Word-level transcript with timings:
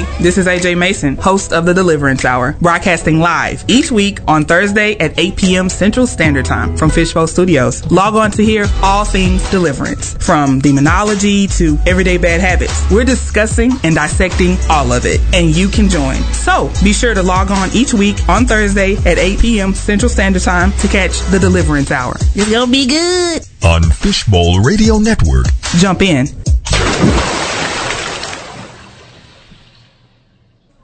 Hey, 0.00 0.22
this 0.22 0.38
is 0.38 0.46
AJ 0.46 0.78
Mason, 0.78 1.16
host 1.16 1.52
of 1.52 1.66
the 1.66 1.74
Deliverance 1.74 2.24
Hour, 2.24 2.52
broadcasting 2.60 3.18
live 3.18 3.64
each 3.68 3.90
week 3.90 4.20
on 4.26 4.44
Thursday 4.44 4.96
at 4.96 5.18
8 5.18 5.36
p.m. 5.36 5.68
Central 5.68 6.06
Standard 6.06 6.46
Time 6.46 6.74
from 6.76 6.88
Fishbowl 6.90 7.26
Studios. 7.26 7.90
Log 7.90 8.14
on 8.14 8.30
to 8.32 8.44
hear 8.44 8.66
all 8.82 9.04
things 9.04 9.48
deliverance, 9.50 10.14
from 10.14 10.58
demonology 10.58 11.46
to 11.48 11.78
everyday 11.86 12.16
bad 12.16 12.40
habits. 12.40 12.90
We're 12.90 13.04
discussing 13.04 13.72
and 13.82 13.94
dissecting 13.94 14.56
all 14.70 14.90
of 14.92 15.04
it, 15.04 15.20
and 15.34 15.54
you 15.54 15.68
can 15.68 15.88
join. 15.88 16.16
So 16.32 16.72
be 16.82 16.92
sure 16.94 17.12
to 17.12 17.22
log 17.22 17.50
on 17.50 17.68
each 17.74 17.92
week 17.92 18.16
on 18.28 18.46
Thursday 18.46 18.96
at 19.04 19.18
8 19.18 19.38
p.m. 19.38 19.74
Central 19.74 20.08
Standard 20.08 20.42
Time 20.42 20.72
to 20.78 20.88
catch 20.88 21.20
the 21.30 21.38
Deliverance 21.38 21.90
Hour. 21.90 22.14
It's 22.34 22.50
gonna 22.50 22.70
be 22.70 22.86
good. 22.86 23.46
On 23.64 23.82
Fishbowl 23.82 24.60
Radio 24.60 24.98
Network. 24.98 25.46
Jump 25.76 26.00
in. 26.00 26.26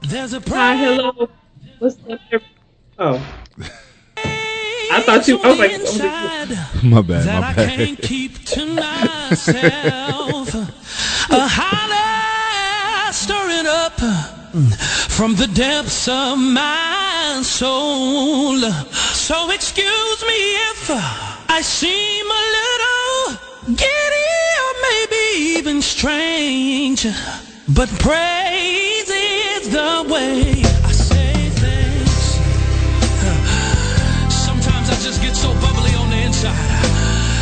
There's 0.01 0.33
a 0.33 0.39
Hi, 0.47 0.75
hello. 0.75 1.29
What's 1.79 1.97
up? 2.09 2.41
Oh. 2.99 3.43
I 4.89 5.01
thought 5.01 5.27
you. 5.27 5.39
I 5.43 5.49
was 5.49 5.59
like, 5.59 5.71
oh, 5.73 6.79
my 6.83 7.01
bad, 7.01 7.25
my 7.25 7.25
bad. 7.25 7.27
I 7.27 7.53
bad. 7.53 7.69
can't 7.69 8.01
keep 8.01 8.43
to 8.45 8.65
myself. 8.65 10.53
a 11.29 11.47
holler 11.47 13.11
stirring 13.11 13.67
up 13.67 13.99
from 15.11 15.35
the 15.35 15.47
depths 15.47 16.07
of 16.07 16.37
my 16.39 17.41
soul. 17.43 18.59
So 18.59 19.51
excuse 19.51 20.21
me 20.23 20.55
if 20.71 20.89
I 20.89 21.61
seem 21.61 22.25
a 22.25 22.43
little 22.57 23.75
giddy 23.75 24.33
or 24.63 24.73
maybe 24.87 25.59
even 25.59 25.81
strange, 25.81 27.05
but 27.73 27.89
praise 27.99 29.09
is 29.09 29.69
the 29.69 30.05
way. 30.09 30.63
I 30.85 30.91
say 30.91 31.49
things. 31.49 32.11
Sometimes 34.33 34.89
I 34.89 34.95
just 35.03 35.21
get 35.21 35.35
so 35.35 35.53
bubbly 35.55 35.93
on 35.95 36.09
the 36.09 36.17
inside. 36.17 36.55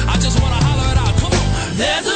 I 0.08 0.18
just 0.20 0.42
want 0.42 0.54
to 0.58 0.66
holler 0.66 0.92
it 0.92 0.98
out. 0.98 1.16
Come 1.22 1.34
on. 1.34 1.78
There's 1.78 2.15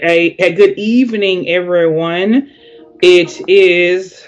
good 0.00 0.10
a 0.10 0.34
hey, 0.38 0.52
good 0.52 0.76
evening, 0.76 1.48
everyone. 1.48 2.50
It 3.00 3.48
is 3.48 4.26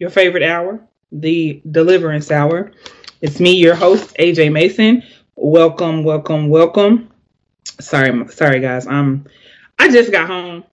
your 0.00 0.10
favorite 0.10 0.42
hour, 0.42 0.80
the 1.12 1.62
Deliverance 1.70 2.32
Hour. 2.32 2.72
It's 3.20 3.38
me, 3.38 3.52
your 3.52 3.76
host, 3.76 4.16
AJ 4.18 4.50
Mason. 4.50 5.04
Welcome, 5.36 6.02
welcome, 6.02 6.48
welcome. 6.48 7.10
Sorry, 7.80 8.28
sorry, 8.30 8.58
guys. 8.58 8.88
I'm 8.88 9.26
I 9.78 9.90
just 9.90 10.10
got 10.10 10.26
home, 10.26 10.64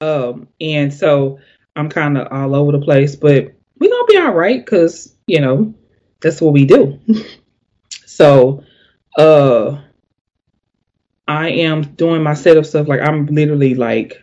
um, 0.00 0.48
and 0.60 0.92
so 0.92 1.38
I'm 1.76 1.88
kind 1.88 2.18
of 2.18 2.32
all 2.32 2.56
over 2.56 2.72
the 2.72 2.80
place, 2.80 3.14
but 3.14 3.52
we're 3.78 3.90
gonna 3.90 4.06
be 4.08 4.18
all 4.18 4.34
right 4.34 4.64
because 4.64 5.14
you 5.28 5.40
know 5.40 5.72
that's 6.20 6.40
what 6.40 6.52
we 6.52 6.64
do. 6.64 6.98
so, 8.06 8.64
uh. 9.16 9.82
I 11.28 11.50
am 11.50 11.82
doing 11.82 12.22
my 12.22 12.34
setup 12.34 12.64
stuff. 12.64 12.88
Like 12.88 13.00
I'm 13.00 13.26
literally 13.26 13.74
like 13.74 14.20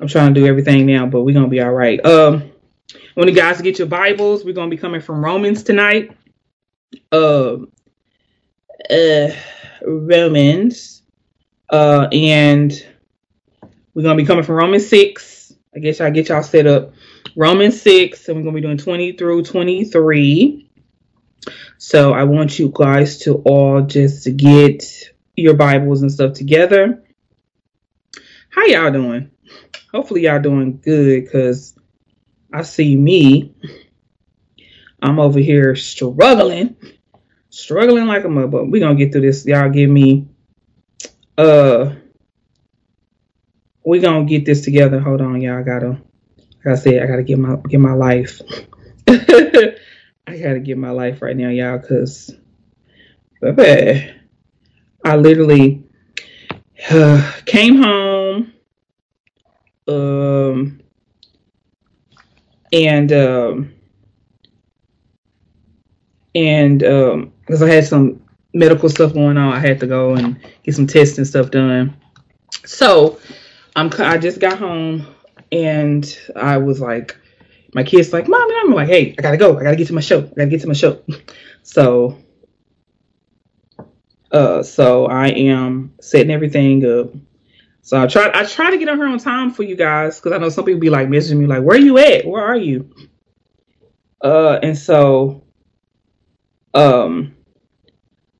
I'm 0.00 0.08
trying 0.08 0.32
to 0.32 0.40
do 0.40 0.46
everything 0.46 0.86
now, 0.86 1.04
but 1.06 1.22
we're 1.22 1.34
gonna 1.34 1.48
be 1.48 1.60
all 1.60 1.72
right. 1.72 2.04
Um 2.06 2.50
when 3.14 3.28
you 3.28 3.34
guys 3.34 3.60
get 3.60 3.78
your 3.78 3.88
Bibles, 3.88 4.44
we're 4.44 4.54
gonna 4.54 4.70
be 4.70 4.76
coming 4.76 5.00
from 5.00 5.22
Romans 5.22 5.64
tonight. 5.64 6.16
Um 7.10 7.72
uh, 8.88 9.28
Romans. 9.84 11.02
Uh, 11.68 12.06
and 12.12 12.72
we're 13.94 14.02
gonna 14.02 14.16
be 14.16 14.26
coming 14.26 14.44
from 14.44 14.56
Romans 14.56 14.86
six. 14.86 15.52
I 15.74 15.78
guess 15.78 16.00
I'll 16.00 16.10
get 16.10 16.28
y'all 16.28 16.42
set 16.42 16.66
up. 16.66 16.92
Romans 17.34 17.80
six, 17.80 18.28
and 18.28 18.36
we're 18.36 18.44
gonna 18.44 18.54
be 18.54 18.60
doing 18.60 18.76
20 18.76 19.12
through 19.12 19.42
23. 19.42 20.70
So 21.78 22.12
I 22.12 22.24
want 22.24 22.58
you 22.58 22.70
guys 22.74 23.18
to 23.20 23.36
all 23.36 23.82
just 23.82 24.36
get 24.36 25.11
your 25.36 25.54
Bibles 25.54 26.02
and 26.02 26.12
stuff 26.12 26.34
together. 26.34 27.02
How 28.50 28.64
y'all 28.66 28.90
doing? 28.90 29.30
Hopefully 29.90 30.22
y'all 30.22 30.40
doing 30.40 30.78
good 30.78 31.24
because 31.24 31.74
I 32.52 32.62
see 32.62 32.96
me. 32.96 33.54
I'm 35.00 35.18
over 35.18 35.38
here 35.38 35.74
struggling. 35.74 36.76
Struggling 37.50 38.06
like 38.06 38.24
a 38.24 38.28
mother, 38.28 38.46
but 38.46 38.70
we're 38.70 38.80
gonna 38.80 38.94
get 38.94 39.12
through 39.12 39.22
this. 39.22 39.46
Y'all 39.46 39.70
give 39.70 39.90
me 39.90 40.28
uh 41.38 41.94
we 43.84 43.98
gonna 44.00 44.24
get 44.24 44.44
this 44.44 44.62
together. 44.62 45.00
Hold 45.00 45.20
on, 45.20 45.40
y'all. 45.40 45.58
I 45.58 45.62
gotta 45.62 45.98
like 46.64 46.66
I 46.66 46.74
said, 46.76 47.02
I 47.02 47.06
gotta 47.06 47.22
get 47.22 47.38
my 47.38 47.56
get 47.68 47.80
my 47.80 47.94
life. 47.94 48.40
I 49.08 49.74
gotta 50.26 50.60
get 50.60 50.78
my 50.78 50.90
life 50.90 51.20
right 51.22 51.36
now, 51.36 51.48
y'all, 51.48 51.78
cause 51.78 52.34
baby, 53.40 54.14
I 55.04 55.16
literally 55.16 55.82
uh, 56.90 57.32
came 57.44 57.82
home, 57.82 58.52
um, 59.88 60.80
and 62.72 63.12
um, 63.12 63.74
and 66.34 66.82
um, 66.84 67.32
because 67.40 67.62
I 67.62 67.68
had 67.68 67.86
some 67.86 68.22
medical 68.54 68.88
stuff 68.88 69.14
going 69.14 69.36
on, 69.36 69.52
I 69.52 69.58
had 69.58 69.80
to 69.80 69.86
go 69.86 70.14
and 70.14 70.38
get 70.62 70.74
some 70.74 70.86
tests 70.86 71.18
and 71.18 71.26
stuff 71.26 71.50
done. 71.50 71.96
So 72.64 73.18
I'm 73.76 73.90
I 73.98 74.18
just 74.18 74.40
got 74.40 74.58
home 74.58 75.06
and 75.50 76.18
I 76.36 76.58
was 76.58 76.80
like, 76.80 77.16
my 77.74 77.82
kids 77.82 78.12
like, 78.12 78.28
mom, 78.28 78.48
I'm 78.64 78.72
like, 78.72 78.88
hey, 78.88 79.14
I 79.18 79.22
gotta 79.22 79.36
go, 79.36 79.58
I 79.58 79.62
gotta 79.62 79.76
get 79.76 79.88
to 79.88 79.94
my 79.94 80.00
show, 80.00 80.20
I 80.20 80.34
gotta 80.36 80.46
get 80.46 80.60
to 80.62 80.68
my 80.68 80.74
show. 80.74 81.02
So, 81.64 82.18
uh, 84.32 84.62
so 84.62 85.06
I 85.06 85.28
am 85.28 85.94
setting 86.00 86.30
everything 86.30 86.84
up. 86.84 87.10
So 87.82 88.00
I 88.00 88.06
try 88.06 88.30
I 88.32 88.44
try 88.44 88.70
to 88.70 88.78
get 88.78 88.88
on 88.88 88.96
here 88.96 89.06
on 89.06 89.18
time 89.18 89.52
for 89.52 89.62
you 89.62 89.76
guys 89.76 90.18
because 90.18 90.32
I 90.32 90.38
know 90.38 90.48
some 90.48 90.64
people 90.64 90.80
be 90.80 90.90
like 90.90 91.08
messaging 91.08 91.38
me 91.38 91.46
like, 91.46 91.62
where 91.62 91.78
you 91.78 91.98
at? 91.98 92.26
Where 92.26 92.42
are 92.42 92.56
you? 92.56 92.90
Uh, 94.22 94.58
and 94.62 94.78
so, 94.78 95.42
um, 96.74 97.34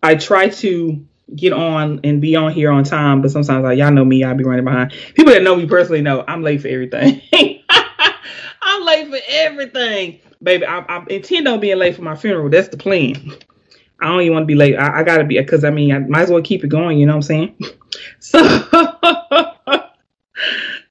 I 0.03 0.15
try 0.15 0.49
to 0.49 1.05
get 1.35 1.53
on 1.53 2.01
and 2.05 2.21
be 2.21 2.37
on 2.37 2.53
here 2.53 2.71
on 2.71 2.85
time, 2.85 3.21
but 3.21 3.31
sometimes 3.31 3.65
like 3.65 3.79
y'all 3.79 3.91
know 3.91 4.05
me, 4.05 4.23
I'll 4.23 4.35
be 4.35 4.45
running 4.45 4.65
behind. 4.65 4.93
People 5.15 5.33
that 5.33 5.43
know 5.43 5.57
me 5.57 5.67
personally 5.67 6.03
know 6.03 6.25
I'm 6.27 6.43
late 6.43 6.63
for 6.63 6.69
everything. 6.69 7.21
I'm 8.63 8.85
late 8.85 9.09
for 9.09 9.19
everything, 9.29 10.21
baby. 10.43 10.65
I, 10.65 10.79
I 10.81 11.05
intend 11.11 11.49
on 11.49 11.59
being 11.59 11.79
late 11.79 11.97
for 11.97 12.03
my 12.03 12.15
funeral. 12.15 12.49
That's 12.49 12.69
the 12.69 12.77
plan. 12.77 13.33
I 14.03 14.09
don't 14.09 14.21
even 14.23 14.33
want 14.33 14.43
to 14.43 14.47
be 14.49 14.57
late. 14.57 14.77
I, 14.77 15.01
I 15.01 15.03
gotta 15.05 15.23
be 15.25 15.39
because 15.39 15.65
I 15.65 15.71
mean 15.71 15.93
I 15.93 16.01
might 16.01 16.23
as 16.23 16.31
well 16.31 16.43
keep 16.43 16.65
it 16.65 16.69
going. 16.69 16.99
You 16.99 17.07
know 17.07 17.13
what 17.13 17.19
I'm 17.19 17.23
saying? 17.23 17.57
So, 18.19 18.39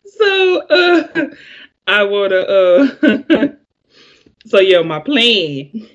so 0.05 0.61
uh, 0.67 1.27
I 1.87 2.03
wanna 2.03 2.35
uh, 2.35 2.87
so 4.45 4.59
yeah, 4.59 4.83
my 4.83 4.99
plan 4.99 5.89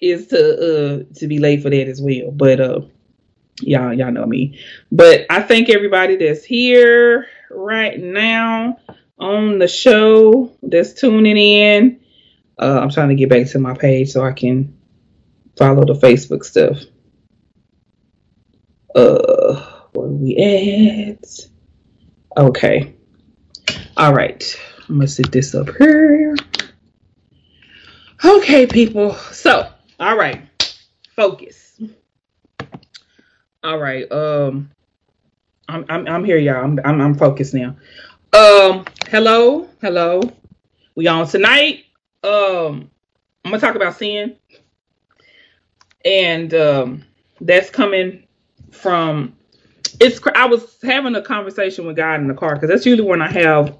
is 0.00 0.26
to 0.28 0.38
uh 0.38 1.04
to 1.14 1.26
be 1.28 1.38
late 1.38 1.62
for 1.62 1.70
that 1.70 1.86
as 1.86 2.02
well. 2.02 2.32
But 2.32 2.60
uh 2.60 2.80
y'all 3.60 3.94
y'all 3.94 4.10
know 4.10 4.26
me. 4.26 4.58
But 4.90 5.26
I 5.30 5.42
thank 5.42 5.70
everybody 5.70 6.16
that's 6.16 6.44
here 6.44 7.28
right 7.50 7.98
now 7.98 8.78
on 9.18 9.58
the 9.58 9.68
show 9.68 10.52
that's 10.62 10.92
tuning 10.92 11.36
in. 11.36 12.00
Uh, 12.58 12.80
I'm 12.82 12.90
trying 12.90 13.10
to 13.10 13.14
get 13.14 13.28
back 13.30 13.46
to 13.46 13.58
my 13.60 13.74
page 13.74 14.10
so 14.10 14.24
I 14.24 14.32
can 14.32 14.76
follow 15.62 15.84
the 15.84 15.94
Facebook 15.94 16.44
stuff. 16.44 16.76
Uh 18.96 19.72
where 19.92 20.08
we 20.08 20.36
at? 20.36 21.24
Okay. 22.36 22.94
All 23.96 24.12
right. 24.12 24.42
I'm 24.88 24.96
gonna 24.96 25.06
set 25.06 25.30
this 25.30 25.54
up 25.54 25.68
here. 25.78 26.34
Okay, 28.24 28.66
people. 28.66 29.14
So, 29.14 29.70
all 30.00 30.16
right. 30.16 30.42
Focus. 31.14 31.80
All 33.62 33.78
right. 33.78 34.10
Um, 34.10 34.70
I'm 35.68 35.84
I'm 35.88 36.08
I'm 36.08 36.24
here, 36.24 36.38
y'all. 36.38 36.64
I'm 36.64 36.80
I'm, 36.84 37.00
I'm 37.00 37.14
focused 37.14 37.54
now. 37.54 37.76
Um, 38.32 38.84
hello, 39.08 39.68
hello. 39.80 40.22
We 40.96 41.06
on 41.06 41.28
tonight. 41.28 41.84
Um, 42.24 42.90
I'm 43.44 43.52
gonna 43.52 43.60
talk 43.60 43.76
about 43.76 43.96
sin, 43.96 44.36
and 46.04 46.52
um, 46.54 47.04
that's 47.40 47.70
coming 47.70 48.24
from. 48.70 49.36
It's. 50.00 50.20
I 50.34 50.46
was 50.46 50.78
having 50.82 51.14
a 51.14 51.22
conversation 51.22 51.86
with 51.86 51.96
God 51.96 52.20
in 52.20 52.28
the 52.28 52.34
car 52.34 52.54
because 52.54 52.68
that's 52.68 52.86
usually 52.86 53.08
when 53.08 53.22
I 53.22 53.30
have 53.30 53.76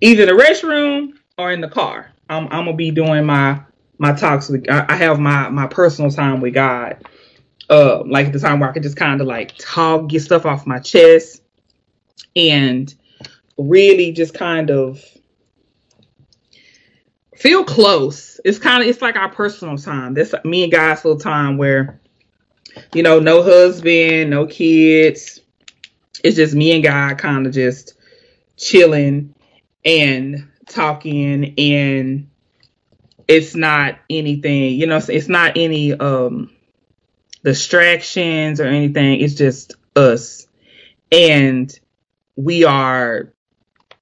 either 0.00 0.26
the 0.26 0.32
restroom 0.32 1.12
or 1.38 1.52
in 1.52 1.60
the 1.60 1.68
car. 1.68 2.12
I'm 2.28 2.44
I'm 2.44 2.66
gonna 2.66 2.74
be 2.74 2.90
doing 2.90 3.24
my 3.24 3.60
my 3.98 4.12
talks 4.12 4.48
with. 4.48 4.68
I 4.68 4.94
have 4.96 5.18
my 5.18 5.48
my 5.48 5.66
personal 5.66 6.10
time 6.10 6.40
with 6.40 6.54
God 6.54 7.02
uh, 7.70 8.02
like 8.04 8.32
the 8.32 8.38
time 8.40 8.60
where 8.60 8.68
I 8.68 8.72
could 8.72 8.82
just 8.82 8.96
kind 8.96 9.20
of 9.20 9.26
like 9.26 9.54
talk, 9.56 10.08
get 10.08 10.20
stuff 10.22 10.44
off 10.44 10.66
my 10.66 10.80
chest, 10.80 11.40
and 12.34 12.92
really 13.56 14.12
just 14.12 14.34
kind 14.34 14.70
of 14.70 15.02
feel 17.40 17.64
close. 17.64 18.38
It's 18.44 18.58
kind 18.58 18.82
of 18.82 18.88
it's 18.88 19.02
like 19.02 19.16
our 19.16 19.30
personal 19.30 19.76
time. 19.76 20.14
This 20.14 20.34
me 20.44 20.64
and 20.64 20.72
God's 20.72 21.04
little 21.04 21.20
time 21.20 21.56
where 21.56 22.00
you 22.94 23.02
know, 23.02 23.18
no 23.18 23.42
husband, 23.42 24.30
no 24.30 24.46
kids. 24.46 25.40
It's 26.22 26.36
just 26.36 26.54
me 26.54 26.72
and 26.72 26.84
God 26.84 27.18
kind 27.18 27.46
of 27.46 27.52
just 27.52 27.94
chilling 28.56 29.34
and 29.84 30.48
talking 30.68 31.54
and 31.58 32.28
it's 33.26 33.54
not 33.54 33.98
anything, 34.10 34.74
you 34.74 34.86
know, 34.86 35.00
it's 35.08 35.28
not 35.28 35.52
any 35.56 35.94
um 35.94 36.50
distractions 37.42 38.60
or 38.60 38.66
anything. 38.66 39.20
It's 39.20 39.34
just 39.34 39.74
us. 39.96 40.46
And 41.10 41.76
we 42.36 42.64
are, 42.64 43.32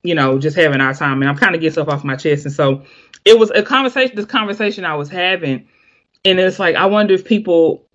you 0.02 0.14
know, 0.14 0.38
just 0.38 0.56
having 0.56 0.80
our 0.80 0.94
time. 0.94 1.22
And 1.22 1.28
I'm 1.28 1.36
kind 1.36 1.54
of 1.54 1.60
getting 1.60 1.72
stuff 1.72 1.88
off 1.88 2.04
my 2.04 2.16
chest. 2.16 2.44
And 2.44 2.54
so 2.54 2.84
it 3.24 3.38
was 3.38 3.50
a 3.50 3.62
conversation, 3.62 4.16
this 4.16 4.26
conversation 4.26 4.84
I 4.84 4.94
was 4.94 5.08
having. 5.08 5.66
And 6.24 6.38
it's 6.38 6.58
like, 6.58 6.76
I 6.76 6.86
wonder 6.86 7.14
if 7.14 7.24
people, 7.24 7.86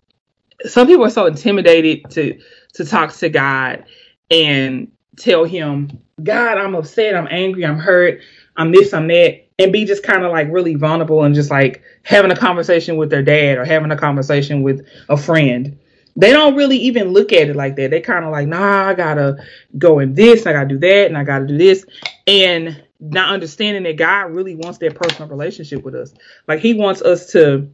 some 0.66 0.88
people 0.88 1.06
are 1.06 1.10
so 1.10 1.26
intimidated 1.26 2.10
to, 2.12 2.40
to 2.74 2.86
talk 2.86 3.14
to 3.14 3.30
God 3.30 3.86
and 4.30 4.92
tell 5.18 5.46
him, 5.46 6.02
God, 6.22 6.58
I'm 6.58 6.76
upset, 6.76 7.16
I'm 7.16 7.28
angry, 7.30 7.66
I'm 7.66 7.78
hurt, 7.78 8.22
I'm 8.56 8.72
this, 8.72 8.94
I'm 8.94 9.08
that, 9.08 9.46
and 9.60 9.72
be 9.72 9.86
just 9.86 10.04
kind 10.04 10.24
of 10.24 10.32
like 10.32 10.48
really 10.52 10.76
vulnerable 10.76 11.24
and 11.24 11.36
just 11.36 11.52
like 11.52 11.82
having 12.04 12.32
a 12.32 12.36
conversation 12.36 12.98
with 12.98 13.10
their 13.10 13.24
dad 13.24 13.58
or 13.58 13.66
having 13.66 13.92
a 13.92 13.98
conversation 13.98 14.62
with 14.64 14.86
a 15.10 15.18
friend. 15.18 15.78
They 16.16 16.32
don't 16.32 16.56
really 16.56 16.78
even 16.78 17.10
look 17.10 17.34
at 17.34 17.50
it 17.50 17.56
like 17.56 17.76
that. 17.78 17.92
They 17.92 18.02
kind 18.02 18.24
of 18.24 18.32
like, 18.32 18.48
nah, 18.48 18.90
I 18.90 18.94
gotta 18.94 19.38
go 19.78 20.00
in 20.00 20.14
this, 20.14 20.46
I 20.46 20.54
gotta 20.54 20.70
do 20.70 20.78
that, 20.80 21.08
and 21.08 21.18
I 21.18 21.24
gotta 21.24 21.48
do 21.48 21.58
this, 21.58 21.86
and 22.28 22.84
not 23.00 23.34
understanding 23.34 23.84
that 23.84 23.98
God 23.98 24.36
really 24.36 24.56
wants 24.56 24.78
that 24.80 24.96
personal 24.96 25.30
relationship 25.30 25.84
with 25.84 25.96
us. 25.96 26.14
Like 26.48 26.60
He 26.60 26.74
wants 26.74 27.02
us 27.02 27.32
to 27.32 27.70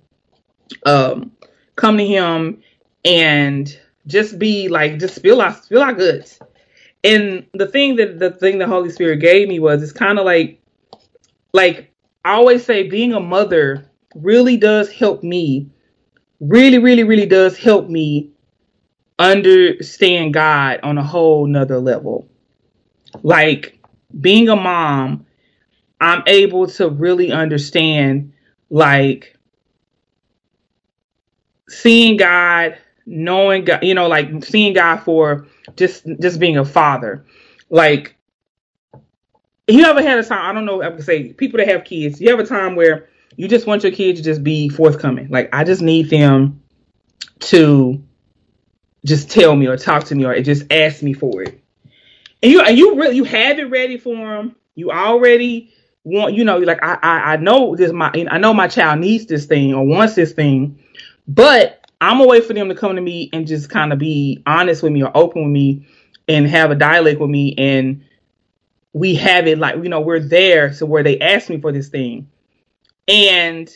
um 0.86 1.32
come 1.76 1.98
to 1.98 2.06
Him 2.06 2.62
and 3.06 3.78
just 4.08 4.40
be 4.40 4.70
like, 4.70 5.00
just 5.00 5.22
feel 5.22 5.42
our 5.42 5.54
feel 5.54 5.82
our 5.82 5.94
goods. 5.94 6.40
And 7.04 7.46
the 7.54 7.68
thing 7.68 7.96
that 7.98 8.20
the 8.20 8.32
thing 8.32 8.58
the 8.58 8.68
Holy 8.68 8.90
Spirit 8.90 9.18
gave 9.18 9.48
me 9.48 9.60
was 9.60 9.84
it's 9.84 9.92
kind 9.92 10.20
of 10.20 10.26
like 10.26 10.62
like 11.54 11.92
I 12.26 12.34
always 12.34 12.66
say 12.66 12.88
being 12.88 13.14
a 13.14 13.20
mother 13.20 13.86
really 14.16 14.58
does 14.58 14.92
help 14.92 15.24
me 15.24 15.70
really 16.40 16.78
really 16.80 17.04
really 17.04 17.26
does 17.26 17.58
help 17.58 17.90
me 17.90 18.32
understand 19.18 20.34
God 20.34 20.80
on 20.84 20.98
a 20.98 21.04
whole 21.04 21.46
nother 21.46 21.80
level. 21.80 22.28
Like 23.24 23.80
being 24.20 24.50
a 24.50 24.56
mom 24.56 25.26
I'm 26.02 26.24
able 26.28 26.68
to 26.68 26.90
really 26.90 27.32
understand 27.32 28.34
like 28.70 29.38
seeing 31.68 32.18
God 32.18 32.78
knowing 33.06 33.66
God 33.66 33.84
you 33.84 33.94
know 33.94 34.08
like 34.08 34.44
seeing 34.44 34.74
God 34.74 34.98
for 34.98 35.48
just 35.76 36.06
just 36.20 36.40
being 36.40 36.58
a 36.58 36.66
father. 36.66 37.26
Like 37.70 38.16
you 39.70 39.86
ever 39.86 40.02
had 40.02 40.20
a 40.20 40.24
time 40.24 40.50
i 40.50 40.54
don't 40.54 40.66
know 40.66 40.82
i 40.82 40.90
would 40.90 41.04
say 41.04 41.32
people 41.34 41.58
that 41.58 41.68
have 41.68 41.84
kids 41.84 42.20
you 42.20 42.30
have 42.30 42.40
a 42.40 42.46
time 42.46 42.76
where 42.76 43.10
you 43.36 43.48
just 43.48 43.68
want 43.68 43.84
your 43.84 43.92
kids 43.92 44.20
to 44.20 44.24
just 44.24 44.44
be 44.44 44.70
forthcoming 44.70 45.30
like 45.30 45.50
i 45.54 45.64
just 45.64 45.82
need 45.82 46.10
them 46.10 46.62
to 47.40 48.04
just 49.06 49.32
tell 49.32 49.56
me 49.56 49.68
or 49.68 49.78
talk 49.78 50.06
to 50.06 50.16
me 50.16 50.26
or 50.26 50.40
just 50.42 50.72
ask 50.72 51.02
me 51.02 51.14
for 51.14 51.44
it. 51.44 51.62
And 52.42 52.52
you 52.52 52.62
and 52.62 52.78
you 52.78 52.96
really 52.96 53.16
you 53.16 53.24
have 53.26 53.60
it 53.60 53.70
ready 53.70 53.98
for 53.98 54.16
them. 54.16 54.56
You 54.76 54.92
already 54.92 55.74
want 56.04 56.34
you 56.34 56.44
know 56.44 56.58
like 56.58 56.82
I 56.82 56.98
I, 57.02 57.34
I 57.34 57.38
know 57.38 57.76
this 57.76 57.92
my 57.92 58.12
I 58.30 58.38
know 58.38 58.54
my 58.54 58.68
child 58.68 59.00
needs 59.00 59.26
this 59.26 59.46
thing 59.46 59.74
or 59.74 59.86
wants 59.86 60.16
this 60.16 60.32
thing, 60.32 60.80
but 61.28 61.86
I'm 62.02 62.18
gonna 62.18 62.30
wait 62.30 62.46
for 62.46 62.54
them 62.54 62.70
to 62.70 62.76
come 62.76 62.96
to 62.96 63.02
me 63.02 63.30
and 63.34 63.46
just 63.46 63.70
kind 63.70 63.92
of 63.92 64.00
be 64.00 64.42
honest 64.46 64.84
with 64.84 64.94
me 64.94 65.04
or 65.04 65.16
open 65.16 65.44
with 65.44 65.52
me 65.52 65.88
and 66.28 66.48
have 66.48 66.72
a 66.72 66.76
dialogue 66.76 67.18
with 67.18 67.30
me 67.30 67.56
and 67.58 68.04
we 68.94 69.16
have 69.16 69.48
it 69.48 69.58
like 69.58 69.76
you 69.76 69.90
know 69.90 70.00
we're 70.00 70.20
there 70.22 70.74
to 70.76 70.86
where 70.86 71.04
they 71.04 71.20
ask 71.20 71.50
me 71.50 71.60
for 71.60 71.72
this 71.72 71.90
thing 71.90 72.30
and 73.10 73.70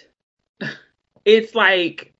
it's 1.26 1.56
like 1.56 2.14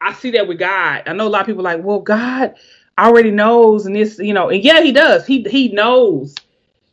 i 0.00 0.12
see 0.12 0.32
that 0.32 0.46
with 0.46 0.58
god. 0.58 1.02
I 1.06 1.14
know 1.14 1.26
a 1.26 1.30
lot 1.30 1.40
of 1.40 1.46
people 1.46 1.64
like 1.64 1.82
well 1.82 2.00
god 2.00 2.54
already 2.98 3.30
knows 3.30 3.86
and 3.86 3.96
this 3.96 4.18
you 4.18 4.34
know 4.34 4.50
and 4.50 4.62
yeah 4.62 4.82
he 4.82 4.92
does. 4.92 5.26
He 5.26 5.42
he 5.42 5.68
knows. 5.68 6.34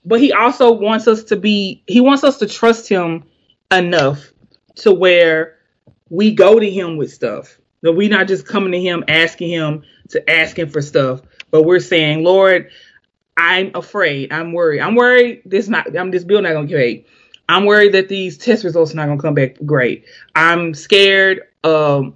But 0.06 0.20
he 0.20 0.34
also 0.34 0.72
wants 0.72 1.08
us 1.08 1.24
to 1.26 1.36
be 1.36 1.84
he 1.88 2.02
wants 2.02 2.24
us 2.24 2.38
to 2.40 2.48
trust 2.48 2.88
him 2.90 3.26
enough 3.72 4.32
to 4.78 4.94
where 4.94 5.58
we 6.10 6.34
go 6.34 6.60
to 6.60 6.70
him 6.70 6.98
with 6.98 7.12
stuff. 7.12 7.60
That 7.82 7.94
we're 7.94 8.10
not 8.10 8.28
just 8.28 8.48
coming 8.48 8.72
to 8.72 8.82
him 8.82 9.04
asking 9.08 9.50
him 9.50 9.84
to 10.10 10.30
ask 10.30 10.58
him 10.58 10.70
for 10.70 10.82
stuff. 10.82 11.22
But 11.52 11.64
we're 11.64 11.80
saying 11.80 12.24
lord 12.24 12.70
i'm 13.36 13.72
afraid. 13.76 14.32
I'm 14.32 14.54
worried. 14.54 14.80
I'm 14.80 14.96
worried 14.96 15.42
this 15.46 15.68
not 15.68 15.96
i'm 15.98 16.12
this 16.12 16.24
bill 16.24 16.42
not 16.42 16.54
gonna 16.54 16.68
get 16.68 16.78
paid 16.78 17.06
i'm 17.50 17.66
worried 17.66 17.94
that 17.94 18.10
these 18.10 18.38
test 18.38 18.64
results 18.64 18.94
are 18.94 18.96
not 18.96 19.08
gonna 19.08 19.22
come 19.22 19.34
back 19.34 19.56
great 19.66 20.06
i'm 20.36 20.74
scared 20.74 21.42
um 21.64 22.16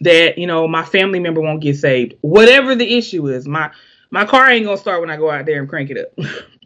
that 0.00 0.38
you 0.38 0.46
know 0.46 0.68
my 0.68 0.84
family 0.84 1.18
member 1.18 1.40
won't 1.40 1.60
get 1.60 1.76
saved 1.76 2.14
whatever 2.20 2.74
the 2.74 2.96
issue 2.96 3.28
is 3.28 3.46
my 3.46 3.70
my 4.10 4.24
car 4.24 4.50
ain't 4.50 4.64
gonna 4.64 4.76
start 4.78 5.00
when 5.00 5.10
i 5.10 5.16
go 5.16 5.30
out 5.30 5.44
there 5.46 5.60
and 5.60 5.68
crank 5.68 5.90
it 5.90 5.98
up 5.98 6.26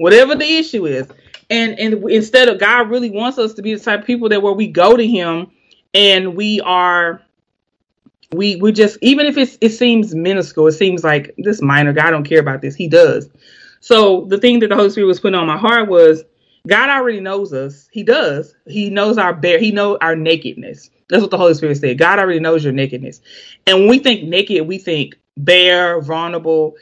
whatever 0.00 0.34
the 0.34 0.46
issue 0.46 0.86
is. 0.86 1.06
And 1.50 1.78
and 1.78 2.10
instead 2.10 2.48
of 2.48 2.58
God 2.58 2.88
really 2.88 3.10
wants 3.10 3.38
us 3.38 3.54
to 3.54 3.62
be 3.62 3.74
the 3.74 3.80
type 3.80 4.00
of 4.00 4.06
people 4.06 4.30
that 4.30 4.42
where 4.42 4.54
we 4.54 4.66
go 4.66 4.96
to 4.96 5.06
Him 5.06 5.50
and 5.92 6.34
we 6.34 6.60
are 6.62 7.22
we 8.32 8.56
we 8.56 8.72
just 8.72 8.96
even 9.02 9.26
if 9.26 9.36
it's 9.36 9.58
it 9.60 9.70
seems 9.70 10.14
minuscule, 10.14 10.68
it 10.68 10.72
seems 10.72 11.04
like 11.04 11.34
this 11.38 11.60
minor. 11.60 11.92
God 11.92 12.10
don't 12.10 12.24
care 12.24 12.40
about 12.40 12.62
this. 12.62 12.74
He 12.74 12.88
does. 12.88 13.28
So 13.80 14.24
the 14.26 14.38
thing 14.38 14.60
that 14.60 14.68
the 14.68 14.76
Holy 14.76 14.90
Spirit 14.90 15.06
was 15.06 15.20
putting 15.20 15.38
on 15.38 15.46
my 15.46 15.58
heart 15.58 15.88
was 15.88 16.24
God 16.66 16.90
already 16.90 17.20
knows 17.20 17.52
us. 17.52 17.88
He 17.90 18.02
does. 18.02 18.54
He 18.66 18.90
knows 18.90 19.18
our 19.18 19.34
bare. 19.34 19.58
He 19.58 19.72
knows 19.72 19.98
our 20.00 20.14
nakedness. 20.14 20.90
That's 21.08 21.22
what 21.22 21.30
the 21.30 21.38
Holy 21.38 21.54
Spirit 21.54 21.78
said. 21.78 21.98
God 21.98 22.18
already 22.18 22.40
knows 22.40 22.62
your 22.62 22.72
nakedness. 22.72 23.20
And 23.66 23.80
when 23.80 23.88
we 23.88 23.98
think 23.98 24.24
naked, 24.24 24.66
we 24.66 24.78
think 24.78 25.16
bare, 25.36 26.00
vulnerable. 26.00 26.76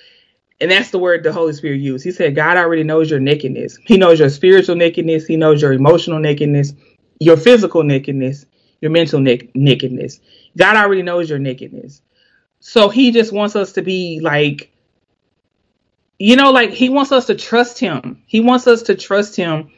And 0.61 0.71
that's 0.71 0.91
the 0.91 0.99
word 0.99 1.23
the 1.23 1.33
Holy 1.33 1.53
Spirit 1.53 1.81
used. 1.81 2.05
He 2.05 2.11
said, 2.11 2.35
God 2.35 2.57
already 2.57 2.83
knows 2.83 3.11
your 3.11 3.21
nakedness. 3.21 3.79
He 3.85 3.97
knows 3.97 4.19
your 4.19 4.29
spiritual 4.29 4.77
nakedness. 4.77 5.27
He 5.27 5.37
knows 5.37 5.63
your 5.63 5.73
emotional 5.73 6.19
nakedness, 6.19 6.73
your 7.21 7.37
physical 7.37 7.85
nakedness, 7.85 8.45
your 8.81 8.91
mental 8.91 9.21
nakedness. 9.21 10.21
God 10.57 10.77
already 10.77 11.03
knows 11.03 11.31
your 11.31 11.39
nakedness. 11.39 12.03
So 12.61 12.89
he 12.89 13.13
just 13.13 13.33
wants 13.33 13.55
us 13.55 13.73
to 13.73 13.83
be 13.83 14.21
like, 14.21 14.73
you 16.19 16.37
know, 16.37 16.51
like 16.51 16.71
he 16.71 16.89
wants 16.89 17.13
us 17.13 17.27
to 17.27 17.35
trust 17.35 17.79
him. 17.79 18.23
He 18.27 18.41
wants 18.41 18.67
us 18.67 18.83
to 18.83 18.95
trust 18.95 19.37
him 19.37 19.71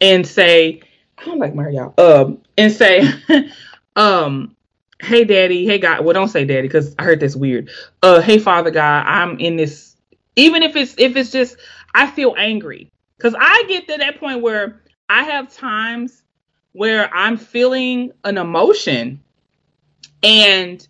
and 0.00 0.26
say, 0.26 0.82
I 1.18 1.24
don't 1.24 1.38
like 1.38 1.54
Mario. 1.54 1.94
Um, 1.98 2.42
and 2.58 2.72
say, 2.72 3.02
um, 3.96 4.54
hey 5.00 5.24
daddy, 5.24 5.66
hey 5.66 5.78
God. 5.78 6.04
Well, 6.04 6.14
don't 6.14 6.28
say 6.28 6.44
daddy 6.44 6.68
because 6.68 6.94
I 6.98 7.04
heard 7.04 7.20
this 7.20 7.34
weird. 7.34 7.70
Uh, 8.02 8.20
hey 8.20 8.38
Father 8.38 8.70
God, 8.70 9.06
I'm 9.06 9.38
in 9.38 9.56
this 9.56 9.96
even 10.36 10.62
if 10.62 10.76
it's 10.76 10.94
if 10.98 11.16
it's 11.16 11.30
just 11.30 11.56
I 11.94 12.06
feel 12.10 12.34
angry 12.36 12.90
because 13.16 13.34
I 13.38 13.64
get 13.68 13.88
to 13.88 13.96
that 13.98 14.20
point 14.20 14.42
where 14.42 14.82
I 15.08 15.24
have 15.24 15.52
times 15.52 16.22
where 16.72 17.12
I'm 17.14 17.38
feeling 17.38 18.12
an 18.24 18.36
emotion 18.36 19.22
and 20.22 20.86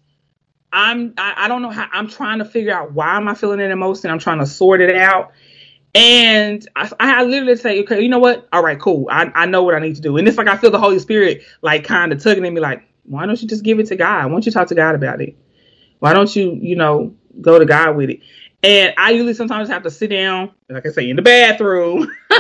I'm 0.77 1.15
I, 1.17 1.33
I 1.37 1.49
don't 1.49 1.63
know 1.63 1.71
how 1.71 1.89
I'm 1.91 2.07
trying 2.07 2.39
to 2.39 2.45
figure 2.45 2.73
out 2.73 2.93
why 2.93 3.17
am 3.17 3.27
I 3.29 3.35
feeling 3.35 3.63
an 3.63 3.71
emotion. 3.71 4.11
I'm 4.11 4.19
trying 4.19 4.41
to 4.41 4.47
sort 4.47 4.83
it 4.83 4.95
out. 4.95 5.33
And 5.95 6.69
I, 6.77 6.91
I 7.01 7.23
literally 7.23 7.57
say, 7.57 7.81
okay, 7.83 8.03
you 8.03 8.11
know 8.11 8.19
what? 8.19 8.47
All 8.53 8.63
right, 8.63 8.79
cool. 8.79 9.09
I, 9.11 9.33
I 9.35 9.47
know 9.47 9.63
what 9.63 9.75
I 9.75 9.79
need 9.79 9.97
to 9.97 10.03
do. 10.03 10.19
And 10.19 10.29
it's 10.29 10.37
like 10.37 10.49
I 10.49 10.59
feel 10.59 10.71
the 10.71 10.79
Holy 10.79 10.99
Spirit 10.99 11.43
like 11.63 11.85
kind 11.85 12.13
of 12.13 12.23
tugging 12.23 12.45
at 12.45 12.53
me, 12.53 12.61
like, 12.61 12.83
why 13.05 13.25
don't 13.25 13.41
you 13.41 13.49
just 13.49 13.65
give 13.65 13.81
it 13.81 13.87
to 13.87 13.97
God? 13.97 14.27
Why 14.27 14.31
don't 14.33 14.45
you 14.45 14.53
talk 14.53 14.69
to 14.69 14.75
God 14.75 14.95
about 14.95 15.23
it? 15.23 15.35
Why 16.01 16.13
don't 16.13 16.37
you, 16.37 16.53
you 16.61 16.77
know, 16.77 17.15
go 17.41 17.59
to 17.59 17.65
God 17.65 17.97
with 17.97 18.11
it? 18.11 18.21
And 18.63 18.93
I 18.99 19.13
usually 19.13 19.33
sometimes 19.33 19.71
have 19.71 19.85
to 19.85 19.91
sit 19.91 20.11
down, 20.11 20.53
like 20.69 20.85
I 20.85 20.91
say, 20.91 21.09
in 21.09 21.17
the 21.17 21.23
bathroom. 21.23 22.13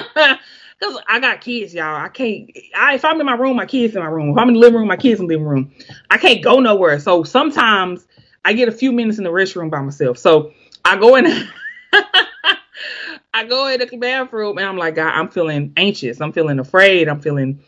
Cause 0.78 0.98
I 1.08 1.20
got 1.20 1.40
kids, 1.40 1.72
y'all. 1.72 1.96
I 1.96 2.08
can't. 2.08 2.50
I, 2.76 2.96
if 2.96 3.04
I'm 3.06 3.18
in 3.18 3.24
my 3.24 3.34
room, 3.34 3.56
my 3.56 3.64
kids 3.64 3.96
in 3.96 4.02
my 4.02 4.08
room. 4.08 4.28
If 4.28 4.36
I'm 4.36 4.48
in 4.48 4.54
the 4.54 4.60
living 4.60 4.78
room, 4.80 4.88
my 4.88 4.96
kids 4.96 5.20
in 5.20 5.26
the 5.26 5.32
living 5.32 5.46
room. 5.46 5.72
I 6.10 6.18
can't 6.18 6.44
go 6.44 6.60
nowhere. 6.60 7.00
So 7.00 7.22
sometimes 7.22 8.06
I 8.46 8.52
get 8.52 8.68
a 8.68 8.72
few 8.72 8.92
minutes 8.92 9.18
in 9.18 9.24
the 9.24 9.30
restroom 9.30 9.72
by 9.72 9.80
myself. 9.80 10.18
So 10.18 10.52
I 10.84 10.96
go 10.96 11.16
in. 11.16 11.26
I 13.34 13.44
go 13.44 13.66
in 13.66 13.80
the 13.80 13.96
bathroom 13.96 14.58
and 14.58 14.66
I'm 14.66 14.76
like, 14.76 14.94
God, 14.94 15.12
I'm 15.12 15.28
feeling 15.28 15.72
anxious. 15.76 16.20
I'm 16.20 16.32
feeling 16.32 16.60
afraid. 16.60 17.08
I'm 17.08 17.20
feeling, 17.20 17.58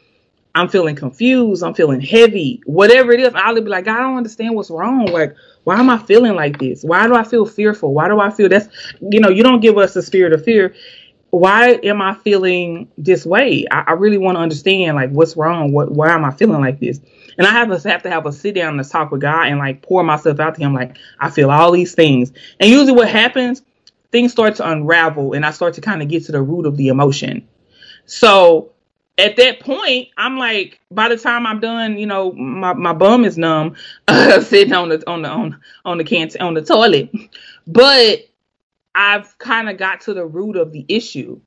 I'm 0.55 0.69
feeling 0.69 0.95
confused. 0.95 1.65
I'm 1.65 1.75
feeling 1.75 2.01
heavy. 2.01 2.63
Whatever 2.65 3.11
it 3.11 3.19
is, 3.19 3.35
I'll 3.35 3.57
be 3.57 3.63
like, 3.63 3.87
God, 3.87 3.97
I 3.97 4.03
don't 4.03 4.19
understand 4.19 4.55
what's 4.55 4.71
wrong. 4.71 5.07
Like, 5.07 5.35
why 5.65 5.81
am 5.81 5.91
I 5.91 5.99
feeling 5.99 6.37
like 6.37 6.61
this? 6.61 6.85
Why 6.85 7.09
do 7.09 7.17
I 7.17 7.25
feel 7.25 7.45
fearful? 7.45 7.93
Why 7.93 8.07
do 8.07 8.21
I 8.21 8.31
feel 8.31 8.49
that's, 8.49 8.69
you 9.01 9.19
know, 9.19 9.31
you 9.31 9.43
don't 9.43 9.61
give 9.61 9.79
us 9.79 9.95
the 9.95 10.03
spirit 10.03 10.33
of 10.33 10.45
fear. 10.45 10.77
Why 11.31 11.73
am 11.83 12.01
I 12.01 12.15
feeling 12.15 12.89
this 12.97 13.27
way? 13.27 13.67
I, 13.71 13.85
I 13.89 13.93
really 13.93 14.19
want 14.19 14.37
to 14.37 14.41
understand, 14.41 14.97
like, 14.97 15.11
what's 15.11 15.37
wrong? 15.37 15.73
What, 15.73 15.91
why 15.91 16.11
am 16.11 16.25
I 16.25 16.31
feeling 16.31 16.61
like 16.61 16.81
this? 16.81 17.01
And 17.37 17.47
I 17.47 17.51
have 17.51 17.69
to 17.69 17.89
have 17.89 18.03
to 18.03 18.11
have 18.11 18.27
a 18.27 18.33
sit 18.33 18.55
down 18.55 18.79
and 18.79 18.89
talk 18.89 19.11
with 19.11 19.21
God 19.21 19.47
and 19.47 19.59
like 19.59 19.83
pour 19.83 20.03
myself 20.03 20.41
out 20.41 20.55
to 20.57 20.61
Him. 20.61 20.75
Like, 20.75 20.97
I 21.21 21.31
feel 21.31 21.51
all 21.51 21.71
these 21.71 21.95
things. 21.95 22.33
And 22.59 22.71
usually 22.71 22.93
what 22.93 23.09
happens, 23.09 23.63
things 24.11 24.33
start 24.33 24.57
to 24.57 24.69
unravel 24.69 25.35
and 25.35 25.45
I 25.45 25.51
start 25.51 25.75
to 25.75 25.81
kind 25.81 26.03
of 26.03 26.09
get 26.09 26.25
to 26.27 26.33
the 26.33 26.43
root 26.43 26.67
of 26.67 26.77
the 26.77 26.89
emotion. 26.89 27.47
So 28.07 28.73
at 29.19 29.37
that 29.37 29.61
point, 29.61 30.09
I'm 30.17 30.39
like, 30.39 30.81
by 30.91 31.09
the 31.09 31.17
time 31.17 31.47
I'm 31.47 31.61
done, 31.61 31.99
you 31.99 32.07
know, 32.07 32.33
my, 32.33 32.73
my 32.73 32.93
bum 32.93 33.25
is 33.25 33.37
numb, 33.37 33.77
sitting 34.09 34.73
on 34.73 34.89
the 34.89 35.09
on 35.09 35.23
the 35.23 35.29
on 35.29 35.61
on 35.85 35.99
the 35.99 36.05
can 36.05 36.31
on 36.41 36.55
the 36.55 36.63
toilet. 36.63 37.11
But 37.67 38.29
I've 38.99 39.39
kind 39.39 39.71
of 39.71 39.79
got 39.79 40.01
to 40.03 40.15
the 40.15 40.27
root 40.27 40.57
of 40.57 40.73
the 40.73 40.85
issue. 40.89 41.41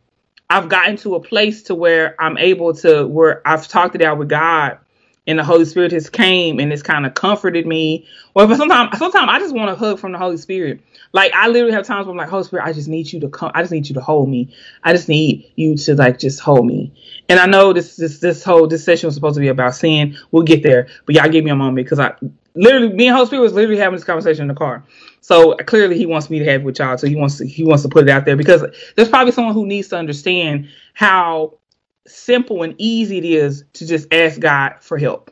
I've 0.50 0.70
gotten 0.70 0.96
to 0.98 1.16
a 1.16 1.20
place 1.20 1.64
to 1.64 1.76
where 1.76 2.16
I'm 2.18 2.38
able 2.38 2.74
to 2.76 3.06
where 3.06 3.46
I've 3.46 3.68
talked 3.68 3.94
it 3.96 4.02
out 4.02 4.18
with 4.18 4.30
God 4.30 4.80
and 5.28 5.38
the 5.38 5.44
Holy 5.44 5.66
Spirit 5.66 5.92
has 5.92 6.10
came 6.10 6.60
and 6.60 6.72
it's 6.72 6.82
kind 6.82 7.06
of 7.06 7.14
comforted 7.14 7.68
me. 7.68 8.08
Or 8.36 8.48
but 8.48 8.56
sometimes 8.56 8.98
sometimes 8.98 9.30
I 9.30 9.40
just 9.40 9.54
want 9.54 9.70
a 9.70 9.76
hug 9.76 10.00
from 10.00 10.14
the 10.14 10.18
Holy 10.18 10.38
Spirit. 10.38 10.82
Like 11.12 11.34
I 11.34 11.50
literally 11.50 11.74
have 11.74 11.86
times 11.86 12.06
where 12.06 12.12
I'm 12.12 12.18
like, 12.18 12.30
Holy 12.30 12.46
Spirit, 12.46 12.66
I 12.66 12.72
just 12.72 12.88
need 12.88 13.12
you 13.12 13.20
to 13.20 13.30
come. 13.30 13.52
I 13.54 13.64
just 13.64 13.74
need 13.74 13.90
you 13.90 13.96
to 13.96 14.02
hold 14.02 14.30
me. 14.30 14.56
I 14.84 14.94
just 14.94 15.10
need 15.10 15.52
you 15.58 15.76
to 15.76 15.96
like 15.96 16.20
just 16.20 16.40
hold 16.40 16.66
me. 16.66 16.94
And 17.28 17.38
I 17.38 17.48
know 17.48 17.74
this 17.74 17.98
this 17.98 18.20
this 18.20 18.46
whole 18.46 18.66
this 18.68 18.86
session 18.86 19.08
was 19.08 19.16
supposed 19.16 19.36
to 19.36 19.42
be 19.42 19.50
about 19.50 19.76
sin. 19.76 20.18
We'll 20.32 20.44
get 20.44 20.64
there, 20.64 20.88
but 21.06 21.16
y'all 21.16 21.30
give 21.30 21.44
me 21.44 21.52
a 21.52 21.56
moment 21.56 21.76
because 21.76 22.00
I 22.00 22.14
literally 22.56 22.94
me 22.94 23.08
and 23.08 23.16
Holy 23.16 23.28
Spirit 23.28 23.44
was 23.44 23.54
literally 23.54 23.80
having 23.80 23.98
this 23.98 24.06
conversation 24.06 24.44
in 24.44 24.48
the 24.48 24.56
car. 24.56 24.86
So 25.22 25.56
clearly 25.56 25.98
he 25.98 26.06
wants 26.08 26.30
me 26.30 26.40
to 26.40 26.46
have 26.46 26.62
it 26.62 26.64
with 26.64 26.80
y'all. 26.80 26.98
So 26.98 27.08
he 27.08 27.16
wants 27.16 27.38
to 27.38 27.48
he 27.48 27.64
wants 27.64 27.84
to 27.84 27.90
put 27.90 28.04
it 28.04 28.10
out 28.10 28.26
there 28.26 28.36
because 28.36 28.66
there's 28.96 29.10
probably 29.10 29.32
someone 29.32 29.54
who 29.54 29.66
needs 29.68 29.88
to 29.90 29.98
understand 29.98 30.70
how 30.94 31.60
simple 32.08 32.64
and 32.64 32.76
easy 32.78 33.20
it 33.20 33.26
is 33.26 33.64
to 33.74 33.86
just 33.86 34.12
ask 34.14 34.40
God 34.40 34.76
for 34.82 34.98
help. 34.98 35.32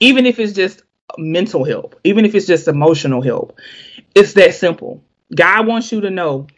Even 0.00 0.26
if 0.26 0.38
it's 0.38 0.52
just 0.52 0.82
mental 1.18 1.64
help, 1.64 1.98
even 2.04 2.24
if 2.24 2.34
it's 2.34 2.46
just 2.46 2.68
emotional 2.68 3.22
help. 3.22 3.58
It's 4.14 4.32
that 4.34 4.54
simple. 4.54 5.04
God 5.34 5.66
wants 5.66 5.92
you 5.92 6.00
to 6.02 6.10
know 6.10 6.48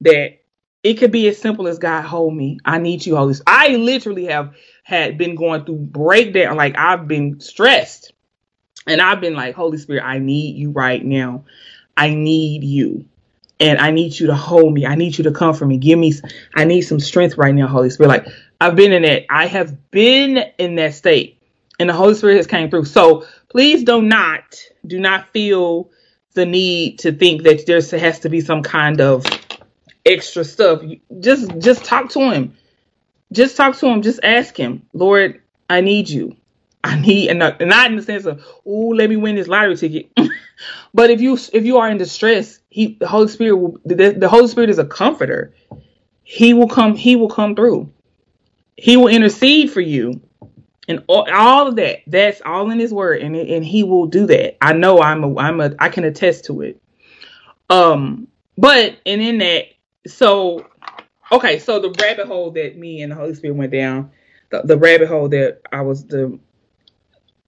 that 0.00 0.38
it 0.82 0.94
could 0.94 1.12
be 1.12 1.28
as 1.28 1.38
simple 1.38 1.68
as 1.68 1.78
God 1.78 2.02
hold 2.02 2.34
me. 2.34 2.58
I 2.64 2.78
need 2.78 3.06
you, 3.06 3.16
Holy 3.16 3.34
Spirit. 3.34 3.48
I 3.48 3.76
literally 3.76 4.26
have 4.26 4.54
had 4.82 5.16
been 5.16 5.36
going 5.36 5.64
through 5.64 5.76
breakdown. 5.76 6.56
Like 6.56 6.76
I've 6.76 7.06
been 7.06 7.40
stressed. 7.40 8.12
And 8.86 9.00
I've 9.00 9.20
been 9.20 9.34
like, 9.34 9.54
Holy 9.54 9.78
Spirit, 9.78 10.02
I 10.02 10.18
need 10.18 10.56
you 10.56 10.70
right 10.70 11.04
now. 11.04 11.44
I 11.96 12.14
need 12.14 12.64
you. 12.64 13.06
And 13.60 13.78
I 13.78 13.92
need 13.92 14.18
you 14.18 14.26
to 14.26 14.34
hold 14.34 14.74
me. 14.74 14.86
I 14.86 14.96
need 14.96 15.16
you 15.16 15.24
to 15.24 15.30
comfort 15.30 15.66
me. 15.66 15.78
Give 15.78 15.98
me, 15.98 16.12
I 16.54 16.64
need 16.64 16.82
some 16.82 16.98
strength 16.98 17.38
right 17.38 17.54
now, 17.54 17.68
Holy 17.68 17.90
Spirit. 17.90 18.08
Like 18.08 18.26
I've 18.60 18.74
been 18.74 18.92
in 18.92 19.02
that. 19.02 19.24
I 19.30 19.46
have 19.46 19.90
been 19.90 20.38
in 20.58 20.74
that 20.76 20.94
state. 20.94 21.38
And 21.78 21.88
the 21.88 21.94
Holy 21.94 22.14
Spirit 22.14 22.36
has 22.36 22.46
came 22.46 22.70
through. 22.70 22.84
So 22.86 23.26
please 23.48 23.84
do 23.84 24.02
not, 24.02 24.56
do 24.86 24.98
not 25.00 25.32
feel 25.32 25.90
the 26.34 26.46
need 26.46 26.98
to 27.00 27.12
think 27.12 27.42
that 27.42 27.66
there 27.66 27.80
has 28.00 28.20
to 28.20 28.28
be 28.28 28.40
some 28.40 28.62
kind 28.62 29.00
of 29.00 29.24
extra 30.04 30.44
stuff. 30.44 30.82
Just 31.20 31.58
just 31.58 31.84
talk 31.84 32.10
to 32.10 32.30
him. 32.30 32.56
Just 33.32 33.56
talk 33.56 33.76
to 33.78 33.86
him. 33.86 34.02
Just 34.02 34.20
ask 34.22 34.56
him, 34.56 34.82
Lord, 34.92 35.42
I 35.68 35.80
need 35.80 36.08
you. 36.08 36.36
I 36.84 37.00
need, 37.00 37.30
and 37.30 37.38
not, 37.38 37.60
in 37.60 37.96
the 37.96 38.02
sense 38.02 38.24
of, 38.24 38.44
oh, 38.66 38.88
let 38.88 39.08
me 39.08 39.16
win 39.16 39.36
this 39.36 39.46
lottery 39.46 39.76
ticket. 39.76 40.10
but 40.94 41.10
if 41.10 41.20
you 41.20 41.38
if 41.52 41.64
you 41.64 41.78
are 41.78 41.88
in 41.88 41.96
distress, 41.96 42.58
he 42.70 42.96
the 42.98 43.06
Holy 43.06 43.28
Spirit 43.28 43.56
will 43.56 43.78
the, 43.84 44.10
the 44.10 44.28
Holy 44.28 44.48
Spirit 44.48 44.70
is 44.70 44.78
a 44.78 44.84
comforter. 44.84 45.54
He 46.24 46.54
will 46.54 46.68
come. 46.68 46.96
He 46.96 47.14
will 47.14 47.28
come 47.28 47.54
through. 47.54 47.92
He 48.76 48.96
will 48.96 49.08
intercede 49.08 49.70
for 49.70 49.80
you, 49.80 50.20
and 50.88 51.04
all, 51.06 51.28
all 51.30 51.68
of 51.68 51.76
that. 51.76 52.00
That's 52.08 52.40
all 52.44 52.70
in 52.70 52.80
His 52.80 52.92
Word, 52.92 53.22
and 53.22 53.36
and 53.36 53.64
He 53.64 53.84
will 53.84 54.06
do 54.06 54.26
that. 54.26 54.56
I 54.64 54.72
know. 54.72 55.00
I'm 55.00 55.22
a. 55.22 55.38
I'm 55.38 55.60
a. 55.60 55.74
I 55.78 55.88
can 55.88 56.02
attest 56.02 56.46
to 56.46 56.62
it. 56.62 56.82
Um, 57.70 58.26
but 58.58 58.98
and 59.06 59.22
in 59.22 59.38
that, 59.38 59.66
so 60.06 60.66
okay, 61.30 61.60
so 61.60 61.78
the 61.78 61.90
rabbit 61.90 62.26
hole 62.26 62.50
that 62.52 62.76
me 62.76 63.02
and 63.02 63.12
the 63.12 63.16
Holy 63.16 63.34
Spirit 63.34 63.56
went 63.56 63.72
down, 63.72 64.10
the, 64.50 64.62
the 64.62 64.76
rabbit 64.76 65.08
hole 65.08 65.28
that 65.28 65.60
I 65.70 65.82
was 65.82 66.06
the 66.06 66.38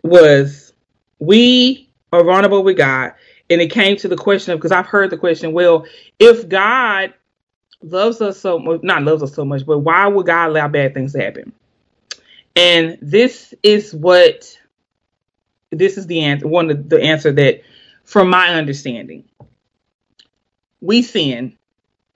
was 0.05 0.73
we 1.19 1.91
are 2.13 2.23
vulnerable 2.23 2.63
with 2.63 2.77
God, 2.77 3.15
and 3.51 3.61
it 3.61 3.71
came 3.73 3.97
to 3.97 4.09
the 4.09 4.17
question 4.17 4.53
of 4.53 4.61
because 4.61 4.71
I've 4.71 4.87
heard 4.87 5.11
the 5.11 5.17
question, 5.17 5.53
well, 5.53 5.87
if 6.21 6.49
God 6.49 7.15
loves 7.83 8.21
us 8.21 8.39
so 8.39 8.59
much, 8.59 8.83
not 8.83 9.03
loves 9.03 9.23
us 9.23 9.35
so 9.35 9.45
much, 9.45 9.67
but 9.67 9.79
why 9.79 10.07
would 10.07 10.27
God 10.27 10.51
allow 10.51 10.69
bad 10.69 10.95
things 10.95 11.13
to 11.15 11.23
happen? 11.23 11.53
And 12.55 12.99
this 13.01 13.53
is 13.63 13.93
what 13.93 14.57
this 15.71 15.99
is 15.99 16.07
the 16.07 16.21
answer, 16.21 16.47
one 16.47 16.71
of 16.71 16.89
the 16.89 17.01
answer 17.03 17.33
that, 17.33 17.63
from 18.05 18.31
my 18.31 18.51
understanding, 18.51 19.25
we 20.81 21.03
sin, 21.03 21.57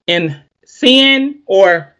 and 0.07 0.41
sin 0.65 1.41
or 1.47 1.95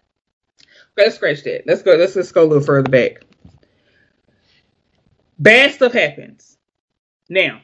let's 0.97 1.17
scratch 1.17 1.43
that. 1.45 1.67
Let's 1.67 1.83
go. 1.83 1.97
Let's 1.97 2.15
let's 2.15 2.33
go 2.33 2.45
a 2.45 2.47
little 2.47 2.63
further 2.63 2.91
back. 2.91 3.25
Bad 5.39 5.73
stuff 5.73 5.93
happens. 5.93 6.59
Now, 7.29 7.61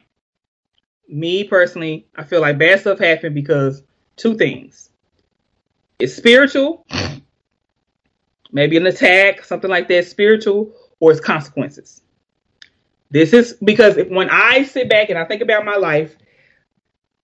me 1.07 1.43
personally, 1.43 2.07
I 2.15 2.23
feel 2.23 2.41
like 2.41 2.57
bad 2.57 2.79
stuff 2.79 2.99
happened 2.99 3.35
because 3.35 3.83
two 4.15 4.35
things. 4.35 4.89
It's 5.99 6.15
spiritual, 6.15 6.85
maybe 8.51 8.77
an 8.77 8.85
attack, 8.85 9.43
something 9.43 9.69
like 9.69 9.87
that, 9.89 10.07
spiritual, 10.07 10.73
or 10.99 11.11
it's 11.11 11.19
consequences. 11.19 12.01
This 13.11 13.33
is 13.33 13.53
because 13.63 13.97
if, 13.97 14.09
when 14.09 14.29
I 14.29 14.63
sit 14.63 14.89
back 14.89 15.09
and 15.09 15.17
I 15.17 15.25
think 15.25 15.41
about 15.41 15.65
my 15.65 15.75
life, 15.75 16.15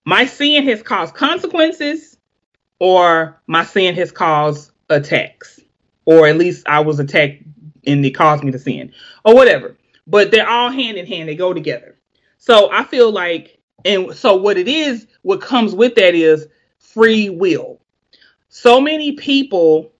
my 0.04 0.24
sin 0.24 0.64
has 0.64 0.82
caused 0.82 1.14
consequences, 1.14 2.16
or 2.78 3.40
my 3.46 3.64
sin 3.64 3.94
has 3.94 4.10
caused 4.10 4.72
attacks, 4.88 5.60
or 6.04 6.26
at 6.26 6.36
least 6.36 6.66
I 6.66 6.80
was 6.80 6.98
attacked 6.98 7.42
and 7.86 8.04
it 8.04 8.12
caused 8.12 8.44
me 8.44 8.52
to 8.52 8.58
sin, 8.58 8.92
or 9.24 9.34
whatever. 9.34 9.76
But 10.12 10.30
they're 10.30 10.46
all 10.46 10.70
hand 10.70 10.98
in 10.98 11.06
hand, 11.06 11.26
they 11.26 11.34
go 11.34 11.54
together. 11.54 11.96
So 12.36 12.70
I 12.70 12.84
feel 12.84 13.10
like, 13.10 13.58
and 13.82 14.14
so 14.14 14.36
what 14.36 14.58
it 14.58 14.68
is, 14.68 15.06
what 15.22 15.40
comes 15.40 15.74
with 15.74 15.94
that 15.94 16.14
is 16.14 16.48
free 16.78 17.30
will. 17.30 17.80
So 18.50 18.78
many 18.78 19.12
people 19.12 19.90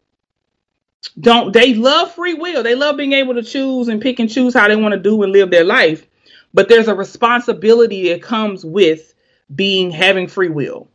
don't, 1.19 1.51
they 1.51 1.73
love 1.73 2.13
free 2.13 2.35
will. 2.35 2.63
They 2.63 2.75
love 2.75 2.99
being 2.99 3.15
able 3.15 3.33
to 3.37 3.43
choose 3.43 3.89
and 3.89 4.03
pick 4.03 4.19
and 4.19 4.31
choose 4.31 4.53
how 4.53 4.69
they 4.69 4.77
want 4.77 4.93
to 4.93 5.01
do 5.01 5.23
and 5.23 5.33
live 5.33 5.51
their 5.51 5.65
life. 5.65 6.07
But 6.53 6.69
there's 6.69 6.89
a 6.89 6.95
responsibility 6.95 8.11
that 8.11 8.21
comes 8.21 8.67
with 8.67 9.15
being 9.55 9.91
having 9.91 10.29
free 10.29 10.51
will. 10.51 10.89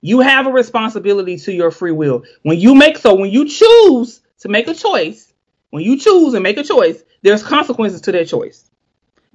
You 0.00 0.20
have 0.20 0.46
a 0.46 0.52
responsibility 0.52 1.36
to 1.36 1.52
your 1.52 1.70
free 1.70 1.92
will. 1.92 2.24
When 2.44 2.58
you 2.58 2.74
make 2.74 2.96
so 2.96 3.14
when 3.14 3.30
you 3.30 3.46
choose 3.46 4.22
to 4.38 4.48
make 4.48 4.68
a 4.68 4.74
choice, 4.74 5.34
when 5.68 5.82
you 5.82 5.98
choose 5.98 6.32
and 6.32 6.42
make 6.42 6.56
a 6.56 6.64
choice, 6.64 7.02
there's 7.22 7.42
consequences 7.42 8.00
to 8.02 8.12
that 8.12 8.28
choice. 8.28 8.70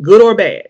Good 0.02 0.22
or 0.22 0.36
bad. 0.36 0.70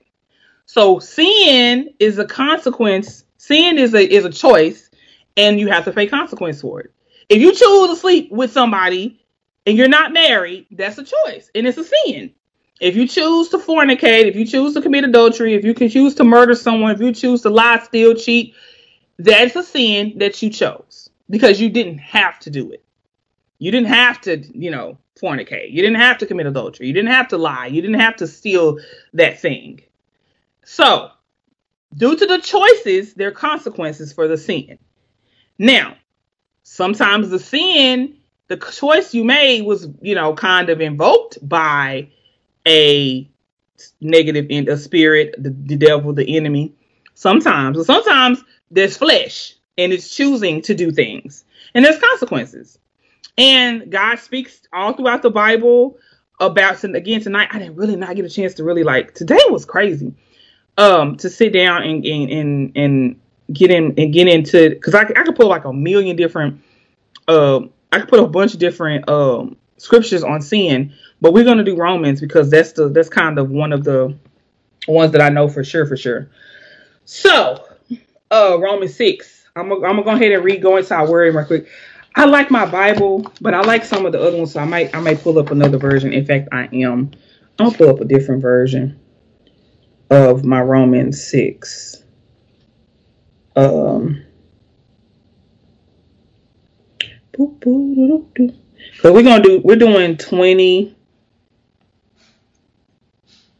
So 0.65 0.99
sin 0.99 1.93
is 1.99 2.17
a 2.19 2.25
consequence. 2.25 3.25
Sin 3.37 3.77
is 3.77 3.93
a 3.93 4.03
is 4.03 4.25
a 4.25 4.31
choice 4.31 4.89
and 5.37 5.59
you 5.59 5.67
have 5.67 5.85
to 5.85 5.91
pay 5.91 6.07
consequence 6.07 6.61
for 6.61 6.81
it. 6.81 6.91
If 7.29 7.41
you 7.41 7.51
choose 7.51 7.89
to 7.89 7.95
sleep 7.95 8.31
with 8.31 8.51
somebody 8.51 9.19
and 9.65 9.77
you're 9.77 9.87
not 9.87 10.13
married, 10.13 10.67
that's 10.71 10.97
a 10.97 11.03
choice 11.03 11.49
and 11.53 11.67
it's 11.67 11.77
a 11.77 11.83
sin. 11.83 12.33
If 12.79 12.95
you 12.95 13.07
choose 13.07 13.49
to 13.49 13.57
fornicate, 13.57 14.25
if 14.25 14.35
you 14.35 14.45
choose 14.45 14.73
to 14.73 14.81
commit 14.81 15.03
adultery, 15.03 15.53
if 15.53 15.63
you 15.63 15.73
can 15.73 15.89
choose 15.89 16.15
to 16.15 16.23
murder 16.23 16.55
someone, 16.55 16.91
if 16.91 16.99
you 16.99 17.13
choose 17.13 17.41
to 17.43 17.49
lie, 17.49 17.79
steal, 17.79 18.15
cheat, 18.15 18.55
that's 19.17 19.55
a 19.55 19.63
sin 19.63 20.17
that 20.17 20.41
you 20.41 20.49
chose 20.49 21.09
because 21.29 21.61
you 21.61 21.69
didn't 21.69 21.99
have 21.99 22.39
to 22.39 22.49
do 22.49 22.71
it. 22.71 22.83
You 23.59 23.71
didn't 23.71 23.87
have 23.87 24.19
to, 24.21 24.37
you 24.37 24.71
know, 24.71 24.97
fornicate. 25.23 25.71
You 25.71 25.81
didn't 25.81 26.01
have 26.01 26.17
to 26.19 26.25
commit 26.25 26.47
adultery. 26.47 26.87
You 26.87 26.93
didn't 26.93 27.11
have 27.11 27.29
to 27.29 27.37
lie. 27.37 27.67
You 27.67 27.81
didn't 27.81 27.99
have 27.99 28.17
to 28.17 28.27
steal 28.27 28.79
that 29.13 29.39
thing. 29.39 29.81
So, 30.65 31.11
due 31.95 32.15
to 32.15 32.25
the 32.25 32.39
choices, 32.39 33.13
there 33.13 33.29
are 33.29 33.31
consequences 33.31 34.11
for 34.11 34.27
the 34.27 34.37
sin. 34.37 34.77
Now, 35.57 35.95
sometimes 36.63 37.29
the 37.29 37.39
sin, 37.39 38.17
the 38.47 38.57
choice 38.57 39.13
you 39.13 39.23
made 39.23 39.61
was, 39.61 39.87
you 40.01 40.15
know, 40.15 40.33
kind 40.33 40.69
of 40.69 40.81
invoked 40.81 41.37
by 41.47 42.09
a 42.67 43.29
negative 44.01 44.47
in 44.49 44.69
a 44.69 44.77
spirit, 44.77 45.35
the, 45.37 45.49
the 45.49 45.75
devil, 45.77 46.13
the 46.13 46.37
enemy. 46.37 46.73
Sometimes, 47.13 47.85
sometimes 47.85 48.43
there's 48.71 48.97
flesh 48.97 49.55
and 49.77 49.91
it's 49.91 50.15
choosing 50.15 50.61
to 50.63 50.75
do 50.75 50.91
things, 50.91 51.45
and 51.73 51.83
there's 51.83 51.99
consequences. 51.99 52.77
And 53.37 53.91
God 53.91 54.17
speaks 54.19 54.61
all 54.71 54.93
throughout 54.93 55.21
the 55.21 55.31
Bible 55.31 55.97
about 56.39 56.83
and 56.83 56.95
again 56.95 57.21
tonight. 57.21 57.49
I 57.51 57.59
didn't 57.59 57.75
really 57.75 57.95
not 57.95 58.15
get 58.15 58.25
a 58.25 58.29
chance 58.29 58.53
to 58.55 58.63
really 58.63 58.83
like 58.83 59.13
today 59.13 59.39
was 59.49 59.65
crazy. 59.65 60.13
Um, 60.77 61.17
to 61.17 61.29
sit 61.29 61.53
down 61.53 61.83
and 61.83 62.05
and 62.05 62.29
and, 62.31 62.77
and 62.77 63.21
get 63.51 63.71
in 63.71 63.93
and 63.97 64.13
get 64.13 64.27
into 64.27 64.69
because 64.69 64.95
I 64.95 65.01
I 65.01 65.23
could 65.23 65.35
put 65.35 65.47
like 65.47 65.65
a 65.65 65.73
million 65.73 66.15
different 66.15 66.61
um 67.27 67.71
I 67.91 67.99
could 67.99 68.09
put 68.09 68.19
a 68.19 68.27
bunch 68.27 68.53
of 68.53 68.59
different 68.59 69.07
um 69.09 69.57
scriptures 69.77 70.23
on 70.23 70.41
sin, 70.41 70.93
but 71.21 71.33
we're 71.33 71.43
gonna 71.43 71.63
do 71.63 71.75
Romans 71.75 72.21
because 72.21 72.49
that's 72.49 72.73
the 72.73 72.89
that's 72.89 73.09
kind 73.09 73.37
of 73.37 73.49
one 73.49 73.71
of 73.71 73.83
the 73.83 74.15
ones 74.87 75.11
that 75.11 75.21
I 75.21 75.29
know 75.29 75.47
for 75.47 75.63
sure 75.63 75.85
for 75.85 75.97
sure. 75.97 76.29
So, 77.05 77.65
uh, 78.31 78.57
Romans 78.59 78.95
six. 78.95 79.47
I'm 79.55 79.69
gonna, 79.69 79.85
I'm 79.85 79.95
gonna 79.95 80.03
go 80.03 80.11
ahead 80.11 80.31
and 80.31 80.43
read 80.43 80.61
go 80.61 80.77
into 80.77 80.95
our 80.95 81.07
word 81.07 81.35
real 81.35 81.45
quick. 81.45 81.67
I 82.15 82.25
like 82.25 82.51
my 82.51 82.65
Bible, 82.65 83.31
but 83.41 83.53
I 83.53 83.61
like 83.61 83.83
some 83.83 84.05
of 84.05 84.11
the 84.11 84.21
other 84.21 84.37
ones, 84.37 84.53
so 84.53 84.59
I 84.59 84.65
might 84.65 84.95
I 84.95 84.99
might 84.99 85.21
pull 85.21 85.39
up 85.39 85.51
another 85.51 85.77
version. 85.77 86.13
In 86.13 86.25
fact, 86.25 86.49
I 86.51 86.69
am. 86.73 87.11
I'll 87.59 87.71
pull 87.71 87.89
up 87.89 88.01
a 88.01 88.05
different 88.05 88.41
version 88.41 88.99
of 90.09 90.45
my 90.45 90.61
Romans 90.61 91.23
six. 91.23 92.03
Um. 93.55 94.23
So 97.35 99.11
we're 99.11 99.23
gonna 99.23 99.43
do 99.43 99.61
we're 99.63 99.75
doing 99.75 100.17
20. 100.17 100.95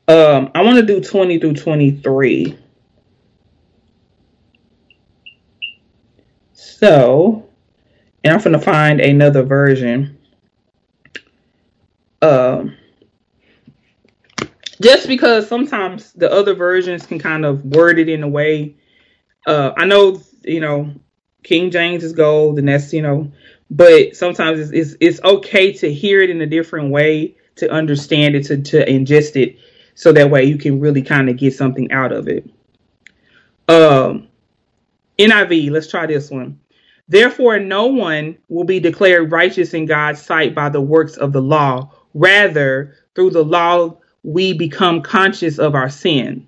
Um, 0.08 0.52
I 0.54 0.62
want 0.62 0.78
to 0.78 0.86
do 0.86 1.00
20 1.02 1.40
through 1.40 1.54
23. 1.54 2.58
So, 6.54 7.50
and 8.24 8.34
I'm 8.34 8.42
gonna 8.42 8.60
find 8.60 9.00
another 9.00 9.44
version. 9.44 10.18
Um, 12.22 12.78
just 14.82 15.08
because 15.08 15.48
sometimes 15.48 16.14
the 16.14 16.32
other 16.32 16.54
versions 16.54 17.06
can 17.06 17.20
kind 17.20 17.46
of 17.46 17.66
word 17.66 18.00
it 18.00 18.10
in 18.10 18.24
a 18.24 18.28
way. 18.28 18.76
Uh, 19.46 19.72
I 19.78 19.86
know 19.86 20.22
you 20.44 20.60
know 20.60 20.94
King 21.44 21.70
James 21.70 22.04
is 22.04 22.14
gold, 22.14 22.60
and 22.60 22.68
that's 22.68 22.94
you 22.94 23.02
know, 23.02 23.32
but 23.70 24.16
sometimes 24.16 24.60
it's 24.60 24.72
it's, 24.72 24.98
it's 25.00 25.24
okay 25.24 25.74
to 25.74 25.94
hear 25.94 26.22
it 26.22 26.30
in 26.30 26.42
a 26.42 26.48
different 26.48 26.92
way 26.92 27.36
to 27.56 27.70
understand 27.72 28.36
it 28.36 28.46
to 28.46 28.62
to 28.62 28.86
ingest 28.86 29.36
it, 29.36 29.58
so 29.96 30.12
that 30.14 30.30
way 30.30 30.46
you 30.46 30.58
can 30.58 30.80
really 30.80 31.02
kind 31.02 31.30
of 31.30 31.38
get 31.38 31.54
something 31.54 31.92
out 31.92 32.12
of 32.12 32.28
it. 32.28 32.50
Um, 33.68 34.28
NIV. 35.20 35.72
Let's 35.72 35.90
try 35.90 36.06
this 36.06 36.30
one. 36.32 36.60
Therefore, 37.08 37.60
no 37.60 37.88
one 37.88 38.38
will 38.48 38.64
be 38.64 38.80
declared 38.80 39.32
righteous 39.32 39.74
in 39.74 39.86
God's 39.86 40.22
sight 40.22 40.56
by 40.56 40.70
the 40.70 40.82
works 40.82 41.18
of 41.18 41.34
the 41.34 41.42
law. 41.42 41.92
Rather, 42.14 42.96
through 43.16 43.32
the 43.32 43.44
law, 43.44 43.98
we 44.24 44.54
become 44.54 45.02
conscious 45.02 45.60
of 45.60 45.76
our 45.76 45.90
sin. 45.90 46.48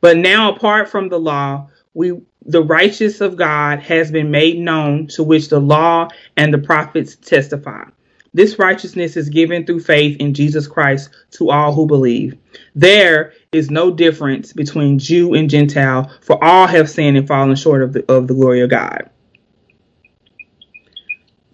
But 0.00 0.16
now, 0.16 0.54
apart 0.54 0.88
from 0.88 1.08
the 1.08 1.20
law, 1.20 1.68
we 1.94 2.20
the 2.46 2.62
righteous 2.62 3.20
of 3.20 3.36
God 3.36 3.80
has 3.80 4.10
been 4.10 4.30
made 4.30 4.58
known, 4.58 5.06
to 5.08 5.22
which 5.22 5.48
the 5.48 5.60
law 5.60 6.08
and 6.36 6.52
the 6.52 6.58
prophets 6.58 7.16
testify. 7.16 7.84
This 8.32 8.58
righteousness 8.58 9.16
is 9.16 9.28
given 9.28 9.66
through 9.66 9.80
faith 9.80 10.16
in 10.18 10.34
Jesus 10.34 10.66
Christ 10.66 11.10
to 11.32 11.50
all 11.50 11.74
who 11.74 11.86
believe. 11.86 12.38
There 12.74 13.34
is 13.52 13.70
no 13.70 13.90
difference 13.90 14.52
between 14.52 14.98
Jew 14.98 15.34
and 15.34 15.50
Gentile, 15.50 16.10
for 16.22 16.42
all 16.42 16.66
have 16.66 16.88
sinned 16.88 17.16
and 17.16 17.28
fallen 17.28 17.56
short 17.56 17.82
of 17.82 17.92
the, 17.92 18.10
of 18.10 18.28
the 18.28 18.34
glory 18.34 18.62
of 18.62 18.70
God. 18.70 19.10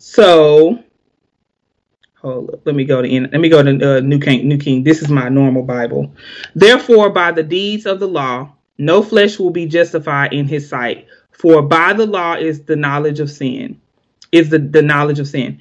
So, 0.08 0.78
hold 2.14 2.50
up. 2.50 2.60
Let 2.64 2.76
me 2.76 2.84
go 2.84 3.02
to 3.02 3.08
in, 3.08 3.24
let 3.24 3.40
me 3.40 3.48
go 3.48 3.60
to 3.60 3.96
uh, 3.96 4.00
New 4.00 4.20
King. 4.20 4.46
New 4.46 4.56
King. 4.56 4.84
This 4.84 5.02
is 5.02 5.08
my 5.08 5.28
normal 5.28 5.64
Bible. 5.64 6.14
Therefore, 6.54 7.10
by 7.10 7.32
the 7.32 7.42
deeds 7.42 7.86
of 7.86 7.98
the 7.98 8.06
law, 8.06 8.52
no 8.78 9.02
flesh 9.02 9.36
will 9.40 9.50
be 9.50 9.66
justified 9.66 10.32
in 10.32 10.46
His 10.46 10.68
sight. 10.68 11.08
For 11.32 11.60
by 11.60 11.92
the 11.92 12.06
law 12.06 12.34
is 12.34 12.62
the 12.62 12.76
knowledge 12.76 13.18
of 13.18 13.28
sin, 13.28 13.80
is 14.30 14.48
the, 14.48 14.60
the 14.60 14.80
knowledge 14.80 15.18
of 15.18 15.26
sin. 15.26 15.60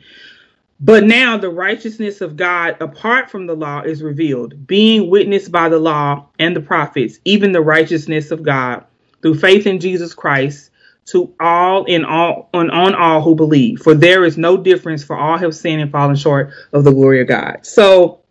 But 0.79 1.05
now 1.05 1.37
the 1.37 1.49
righteousness 1.49 2.21
of 2.21 2.37
God 2.37 2.77
apart 2.79 3.31
from 3.31 3.47
the 3.47 3.55
law 3.55 3.81
is 3.81 4.03
revealed, 4.03 4.67
being 4.67 5.09
witnessed 5.09 5.51
by 5.51 5.69
the 5.69 5.79
law 5.79 6.27
and 6.37 6.55
the 6.55 6.61
prophets, 6.61 7.17
even 7.25 7.51
the 7.51 7.61
righteousness 7.61 8.29
of 8.29 8.43
God 8.43 8.85
through 9.23 9.39
faith 9.39 9.65
in 9.65 9.79
Jesus 9.79 10.13
Christ 10.13 10.69
to 11.05 11.33
all 11.39 11.85
in 11.85 12.03
all 12.03 12.49
on, 12.53 12.69
on 12.71 12.95
all 12.95 13.21
who 13.21 13.35
believe. 13.35 13.81
For 13.81 13.93
there 13.93 14.25
is 14.25 14.37
no 14.37 14.57
difference, 14.57 15.03
for 15.03 15.15
all 15.15 15.37
have 15.37 15.55
sinned 15.55 15.81
and 15.81 15.91
fallen 15.91 16.15
short 16.15 16.51
of 16.73 16.83
the 16.83 16.91
glory 16.91 17.21
of 17.21 17.27
God. 17.27 17.65
So 17.65 18.21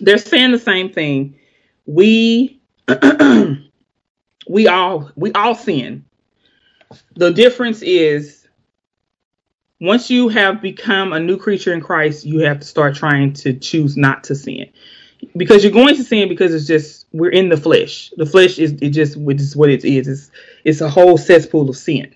they're 0.00 0.18
saying 0.18 0.52
the 0.52 0.58
same 0.58 0.92
thing. 0.92 1.36
We 1.86 2.60
we 4.48 4.68
all 4.68 5.10
we 5.16 5.32
all 5.32 5.54
sin. 5.54 6.04
The 7.14 7.30
difference 7.30 7.82
is 7.82 8.46
once 9.80 10.10
you 10.10 10.28
have 10.28 10.62
become 10.62 11.12
a 11.12 11.20
new 11.20 11.38
creature 11.38 11.72
in 11.72 11.80
Christ, 11.80 12.24
you 12.24 12.40
have 12.40 12.60
to 12.60 12.66
start 12.66 12.94
trying 12.94 13.32
to 13.34 13.54
choose 13.54 13.96
not 13.96 14.24
to 14.24 14.34
sin. 14.34 14.70
Because 15.36 15.62
you're 15.62 15.72
going 15.72 15.96
to 15.96 16.04
sin 16.04 16.28
because 16.28 16.54
it's 16.54 16.66
just 16.66 17.06
we're 17.12 17.30
in 17.30 17.48
the 17.48 17.56
flesh. 17.56 18.12
The 18.16 18.26
flesh 18.26 18.58
is 18.58 18.72
it 18.82 18.90
just 18.90 19.16
which 19.16 19.40
is 19.40 19.56
what 19.56 19.70
it 19.70 19.84
is. 19.84 20.08
It's 20.08 20.30
it's 20.64 20.80
a 20.80 20.90
whole 20.90 21.16
cesspool 21.16 21.70
of 21.70 21.76
sin. 21.76 22.14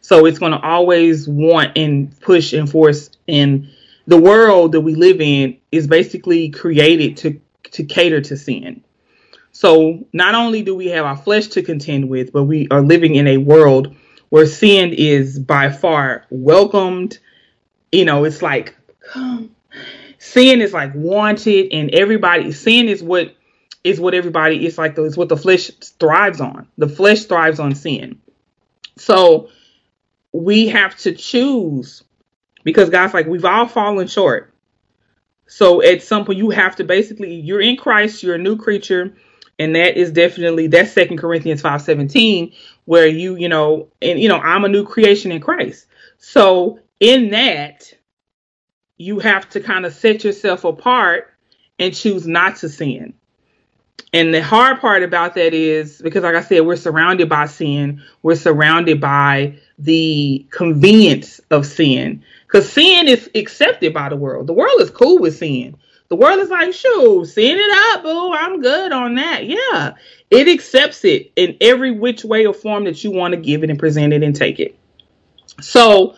So 0.00 0.26
it's 0.26 0.38
going 0.38 0.52
to 0.52 0.60
always 0.60 1.28
want 1.28 1.76
and 1.76 2.18
push 2.20 2.52
and 2.52 2.70
force. 2.70 3.10
And 3.26 3.70
the 4.06 4.16
world 4.16 4.72
that 4.72 4.80
we 4.80 4.94
live 4.94 5.20
in 5.20 5.58
is 5.72 5.86
basically 5.86 6.50
created 6.50 7.16
to 7.18 7.40
to 7.72 7.84
cater 7.84 8.20
to 8.20 8.36
sin. 8.36 8.84
So 9.52 10.06
not 10.12 10.34
only 10.34 10.62
do 10.62 10.74
we 10.74 10.88
have 10.88 11.06
our 11.06 11.16
flesh 11.16 11.48
to 11.48 11.62
contend 11.62 12.08
with, 12.08 12.32
but 12.32 12.44
we 12.44 12.68
are 12.70 12.82
living 12.82 13.14
in 13.14 13.26
a 13.26 13.38
world 13.38 13.96
where 14.28 14.46
sin 14.46 14.92
is 14.92 15.38
by 15.38 15.70
far 15.70 16.26
welcomed. 16.30 17.18
You 17.90 18.04
know, 18.04 18.24
it's 18.24 18.42
like 18.42 18.76
come. 19.00 19.55
Sin 20.26 20.60
is 20.60 20.72
like 20.72 20.92
wanted, 20.94 21.72
and 21.72 21.94
everybody. 21.94 22.50
Sin 22.50 22.88
is 22.88 23.02
what 23.02 23.34
is 23.84 24.00
what 24.00 24.12
everybody. 24.12 24.66
It's 24.66 24.76
like 24.76 24.98
it's 24.98 25.16
what 25.16 25.28
the 25.28 25.36
flesh 25.36 25.70
thrives 26.00 26.40
on. 26.40 26.66
The 26.76 26.88
flesh 26.88 27.24
thrives 27.24 27.60
on 27.60 27.76
sin. 27.76 28.20
So 28.96 29.50
we 30.32 30.68
have 30.68 30.96
to 30.98 31.12
choose 31.12 32.02
because 32.64 32.90
God's 32.90 33.14
like 33.14 33.26
we've 33.26 33.44
all 33.44 33.68
fallen 33.68 34.08
short. 34.08 34.52
So 35.46 35.80
at 35.80 36.02
some 36.02 36.24
point 36.24 36.38
you 36.38 36.50
have 36.50 36.74
to 36.76 36.84
basically 36.84 37.34
you're 37.34 37.60
in 37.60 37.76
Christ, 37.76 38.24
you're 38.24 38.34
a 38.34 38.38
new 38.38 38.56
creature, 38.56 39.14
and 39.60 39.76
that 39.76 39.96
is 39.96 40.10
definitely 40.10 40.66
that's 40.66 40.92
Second 40.92 41.18
Corinthians 41.18 41.62
five 41.62 41.82
seventeen, 41.82 42.52
where 42.84 43.06
you 43.06 43.36
you 43.36 43.48
know 43.48 43.88
and 44.02 44.18
you 44.18 44.28
know 44.28 44.38
I'm 44.38 44.64
a 44.64 44.68
new 44.68 44.84
creation 44.84 45.30
in 45.30 45.40
Christ. 45.40 45.86
So 46.18 46.80
in 46.98 47.30
that 47.30 47.92
you 48.96 49.18
have 49.18 49.48
to 49.50 49.60
kind 49.60 49.86
of 49.86 49.92
set 49.92 50.24
yourself 50.24 50.64
apart 50.64 51.32
and 51.78 51.94
choose 51.94 52.26
not 52.26 52.56
to 52.56 52.68
sin. 52.68 53.14
And 54.12 54.32
the 54.32 54.42
hard 54.42 54.80
part 54.80 55.02
about 55.02 55.34
that 55.34 55.52
is 55.52 56.00
because, 56.00 56.22
like 56.22 56.34
I 56.34 56.40
said, 56.40 56.60
we're 56.60 56.76
surrounded 56.76 57.28
by 57.28 57.46
sin. 57.46 58.02
We're 58.22 58.36
surrounded 58.36 59.00
by 59.00 59.58
the 59.78 60.46
convenience 60.50 61.40
of 61.50 61.66
sin. 61.66 62.24
Because 62.46 62.72
sin 62.72 63.08
is 63.08 63.28
accepted 63.34 63.92
by 63.92 64.08
the 64.08 64.16
world. 64.16 64.46
The 64.46 64.52
world 64.52 64.80
is 64.80 64.90
cool 64.90 65.18
with 65.18 65.36
sin. 65.36 65.76
The 66.08 66.16
world 66.16 66.38
is 66.38 66.48
like, 66.48 66.72
sure, 66.72 67.24
sin 67.24 67.58
it 67.58 67.96
up, 67.96 68.04
boo. 68.04 68.32
I'm 68.32 68.62
good 68.62 68.92
on 68.92 69.16
that. 69.16 69.44
Yeah. 69.44 69.94
It 70.30 70.48
accepts 70.48 71.04
it 71.04 71.32
in 71.34 71.56
every 71.60 71.90
which 71.90 72.24
way 72.24 72.46
or 72.46 72.54
form 72.54 72.84
that 72.84 73.02
you 73.02 73.10
want 73.10 73.34
to 73.34 73.40
give 73.40 73.64
it 73.64 73.70
and 73.70 73.78
present 73.78 74.12
it 74.12 74.22
and 74.22 74.34
take 74.34 74.60
it. 74.60 74.78
So 75.60 76.16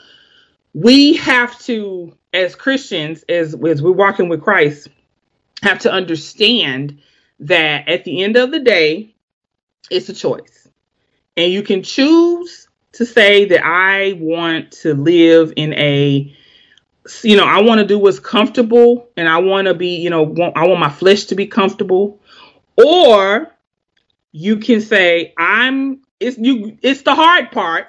we 0.75 1.17
have 1.17 1.59
to, 1.61 2.18
as 2.33 2.55
Christians, 2.55 3.25
as, 3.29 3.55
as 3.55 3.83
we're 3.83 3.93
walking 3.93 4.29
with 4.29 4.43
Christ, 4.43 4.89
have 5.63 5.81
to 5.81 5.93
understand 5.93 7.01
that 7.41 7.89
at 7.89 8.05
the 8.05 8.23
end 8.23 8.37
of 8.37 8.51
the 8.51 8.61
day, 8.61 9.15
it's 9.91 10.09
a 10.09 10.15
choice. 10.15 10.69
And 11.37 11.53
you 11.53 11.63
can 11.63 11.83
choose 11.83 12.69
to 12.93 13.07
say 13.07 13.47
that 13.47 13.65
I 13.65 14.15
want 14.15 14.73
to 14.73 14.95
live 14.95 15.53
in 15.57 15.73
a, 15.75 16.35
you 17.23 17.37
know, 17.37 17.45
I 17.45 17.63
want 17.63 17.81
to 17.81 17.87
do 17.87 17.99
what's 17.99 18.19
comfortable 18.19 19.09
and 19.17 19.29
I 19.29 19.39
want 19.39 19.67
to 19.67 19.75
be, 19.75 19.97
you 19.97 20.11
know, 20.11 20.23
want, 20.23 20.57
I 20.57 20.67
want 20.67 20.81
my 20.81 20.91
flesh 20.91 21.27
to 21.27 21.35
be 21.35 21.47
comfortable. 21.47 22.21
Or 22.77 23.53
you 24.33 24.59
can 24.59 24.81
say, 24.81 25.33
I'm, 25.39 26.03
it's 26.21 26.37
you, 26.39 26.77
it's 26.83 27.03
the 27.03 27.15
hard 27.15 27.51
part. 27.53 27.87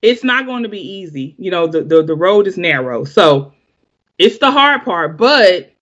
It's 0.00 0.22
not 0.22 0.46
going 0.46 0.62
to 0.62 0.68
be 0.68 0.98
easy. 0.98 1.34
You 1.38 1.50
know, 1.50 1.66
the, 1.66 1.82
the, 1.82 2.02
the 2.02 2.14
road 2.14 2.46
is 2.46 2.56
narrow. 2.56 3.04
So 3.04 3.52
it's 4.18 4.38
the 4.38 4.50
hard 4.50 4.84
part, 4.84 5.16
but 5.16 5.72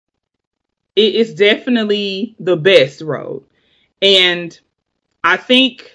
it 0.96 1.14
is 1.14 1.34
definitely 1.34 2.36
the 2.38 2.56
best 2.56 3.00
road. 3.00 3.44
And 4.02 4.58
I 5.22 5.36
think 5.36 5.90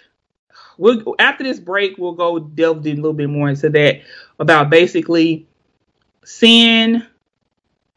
we'll 0.77 1.15
after 1.19 1.43
this 1.43 1.59
break 1.59 1.97
we'll 1.97 2.13
go 2.13 2.39
delve 2.39 2.85
a 2.87 2.93
little 2.93 3.13
bit 3.13 3.29
more 3.29 3.49
into 3.49 3.69
that 3.69 4.01
about 4.39 4.69
basically 4.69 5.47
sin 6.23 7.05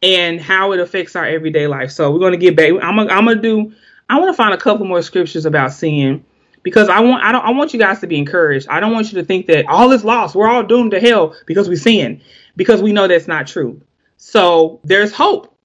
and 0.02 0.40
how 0.40 0.72
it 0.72 0.80
affects 0.80 1.14
our 1.14 1.24
everyday 1.24 1.66
life. 1.66 1.90
So 1.92 2.10
we're 2.10 2.18
going 2.18 2.32
to 2.32 2.38
get 2.38 2.56
back. 2.56 2.70
I'm 2.82 2.96
gonna, 2.96 3.12
I'm 3.12 3.24
gonna 3.24 3.40
do. 3.40 3.72
I 4.10 4.18
want 4.18 4.30
to 4.30 4.36
find 4.36 4.52
a 4.52 4.58
couple 4.58 4.84
more 4.84 5.00
scriptures 5.02 5.46
about 5.46 5.72
sin 5.72 6.24
because 6.62 6.88
I 6.88 7.00
want 7.00 7.22
I 7.22 7.32
don't 7.32 7.44
I 7.44 7.50
want 7.50 7.72
you 7.72 7.78
guys 7.78 8.00
to 8.00 8.06
be 8.06 8.18
encouraged. 8.18 8.68
I 8.68 8.80
don't 8.80 8.92
want 8.92 9.12
you 9.12 9.20
to 9.20 9.24
think 9.24 9.46
that 9.46 9.66
all 9.66 9.92
is 9.92 10.04
lost. 10.04 10.34
We're 10.34 10.48
all 10.48 10.62
doomed 10.62 10.90
to 10.90 11.00
hell 11.00 11.34
because 11.46 11.68
we 11.68 11.76
sin 11.76 12.20
because 12.56 12.82
we 12.82 12.92
know 12.92 13.06
that's 13.06 13.28
not 13.28 13.46
true. 13.46 13.80
So 14.24 14.78
there's 14.84 15.12
hope 15.12 15.58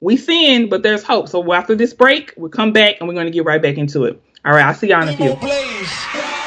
we 0.00 0.18
sin, 0.18 0.68
but 0.68 0.82
there's 0.82 1.02
hope. 1.02 1.26
So 1.26 1.54
after 1.54 1.74
this 1.74 1.94
break, 1.94 2.34
we'll 2.36 2.50
come 2.50 2.70
back 2.70 2.96
and 3.00 3.08
we're 3.08 3.14
going 3.14 3.26
to 3.26 3.32
get 3.32 3.46
right 3.46 3.62
back 3.62 3.78
into 3.78 4.04
it. 4.04 4.22
All 4.44 4.52
right, 4.52 4.66
I'll 4.66 4.74
see 4.74 4.88
y'all 4.90 5.02
in 5.02 5.08
a 5.08 5.16
few. 5.16 6.37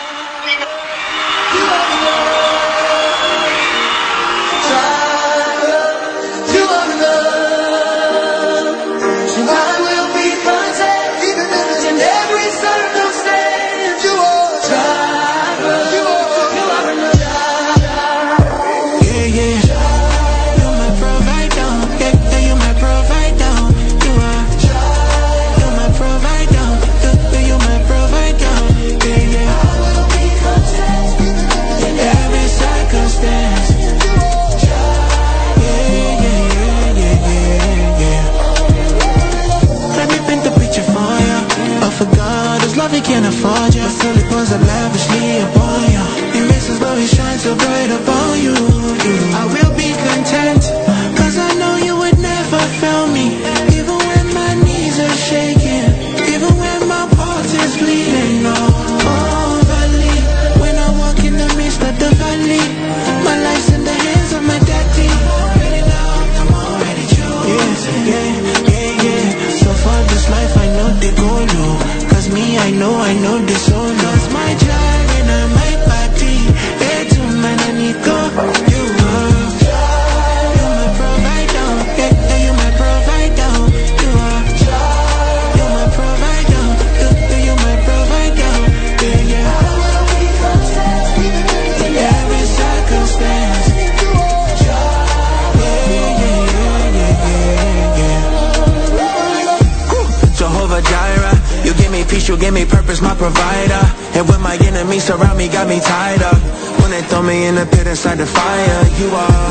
Gave 102.52 102.68
me 102.68 102.70
purpose, 102.70 103.02
my 103.02 103.16
provider. 103.16 103.84
And 104.18 104.28
when 104.28 104.42
my 104.42 104.56
enemies 104.56 105.04
surround 105.04 105.38
me, 105.38 105.48
got 105.48 105.68
me 105.68 105.80
tied 105.80 106.22
up. 106.22 106.40
When 106.82 106.92
they 106.92 107.02
throw 107.04 107.22
me 107.22 107.46
in 107.48 107.56
the 107.56 107.66
pit 107.66 107.88
inside 107.88 108.18
the 108.18 108.26
fire, 108.26 108.82
you 109.00 109.08
are 109.08 109.48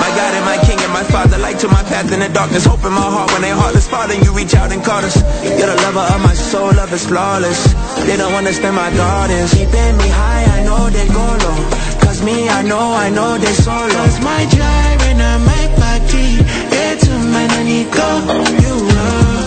my 0.00 0.10
God 0.18 0.32
and 0.34 0.44
my 0.44 0.58
King 0.66 0.78
and 0.80 0.92
my 0.92 1.04
Father. 1.04 1.38
Light 1.38 1.58
to 1.60 1.68
my 1.68 1.82
path 1.84 2.12
in 2.12 2.20
the 2.20 2.28
darkness, 2.28 2.64
hope 2.64 2.84
in 2.84 2.92
my 2.92 3.08
heart 3.14 3.30
when 3.32 3.42
they 3.42 3.50
heartless 3.50 3.88
falling. 3.88 4.22
You 4.22 4.32
reach 4.34 4.54
out 4.54 4.72
and 4.72 4.84
call 4.84 5.02
us. 5.04 5.16
You're 5.44 5.70
the 5.72 5.78
lover 5.86 6.04
of 6.14 6.20
my 6.20 6.34
soul, 6.34 6.72
love 6.74 6.92
is 6.92 7.06
flawless. 7.06 7.72
They 8.06 8.16
don't 8.16 8.34
understand 8.34 8.76
my 8.76 8.90
God 8.92 9.30
is 9.30 9.54
keeping 9.54 9.96
me 9.96 10.08
high. 10.08 10.44
I 10.56 10.64
know 10.64 10.90
they 10.90 11.08
go 11.08 11.24
low. 11.44 11.60
Cause 12.04 12.22
me, 12.22 12.48
I 12.48 12.62
know, 12.62 12.92
I 12.92 13.08
know 13.10 13.38
they 13.38 13.54
solo. 13.64 13.88
Cause 13.88 14.20
my 14.20 14.42
drive 14.52 15.00
and 15.10 15.22
I 15.22 15.38
my 15.50 15.64
party. 15.80 16.44
It's 16.88 17.06
a 17.08 17.18
man 17.32 17.50
I. 17.50 17.64
You 18.64 18.74
are. 18.98 19.43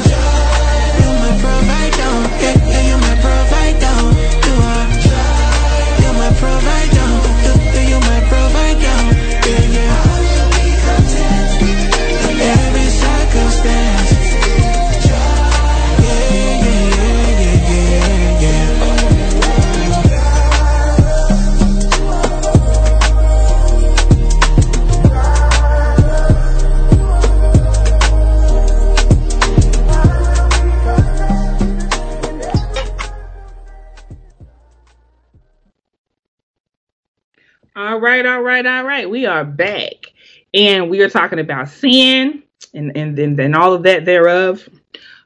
Right, 38.64 38.78
all 38.78 38.84
right. 38.84 39.10
We 39.10 39.26
are 39.26 39.44
back. 39.44 40.14
And 40.54 40.90
we 40.90 41.02
are 41.02 41.10
talking 41.10 41.40
about 41.40 41.70
sin 41.70 42.42
and 42.74 42.96
and 42.96 43.18
and, 43.20 43.40
and 43.40 43.56
all 43.56 43.74
of 43.74 43.84
that 43.84 44.06
thereof. 44.06 44.68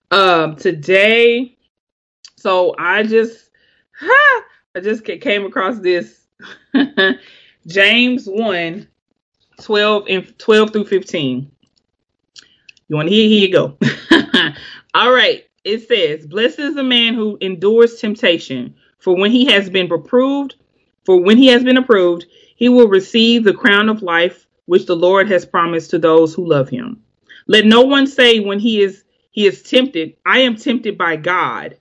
Um 0.09 0.57
today, 0.57 1.57
so 2.35 2.75
I 2.77 3.03
just 3.03 3.49
ha, 3.97 4.43
I 4.75 4.81
just 4.81 5.05
came 5.05 5.45
across 5.45 5.79
this 5.79 6.27
James 7.67 8.25
1 8.25 8.87
12 9.61 10.03
and 10.09 10.39
12 10.39 10.73
through 10.73 10.85
15. 10.85 11.51
You 12.87 12.95
want 12.95 13.07
to 13.07 13.15
hear? 13.15 13.29
Here 13.29 13.47
you 13.47 13.53
go. 13.53 13.77
All 14.93 15.13
right. 15.13 15.45
It 15.63 15.87
says, 15.87 16.25
Blessed 16.25 16.59
is 16.59 16.75
the 16.75 16.83
man 16.83 17.13
who 17.13 17.37
endures 17.39 18.01
temptation, 18.01 18.75
for 18.97 19.15
when 19.15 19.31
he 19.31 19.45
has 19.45 19.69
been 19.69 19.87
reproved, 19.87 20.55
for 21.05 21.21
when 21.21 21.37
he 21.37 21.47
has 21.47 21.63
been 21.63 21.77
approved, 21.77 22.25
he 22.61 22.69
will 22.69 22.87
receive 22.87 23.43
the 23.43 23.55
crown 23.55 23.89
of 23.89 24.03
life 24.03 24.45
which 24.65 24.85
the 24.85 24.95
Lord 24.95 25.27
has 25.31 25.47
promised 25.47 25.89
to 25.89 25.97
those 25.97 26.35
who 26.35 26.45
love 26.47 26.69
him. 26.69 27.01
Let 27.47 27.65
no 27.65 27.81
one 27.81 28.05
say 28.05 28.39
when 28.39 28.59
he 28.59 28.83
is 28.83 29.03
he 29.31 29.47
is 29.47 29.63
tempted, 29.63 30.17
I 30.27 30.41
am 30.41 30.57
tempted 30.57 30.95
by 30.95 31.15
God. 31.15 31.77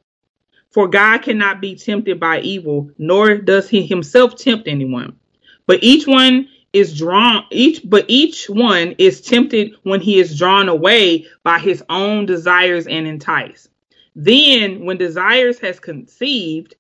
For 0.71 0.89
God 0.89 1.19
cannot 1.19 1.61
be 1.61 1.75
tempted 1.75 2.19
by 2.19 2.41
evil, 2.41 2.91
nor 2.97 3.37
does 3.37 3.69
he 3.69 3.87
himself 3.87 4.37
tempt 4.37 4.67
anyone. 4.69 5.19
But 5.67 5.81
each 5.83 6.07
one 6.07 6.49
is 6.73 6.97
drawn 6.97 7.45
each 7.51 7.83
but 7.85 8.07
each 8.09 8.49
one 8.49 8.95
is 8.97 9.21
tempted 9.21 9.75
when 9.83 10.01
he 10.01 10.19
is 10.19 10.39
drawn 10.39 10.71
away 10.71 11.27
by 11.43 11.59
his 11.59 11.85
own 11.91 12.25
desires 12.25 12.87
and 12.87 13.07
enticed. 13.07 13.69
Then 14.17 14.87
when 14.87 14.97
desires 14.97 15.59
has 15.59 15.79
conceived, 15.79 16.75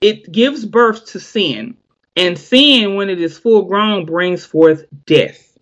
it 0.00 0.30
gives 0.30 0.64
birth 0.64 1.06
to 1.06 1.18
sin. 1.18 1.76
And 2.20 2.38
sin, 2.38 2.96
when 2.96 3.08
it 3.08 3.18
is 3.18 3.38
full 3.38 3.62
grown, 3.62 4.04
brings 4.04 4.44
forth 4.44 4.84
death. 5.06 5.56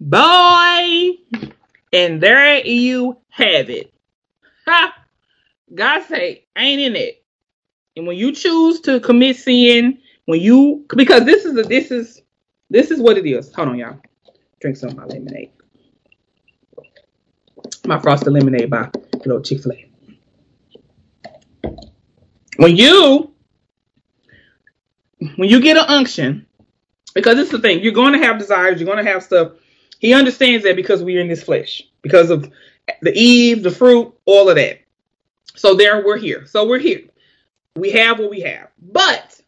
Boy, 0.00 1.10
and 1.92 2.22
there 2.22 2.66
you 2.66 3.18
have 3.28 3.68
it. 3.68 3.92
Ha! 4.66 4.94
God 5.74 6.04
say, 6.04 6.46
ain't 6.56 6.80
in 6.80 6.96
it. 6.96 7.22
And 7.96 8.06
when 8.06 8.16
you 8.16 8.32
choose 8.32 8.80
to 8.82 8.98
commit 8.98 9.36
sin, 9.36 9.98
when 10.24 10.40
you 10.40 10.86
because 10.96 11.26
this 11.26 11.44
is 11.44 11.58
a, 11.58 11.64
this 11.64 11.90
is 11.90 12.22
this 12.70 12.90
is 12.90 12.98
what 12.98 13.18
it 13.18 13.26
is. 13.26 13.52
Hold 13.54 13.68
on, 13.68 13.78
y'all. 13.78 14.00
Drink 14.62 14.78
some 14.78 14.88
of 14.88 14.96
my 14.96 15.04
lemonade. 15.04 15.50
My 17.86 17.98
frosted 17.98 18.32
lemonade 18.32 18.70
by 18.70 18.88
little 19.26 19.42
Chick 19.42 19.62
Fil 19.62 19.72
A. 19.72 19.90
When 22.56 22.74
you 22.74 23.34
when 25.36 25.48
you 25.48 25.60
get 25.60 25.76
an 25.76 25.84
unction, 25.88 26.46
because 27.14 27.38
is 27.38 27.50
the 27.50 27.58
thing, 27.58 27.80
you're 27.80 27.92
going 27.92 28.12
to 28.12 28.24
have 28.24 28.38
desires, 28.38 28.80
you're 28.80 28.92
going 28.92 29.04
to 29.04 29.10
have 29.10 29.22
stuff. 29.22 29.52
He 29.98 30.14
understands 30.14 30.64
that 30.64 30.76
because 30.76 31.02
we're 31.02 31.20
in 31.20 31.28
this 31.28 31.42
flesh, 31.42 31.82
because 32.02 32.30
of 32.30 32.50
the 33.02 33.12
Eve, 33.12 33.62
the 33.62 33.70
fruit, 33.70 34.14
all 34.24 34.48
of 34.48 34.56
that. 34.56 34.80
So 35.56 35.74
there, 35.74 36.04
we're 36.04 36.18
here. 36.18 36.46
So 36.46 36.66
we're 36.68 36.78
here. 36.78 37.02
We 37.74 37.90
have 37.92 38.18
what 38.18 38.30
we 38.30 38.40
have. 38.42 38.68
But 38.80 39.40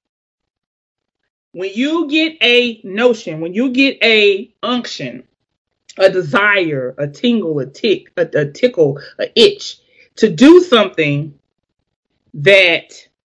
when 1.53 1.71
you 1.75 2.09
get 2.09 2.37
a 2.43 2.81
notion, 2.83 3.41
when 3.41 3.55
you 3.55 3.71
get 3.71 3.99
a 4.03 4.53
unction, 4.63 5.25
a 5.99 6.11
desire, 6.11 6.95
a 6.99 7.07
tingle, 7.07 7.59
a 7.61 7.67
tick, 7.67 8.13
a, 8.17 8.29
a 8.35 8.51
tickle, 8.51 9.01
a 9.19 9.31
itch 9.39 9.79
to 10.17 10.31
do 10.31 10.61
something 10.61 11.39
that 12.35 12.93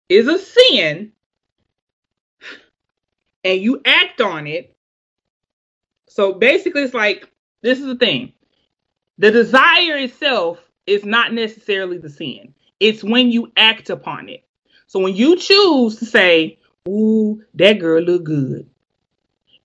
is 0.09 0.27
a 0.27 0.37
sin, 0.37 1.11
and 3.43 3.61
you 3.61 3.81
act 3.85 4.21
on 4.21 4.47
it. 4.47 4.75
So 6.07 6.33
basically, 6.33 6.83
it's 6.83 6.93
like 6.93 7.29
this 7.61 7.79
is 7.79 7.85
the 7.85 7.95
thing 7.95 8.33
the 9.17 9.31
desire 9.31 9.97
itself 9.97 10.59
is 10.85 11.05
not 11.05 11.33
necessarily 11.33 11.97
the 11.97 12.09
sin, 12.09 12.53
it's 12.79 13.03
when 13.03 13.31
you 13.31 13.51
act 13.55 13.89
upon 13.89 14.29
it. 14.29 14.43
So 14.87 14.99
when 14.99 15.15
you 15.15 15.37
choose 15.37 15.97
to 15.97 16.05
say, 16.05 16.59
Ooh, 16.87 17.41
that 17.53 17.79
girl 17.79 18.01
look 18.01 18.23
good. 18.23 18.69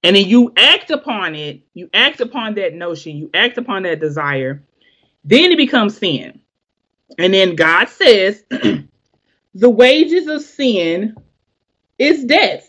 And 0.05 0.15
then 0.15 0.27
you 0.27 0.53
act 0.57 0.91
upon 0.91 1.35
it, 1.35 1.63
you 1.75 1.91
act 1.93 2.21
upon 2.21 2.55
that 2.55 2.75
notion, 2.75 3.17
you 3.17 3.31
act 3.35 3.59
upon 3.59 3.83
that 3.83 4.01
desire, 4.01 4.63
then 5.25 5.51
it 5.51 5.57
becomes 5.57 5.99
sin. 5.99 6.41
And 7.19 7.35
then 7.35 7.57
God 7.57 7.89
says, 7.89 8.45
the 8.51 9.71
wages 9.71 10.29
of 10.29 10.43
sin 10.43 11.17
is 11.99 12.25
death. 12.25 12.68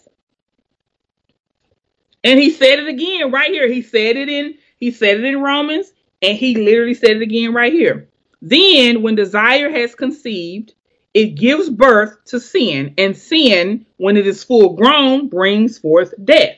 And 2.24 2.40
he 2.40 2.52
said 2.52 2.80
it 2.80 2.88
again 2.88 3.32
right 3.32 3.52
here. 3.52 3.68
He 3.68 3.82
said 3.82 4.18
it 4.18 4.30
in 4.30 4.56
he 4.78 4.92
said 4.92 5.20
it 5.20 5.26
in 5.26 5.42
Romans 5.42 5.92
and 6.22 6.38
he 6.38 6.56
literally 6.56 6.94
said 6.94 7.12
it 7.12 7.22
again 7.22 7.54
right 7.54 7.74
here. 7.74 8.10
Then 8.42 9.02
when 9.02 9.16
desire 9.16 9.70
has 9.70 9.96
conceived, 9.96 10.74
it 11.14 11.36
gives 11.36 11.70
birth 11.70 12.24
to 12.26 12.40
sin, 12.40 12.94
and 12.98 13.18
sin, 13.18 13.86
when 13.98 14.16
it 14.16 14.28
is 14.28 14.44
full 14.44 14.76
grown, 14.76 15.28
brings 15.28 15.78
forth 15.78 16.14
death. 16.24 16.58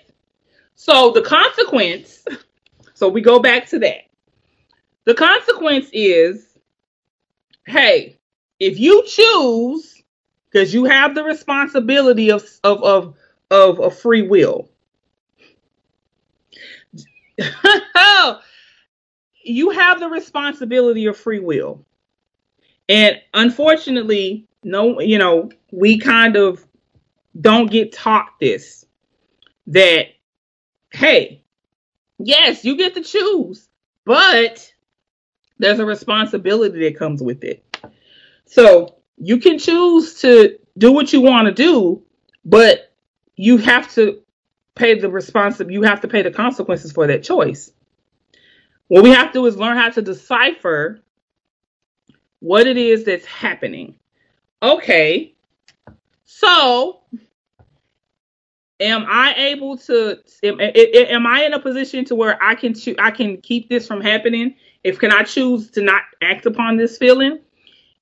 So 0.76 1.12
the 1.12 1.22
consequence, 1.22 2.26
so 2.94 3.08
we 3.08 3.22
go 3.22 3.40
back 3.40 3.68
to 3.70 3.80
that. 3.80 4.02
The 5.06 5.16
consequence 5.16 5.90
is, 5.94 6.46
hey, 7.66 8.20
if 8.60 8.80
you 8.80 9.04
choose, 9.08 10.04
because 10.52 10.74
you 10.74 10.86
have 10.86 11.16
the 11.16 11.24
responsibility 11.24 12.32
of 12.32 12.44
of 12.64 12.84
of 12.84 13.16
of, 13.50 13.80
of 13.80 14.00
free 14.00 14.24
will. 14.24 14.70
you 19.44 19.70
have 19.72 20.00
the 20.00 20.10
responsibility 20.10 21.06
of 21.06 21.18
free 21.18 21.40
will. 21.40 21.86
And 22.90 23.22
unfortunately, 23.34 24.48
no, 24.64 25.00
you 25.00 25.18
know, 25.18 25.50
we 25.72 25.98
kind 25.98 26.36
of 26.36 26.66
don't 27.40 27.72
get 27.72 27.94
taught 27.94 28.34
this 28.40 28.86
that, 29.68 30.08
hey, 30.92 31.44
yes, 32.20 32.66
you 32.66 32.76
get 32.76 32.94
to 32.96 33.02
choose, 33.02 33.68
but 34.06 34.72
there's 35.58 35.80
a 35.80 35.86
responsibility 35.86 36.80
that 36.90 37.00
comes 37.00 37.22
with 37.22 37.44
it. 37.44 37.64
So 38.46 38.98
you 39.18 39.38
can 39.38 39.60
choose 39.60 40.20
to 40.22 40.58
do 40.78 40.92
what 40.92 41.14
you 41.14 41.22
want 41.22 41.48
to 41.48 41.54
do, 41.54 42.04
but 42.44 42.92
you 43.36 43.58
have 43.58 43.94
to 43.94 44.22
pay 44.76 45.00
the 45.00 45.10
responsibility, 45.10 45.74
you 45.74 45.84
have 45.84 46.02
to 46.02 46.08
pay 46.08 46.22
the 46.22 46.32
consequences 46.32 46.92
for 46.92 47.08
that 47.08 47.24
choice. 47.24 47.72
What 48.88 49.04
we 49.04 49.12
have 49.12 49.28
to 49.28 49.34
do 49.40 49.46
is 49.46 49.58
learn 49.58 49.78
how 49.78 49.90
to 49.90 50.02
decipher 50.02 51.00
what 52.40 52.68
it 52.68 52.78
is 52.78 53.06
that's 53.06 53.26
happening. 53.26 53.96
Okay, 54.62 55.36
so 56.26 57.02
am 58.80 59.06
I 59.08 59.34
able 59.36 59.78
to? 59.78 60.20
Am, 60.44 60.60
am 60.60 61.28
I 61.28 61.46
in 61.46 61.54
a 61.54 61.60
position 61.60 62.04
to 62.06 62.16
where 62.16 62.42
I 62.44 62.56
can 62.56 62.74
choo- 62.74 62.96
I 63.00 63.12
can 63.12 63.38
keep 63.38 63.70
this 63.70 63.88
from 63.88 64.02
happening? 64.02 64.56
If 64.84 65.00
can 65.00 65.12
I 65.12 65.24
choose 65.24 65.72
to 65.72 65.82
not 65.82 66.02
act 66.22 66.46
upon 66.46 66.78
this 66.78 66.98
feeling? 66.98 67.40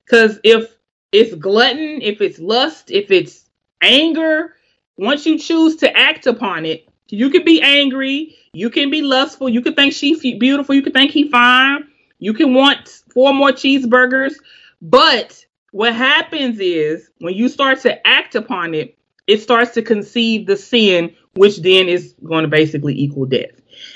Because 0.04 0.40
if 0.42 0.74
it's 1.12 1.34
glutton, 1.34 2.00
if 2.02 2.20
it's 2.20 2.38
lust, 2.38 2.90
if 2.90 3.10
it's 3.10 3.44
anger, 3.80 4.54
once 5.00 5.24
you 5.24 5.38
choose 5.38 5.76
to 5.76 5.96
act 5.96 6.26
upon 6.26 6.66
it, 6.66 6.86
you 7.08 7.30
can 7.30 7.42
be 7.42 7.62
angry, 7.62 8.36
you 8.52 8.68
can 8.68 8.90
be 8.90 9.00
lustful, 9.00 9.48
you 9.48 9.62
can 9.62 9.74
think 9.74 9.94
she's 9.94 10.20
beautiful, 10.20 10.74
you 10.74 10.82
can 10.82 10.92
think 10.92 11.10
he 11.10 11.28
fine, 11.30 11.88
you 12.18 12.34
can 12.34 12.52
want 12.52 12.86
four 13.12 13.32
more 13.32 13.50
cheeseburgers, 13.50 14.34
but 14.82 15.42
what 15.72 15.94
happens 15.94 16.60
is 16.60 17.08
when 17.18 17.34
you 17.34 17.48
start 17.48 17.80
to 17.80 18.06
act 18.06 18.34
upon 18.34 18.74
it, 18.74 18.98
it 19.26 19.40
starts 19.40 19.72
to 19.72 19.82
conceive 19.82 20.46
the 20.46 20.56
sin, 20.56 21.14
which 21.34 21.62
then 21.62 21.88
is 21.88 22.14
going 22.22 22.42
to 22.42 22.48
basically 22.48 22.94
equal 22.98 23.24
death. 23.24 23.50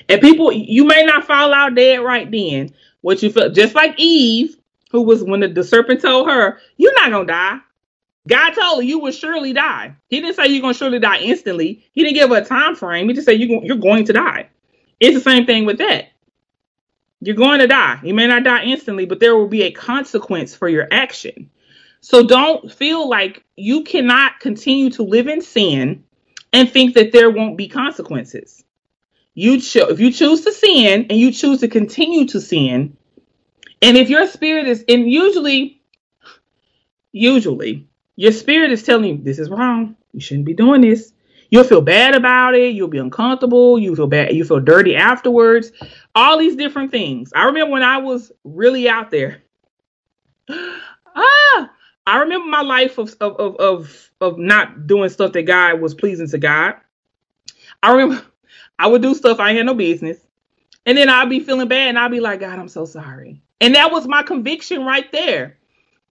And 0.09 0.23
people, 0.23 0.53
you 0.53 0.87
may 0.87 1.05
not 1.05 1.27
fall 1.27 1.53
out 1.53 1.75
dead 1.75 2.01
right 2.01 2.31
then. 2.31 2.71
What 3.03 3.23
you 3.23 3.31
feel, 3.31 3.51
just 3.51 3.75
like 3.75 3.95
Eve, 3.99 4.57
who 4.91 5.03
was 5.03 5.23
when 5.23 5.41
the, 5.41 5.49
the 5.49 5.65
serpent 5.65 6.01
told 6.01 6.31
her, 6.31 6.59
"You're 6.79 6.95
not 6.95 7.11
gonna 7.11 7.27
die." 7.27 7.59
God 8.27 8.51
told 8.53 8.79
her 8.79 8.83
you 8.83 9.01
will 9.01 9.13
surely 9.13 9.53
die. 9.53 9.97
He 10.09 10.21
didn't 10.21 10.37
say 10.37 10.47
you're 10.49 10.63
gonna 10.63 10.75
surely 10.75 10.99
die 10.99 11.19
instantly. 11.19 11.85
He 11.93 12.03
didn't 12.03 12.17
give 12.17 12.31
a 12.31 12.45
time 12.45 12.75
frame. 12.75 13.09
He 13.09 13.15
just 13.15 13.27
said 13.27 13.39
you 13.41 13.61
you're 13.65 13.77
going 13.77 14.07
to 14.07 14.13
die. 14.13 14.49
It's 15.01 15.15
the 15.15 15.21
same 15.21 15.47
thing 15.47 15.67
with 15.67 15.79
that. 15.79 16.07
You're 17.21 17.37
going 17.37 17.61
to 17.61 17.67
die. 17.67 18.01
You 18.03 18.15
may 18.15 18.27
not 18.27 18.45
die 18.45 18.65
instantly, 18.65 19.07
but 19.07 19.21
there 19.21 19.37
will 19.37 19.49
be 19.49 19.63
a 19.63 19.73
consequence 19.73 20.55
for 20.55 20.69
your 20.69 20.89
action. 20.91 21.51
So 22.01 22.27
don't 22.27 22.71
feel 22.73 23.09
like 23.09 23.45
you 23.57 23.83
cannot 23.83 24.41
continue 24.41 24.91
to 24.91 25.03
live 25.03 25.27
in 25.27 25.41
sin 25.41 26.05
and 26.53 26.71
think 26.71 26.95
that 26.95 27.13
there 27.13 27.31
won't 27.31 27.57
be 27.57 27.69
consequences. 27.69 28.63
You 29.35 29.61
cho- 29.61 29.89
if 29.89 30.01
you 30.01 30.13
choose 30.13 30.43
to 30.43 30.53
sin 30.53 31.07
and 31.11 31.19
you 31.19 31.33
choose 31.33 31.61
to 31.61 31.69
continue 31.69 32.27
to 32.29 32.41
sin, 32.41 32.97
and 33.83 33.97
if 33.97 34.11
your 34.11 34.27
spirit 34.27 34.69
is 34.69 34.85
and 34.89 35.11
usually 35.11 35.83
usually 37.13 37.89
your 38.17 38.33
spirit 38.33 38.71
is 38.71 38.83
telling 38.83 39.05
you 39.05 39.19
this 39.19 39.39
is 39.39 39.51
wrong. 39.51 39.97
You 40.13 40.21
shouldn't 40.21 40.47
be 40.47 40.55
doing 40.55 40.81
this. 40.81 41.13
You'll 41.51 41.65
feel 41.65 41.81
bad 41.83 42.15
about 42.15 42.55
it. 42.55 42.75
You'll 42.75 42.89
be 42.89 42.99
uncomfortable. 42.99 43.79
You 43.79 43.95
feel 43.95 44.07
bad. 44.07 44.35
You 44.35 44.45
feel 44.45 44.61
dirty 44.61 44.97
afterwards. 44.97 45.73
All 46.15 46.39
these 46.39 46.57
different 46.57 46.91
things. 46.91 47.33
I 47.35 47.45
remember 47.45 47.73
when 47.73 47.83
I 47.83 47.99
was 47.99 48.33
really 48.45 48.89
out 48.89 49.11
there. 49.11 49.43
Ah, 51.17 51.71
I 52.09 52.19
remember 52.19 52.49
my 52.49 52.63
life 52.63 52.99
of 52.99 53.15
of 53.21 53.37
of 53.37 53.57
of, 53.57 54.11
of 54.21 54.37
not 54.37 54.89
doing 54.89 55.09
stuff 55.11 55.33
that 55.35 55.45
God 55.45 55.81
was 55.81 55.95
pleasing 55.95 56.27
to 56.27 56.39
God. 56.39 56.75
I 57.85 57.93
remember 57.93 58.25
I 58.81 58.89
would 58.89 59.01
do 59.01 59.15
stuff 59.15 59.39
I 59.39 59.53
had 59.53 59.65
no 59.67 59.75
business. 59.75 60.19
And 60.87 60.99
then 60.99 61.09
I'd 61.09 61.31
be 61.31 61.39
feeling 61.39 61.69
bad 61.69 61.91
and 61.91 61.99
I'd 61.99 62.11
be 62.11 62.19
like, 62.19 62.41
God, 62.41 62.59
I'm 62.59 62.69
so 62.69 62.85
sorry. 62.85 63.43
And 63.61 63.77
that 63.77 63.93
was 63.93 64.09
my 64.09 64.25
conviction 64.25 64.85
right 64.85 65.11
there. 65.13 65.57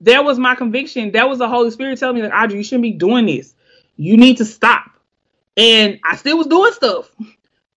That 0.01 0.25
was 0.25 0.37
my 0.37 0.55
conviction. 0.55 1.11
That 1.11 1.29
was 1.29 1.39
the 1.39 1.47
Holy 1.47 1.71
Spirit 1.71 1.99
telling 1.99 2.15
me, 2.15 2.23
like, 2.23 2.33
Audrey, 2.33 2.57
you 2.57 2.63
shouldn't 2.63 2.83
be 2.83 2.91
doing 2.91 3.25
this. 3.25 3.55
You 3.95 4.17
need 4.17 4.37
to 4.37 4.45
stop. 4.45 4.89
And 5.55 5.99
I 6.03 6.15
still 6.15 6.37
was 6.37 6.47
doing 6.47 6.73
stuff. 6.73 7.09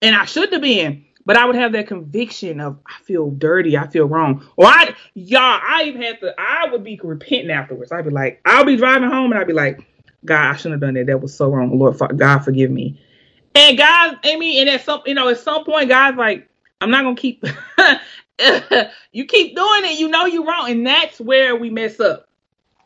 And 0.03 0.17
I 0.17 0.25
shouldn't 0.25 0.55
have 0.55 0.63
been. 0.63 1.05
But 1.25 1.37
I 1.37 1.45
would 1.45 1.57
have 1.57 1.73
that 1.73 1.89
conviction 1.89 2.61
of 2.61 2.79
I 2.87 3.03
feel 3.03 3.31
dirty, 3.31 3.77
I 3.77 3.89
feel 3.89 4.07
wrong. 4.07 4.47
Or 4.57 4.67
I 4.67 4.95
y'all, 5.15 5.61
I 5.61 5.83
even 5.87 6.01
had 6.01 6.21
to 6.21 6.33
I 6.39 6.69
would 6.71 6.85
be 6.85 6.99
repenting 7.03 7.51
afterwards. 7.51 7.91
I'd 7.91 8.05
be 8.05 8.11
like, 8.11 8.41
I'll 8.45 8.65
be 8.65 8.77
driving 8.77 9.11
home 9.11 9.33
and 9.33 9.41
I'd 9.41 9.49
be 9.49 9.53
like, 9.53 9.85
God, 10.25 10.53
I 10.53 10.57
shouldn't 10.57 10.75
have 10.75 10.81
done 10.81 10.95
that. 10.95 11.07
That 11.07 11.21
was 11.21 11.35
so 11.35 11.51
wrong. 11.51 11.77
Lord 11.77 11.99
God 12.17 12.39
forgive 12.41 12.71
me. 12.71 13.01
And 13.57 13.77
God, 13.77 14.19
I 14.23 14.37
mean, 14.37 14.61
and 14.61 14.71
at 14.71 14.85
some, 14.85 15.03
you 15.05 15.15
know, 15.15 15.29
at 15.29 15.41
some 15.41 15.65
point, 15.65 15.89
God's 15.89 16.17
like, 16.17 16.49
I'm 16.81 16.91
not 16.91 17.03
gonna 17.03 17.17
keep. 17.17 17.45
you 19.13 19.25
keep 19.25 19.57
doing 19.57 19.85
it, 19.85 19.99
you 19.99 20.09
know 20.09 20.27
you're 20.27 20.45
wrong, 20.45 20.71
and 20.71 20.87
that's 20.87 21.21
where 21.21 21.57
we 21.57 21.71
mess 21.71 22.01
up. 22.01 22.29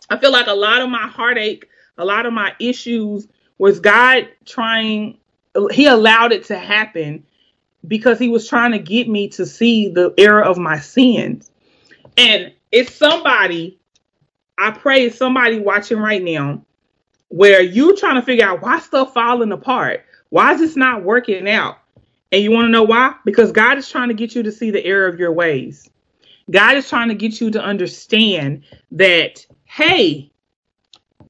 I 0.08 0.18
feel 0.18 0.32
like 0.32 0.46
a 0.46 0.54
lot 0.54 0.80
of 0.80 0.88
my 0.88 1.06
heartache, 1.08 1.68
a 1.98 2.04
lot 2.04 2.26
of 2.26 2.32
my 2.32 2.54
issues 2.60 3.26
was 3.58 3.80
God 3.80 4.28
trying. 4.44 5.18
He 5.72 5.86
allowed 5.86 6.32
it 6.32 6.44
to 6.46 6.58
happen 6.58 7.24
because 7.86 8.18
He 8.18 8.28
was 8.28 8.48
trying 8.48 8.72
to 8.72 8.78
get 8.78 9.08
me 9.08 9.28
to 9.30 9.46
see 9.46 9.88
the 9.88 10.14
error 10.18 10.42
of 10.42 10.58
my 10.58 10.78
sins. 10.78 11.50
And 12.16 12.52
it's 12.70 12.94
somebody. 12.94 13.78
I 14.58 14.72
pray 14.72 15.06
it's 15.06 15.16
somebody 15.16 15.58
watching 15.58 15.98
right 15.98 16.22
now 16.22 16.62
where 17.28 17.62
you're 17.62 17.96
trying 17.96 18.16
to 18.16 18.22
figure 18.22 18.44
out 18.44 18.60
why 18.60 18.78
stuff 18.78 19.14
falling 19.14 19.52
apart 19.52 20.04
why 20.30 20.54
is 20.54 20.60
this 20.60 20.76
not 20.76 21.02
working 21.04 21.48
out? 21.48 21.78
And 22.32 22.42
you 22.42 22.52
want 22.52 22.66
to 22.66 22.70
know 22.70 22.84
why? 22.84 23.14
Because 23.24 23.52
God 23.52 23.78
is 23.78 23.88
trying 23.88 24.08
to 24.08 24.14
get 24.14 24.34
you 24.34 24.42
to 24.44 24.52
see 24.52 24.70
the 24.70 24.84
error 24.84 25.08
of 25.08 25.18
your 25.18 25.32
ways. 25.32 25.88
God 26.50 26.76
is 26.76 26.88
trying 26.88 27.08
to 27.08 27.14
get 27.14 27.40
you 27.40 27.50
to 27.50 27.62
understand 27.62 28.64
that, 28.92 29.44
hey, 29.64 30.30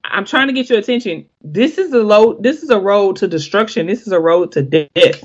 I'm 0.04 0.24
trying 0.24 0.48
to 0.48 0.52
get 0.52 0.68
your 0.68 0.78
attention. 0.78 1.26
This 1.42 1.78
is 1.78 1.92
a 1.92 2.02
low, 2.02 2.34
this 2.34 2.62
is 2.62 2.70
a 2.70 2.78
road 2.78 3.16
to 3.16 3.28
destruction. 3.28 3.86
This 3.86 4.06
is 4.06 4.12
a 4.12 4.20
road 4.20 4.52
to 4.52 4.62
death. 4.62 5.24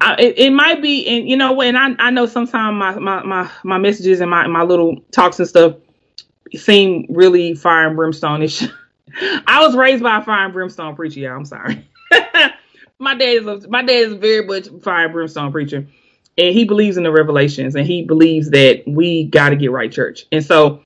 I, 0.00 0.14
it, 0.18 0.38
it, 0.38 0.50
might 0.50 0.82
be, 0.82 1.06
and 1.06 1.28
you 1.28 1.36
know, 1.36 1.60
and 1.62 1.78
I, 1.78 1.94
I 1.98 2.10
know 2.10 2.26
sometimes 2.26 2.76
my, 2.76 2.98
my, 2.98 3.22
my, 3.22 3.50
my 3.62 3.78
messages 3.78 4.20
and 4.20 4.30
my, 4.30 4.46
my 4.46 4.62
little 4.62 5.00
talks 5.12 5.38
and 5.38 5.48
stuff 5.48 5.76
seem 6.54 7.06
really 7.08 7.54
fire 7.54 7.86
and 7.86 7.96
brimstone 7.96 8.42
ish. 8.42 8.62
I 9.46 9.64
was 9.64 9.76
raised 9.76 10.02
by 10.02 10.18
a 10.18 10.24
fire 10.24 10.44
and 10.44 10.52
brimstone 10.52 10.96
preacher, 10.96 11.20
y'all. 11.20 11.36
I'm 11.36 11.44
sorry. 11.44 11.86
my 13.02 13.14
dad 13.14 13.28
is 13.28 13.46
a, 13.46 13.68
my 13.68 13.82
dad 13.82 13.96
is 13.96 14.14
very 14.14 14.46
much 14.46 14.68
fire 14.82 15.08
brimstone 15.08 15.52
preacher, 15.52 15.86
and 16.38 16.54
he 16.54 16.64
believes 16.64 16.96
in 16.96 17.02
the 17.02 17.12
revelations, 17.12 17.74
and 17.74 17.86
he 17.86 18.02
believes 18.02 18.50
that 18.50 18.84
we 18.86 19.24
got 19.24 19.50
to 19.50 19.56
get 19.56 19.70
right 19.70 19.90
church. 19.90 20.26
And 20.32 20.44
so, 20.44 20.82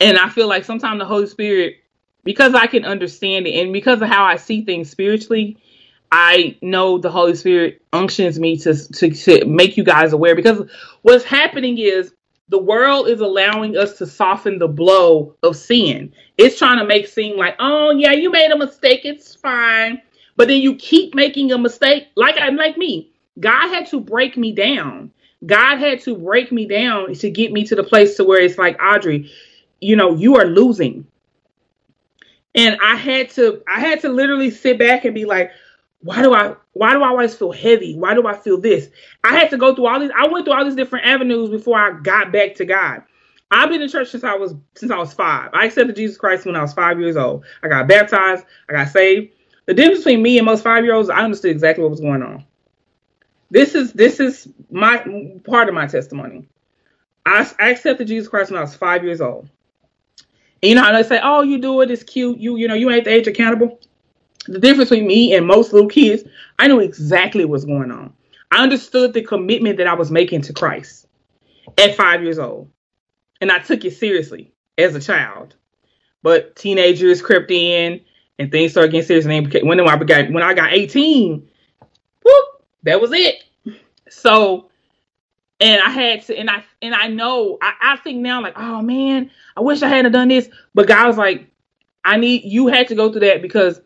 and 0.00 0.18
I 0.18 0.28
feel 0.28 0.48
like 0.48 0.64
sometimes 0.64 0.98
the 0.98 1.06
Holy 1.06 1.26
Spirit, 1.26 1.76
because 2.24 2.54
I 2.54 2.66
can 2.66 2.84
understand 2.84 3.46
it, 3.46 3.60
and 3.60 3.72
because 3.72 4.02
of 4.02 4.08
how 4.08 4.24
I 4.24 4.36
see 4.36 4.64
things 4.64 4.90
spiritually, 4.90 5.56
I 6.10 6.58
know 6.60 6.98
the 6.98 7.10
Holy 7.10 7.34
Spirit 7.36 7.80
unctions 7.92 8.38
me 8.38 8.58
to, 8.58 8.74
to, 8.74 9.10
to 9.10 9.44
make 9.46 9.78
you 9.78 9.84
guys 9.84 10.12
aware. 10.12 10.36
Because 10.36 10.68
what's 11.00 11.24
happening 11.24 11.78
is 11.78 12.12
the 12.48 12.58
world 12.58 13.08
is 13.08 13.20
allowing 13.20 13.78
us 13.78 13.96
to 13.98 14.06
soften 14.06 14.58
the 14.58 14.68
blow 14.68 15.36
of 15.42 15.56
sin. 15.56 16.12
It's 16.36 16.58
trying 16.58 16.78
to 16.80 16.84
make 16.84 17.06
seem 17.06 17.38
like, 17.38 17.56
oh 17.60 17.92
yeah, 17.92 18.12
you 18.12 18.30
made 18.30 18.50
a 18.50 18.58
mistake. 18.58 19.02
It's 19.04 19.34
fine. 19.34 20.02
But 20.36 20.48
then 20.48 20.60
you 20.60 20.76
keep 20.76 21.14
making 21.14 21.52
a 21.52 21.58
mistake, 21.58 22.08
like 22.16 22.36
I'm 22.38 22.56
like 22.56 22.76
me. 22.76 23.12
God 23.40 23.68
had 23.68 23.86
to 23.88 24.00
break 24.00 24.36
me 24.36 24.52
down. 24.52 25.10
God 25.44 25.78
had 25.78 26.00
to 26.02 26.16
break 26.16 26.52
me 26.52 26.66
down 26.66 27.14
to 27.14 27.30
get 27.30 27.52
me 27.52 27.64
to 27.64 27.74
the 27.74 27.82
place 27.82 28.16
to 28.16 28.24
where 28.24 28.40
it's 28.40 28.58
like, 28.58 28.80
Audrey, 28.80 29.30
you 29.80 29.96
know, 29.96 30.14
you 30.14 30.36
are 30.36 30.46
losing. 30.46 31.06
And 32.54 32.76
I 32.82 32.96
had 32.96 33.30
to 33.30 33.62
I 33.66 33.80
had 33.80 34.00
to 34.02 34.08
literally 34.08 34.50
sit 34.50 34.78
back 34.78 35.04
and 35.04 35.14
be 35.14 35.24
like, 35.24 35.50
why 36.00 36.22
do 36.22 36.34
I 36.34 36.54
why 36.72 36.92
do 36.92 37.02
I 37.02 37.08
always 37.08 37.34
feel 37.34 37.52
heavy? 37.52 37.96
Why 37.96 38.14
do 38.14 38.26
I 38.26 38.36
feel 38.36 38.60
this? 38.60 38.88
I 39.24 39.38
had 39.38 39.50
to 39.50 39.56
go 39.56 39.74
through 39.74 39.86
all 39.86 40.00
these 40.00 40.10
I 40.16 40.28
went 40.28 40.44
through 40.44 40.54
all 40.54 40.64
these 40.64 40.76
different 40.76 41.06
avenues 41.06 41.50
before 41.50 41.78
I 41.78 41.98
got 42.00 42.32
back 42.32 42.54
to 42.56 42.64
God. 42.64 43.02
I've 43.50 43.68
been 43.68 43.82
in 43.82 43.88
church 43.88 44.10
since 44.10 44.24
I 44.24 44.34
was 44.34 44.54
since 44.74 44.92
I 44.92 44.98
was 44.98 45.12
five. 45.12 45.50
I 45.52 45.66
accepted 45.66 45.96
Jesus 45.96 46.16
Christ 46.16 46.46
when 46.46 46.56
I 46.56 46.62
was 46.62 46.72
five 46.72 47.00
years 47.00 47.16
old. 47.16 47.44
I 47.62 47.68
got 47.68 47.88
baptized, 47.88 48.44
I 48.68 48.72
got 48.72 48.88
saved. 48.88 49.32
The 49.66 49.74
difference 49.74 50.00
between 50.00 50.22
me 50.22 50.38
and 50.38 50.46
most 50.46 50.64
five 50.64 50.84
year 50.84 50.94
olds, 50.94 51.10
I 51.10 51.20
understood 51.20 51.50
exactly 51.50 51.82
what 51.82 51.90
was 51.90 52.00
going 52.00 52.22
on. 52.22 52.44
This 53.50 53.74
is 53.74 53.92
this 53.92 54.18
is 54.18 54.48
my 54.70 55.04
part 55.44 55.68
of 55.68 55.74
my 55.74 55.86
testimony. 55.86 56.48
I, 57.24 57.48
I 57.58 57.70
accepted 57.70 58.08
Jesus 58.08 58.28
Christ 58.28 58.50
when 58.50 58.58
I 58.58 58.62
was 58.62 58.74
five 58.74 59.04
years 59.04 59.20
old. 59.20 59.48
And 60.62 60.70
you 60.70 60.74
know 60.74 60.82
how 60.82 60.92
they 60.92 61.02
say, 61.02 61.20
"Oh, 61.22 61.42
you 61.42 61.58
do 61.58 61.80
it, 61.82 61.90
it's 61.90 62.02
cute. 62.02 62.38
You 62.38 62.56
you 62.56 62.66
know 62.66 62.74
you 62.74 62.90
ain't 62.90 63.04
the 63.04 63.12
age 63.12 63.26
accountable." 63.26 63.80
The 64.46 64.58
difference 64.58 64.90
between 64.90 65.06
me 65.06 65.34
and 65.34 65.46
most 65.46 65.72
little 65.72 65.88
kids, 65.88 66.24
I 66.58 66.66
knew 66.66 66.80
exactly 66.80 67.44
what's 67.44 67.64
going 67.64 67.92
on. 67.92 68.12
I 68.50 68.62
understood 68.62 69.12
the 69.12 69.22
commitment 69.22 69.76
that 69.76 69.86
I 69.86 69.94
was 69.94 70.10
making 70.10 70.42
to 70.42 70.52
Christ 70.52 71.06
at 71.78 71.94
five 71.94 72.22
years 72.22 72.38
old, 72.38 72.70
and 73.40 73.52
I 73.52 73.58
took 73.60 73.84
it 73.84 73.96
seriously 73.96 74.52
as 74.78 74.96
a 74.96 75.00
child. 75.00 75.54
But 76.22 76.56
teenagers 76.56 77.22
crept 77.22 77.50
in, 77.50 78.00
and 78.42 78.50
things 78.50 78.72
started 78.72 78.90
getting 78.90 79.06
serious. 79.06 79.24
And 79.24 79.52
then 79.52 79.66
when 79.66 79.80
I 79.80 79.96
got 79.96 80.30
when 80.30 80.42
I 80.42 80.52
got 80.52 80.72
18, 80.72 81.48
whoop, 82.24 82.44
that 82.82 83.00
was 83.00 83.12
it. 83.12 83.44
So, 84.10 84.68
and 85.60 85.80
I 85.80 85.90
had 85.90 86.22
to, 86.26 86.36
and 86.36 86.50
I 86.50 86.64
and 86.82 86.94
I 86.94 87.06
know 87.06 87.56
I, 87.62 87.72
I 87.80 87.96
think 87.96 88.18
now 88.18 88.42
like, 88.42 88.58
oh 88.58 88.82
man, 88.82 89.30
I 89.56 89.60
wish 89.60 89.82
I 89.82 89.88
hadn't 89.88 90.12
done 90.12 90.28
this. 90.28 90.48
But 90.74 90.88
God 90.88 91.06
was 91.06 91.16
like, 91.16 91.46
I 92.04 92.16
need 92.16 92.42
you 92.44 92.66
had 92.66 92.88
to 92.88 92.94
go 92.96 93.10
through 93.10 93.20
that 93.20 93.42
because 93.42 93.80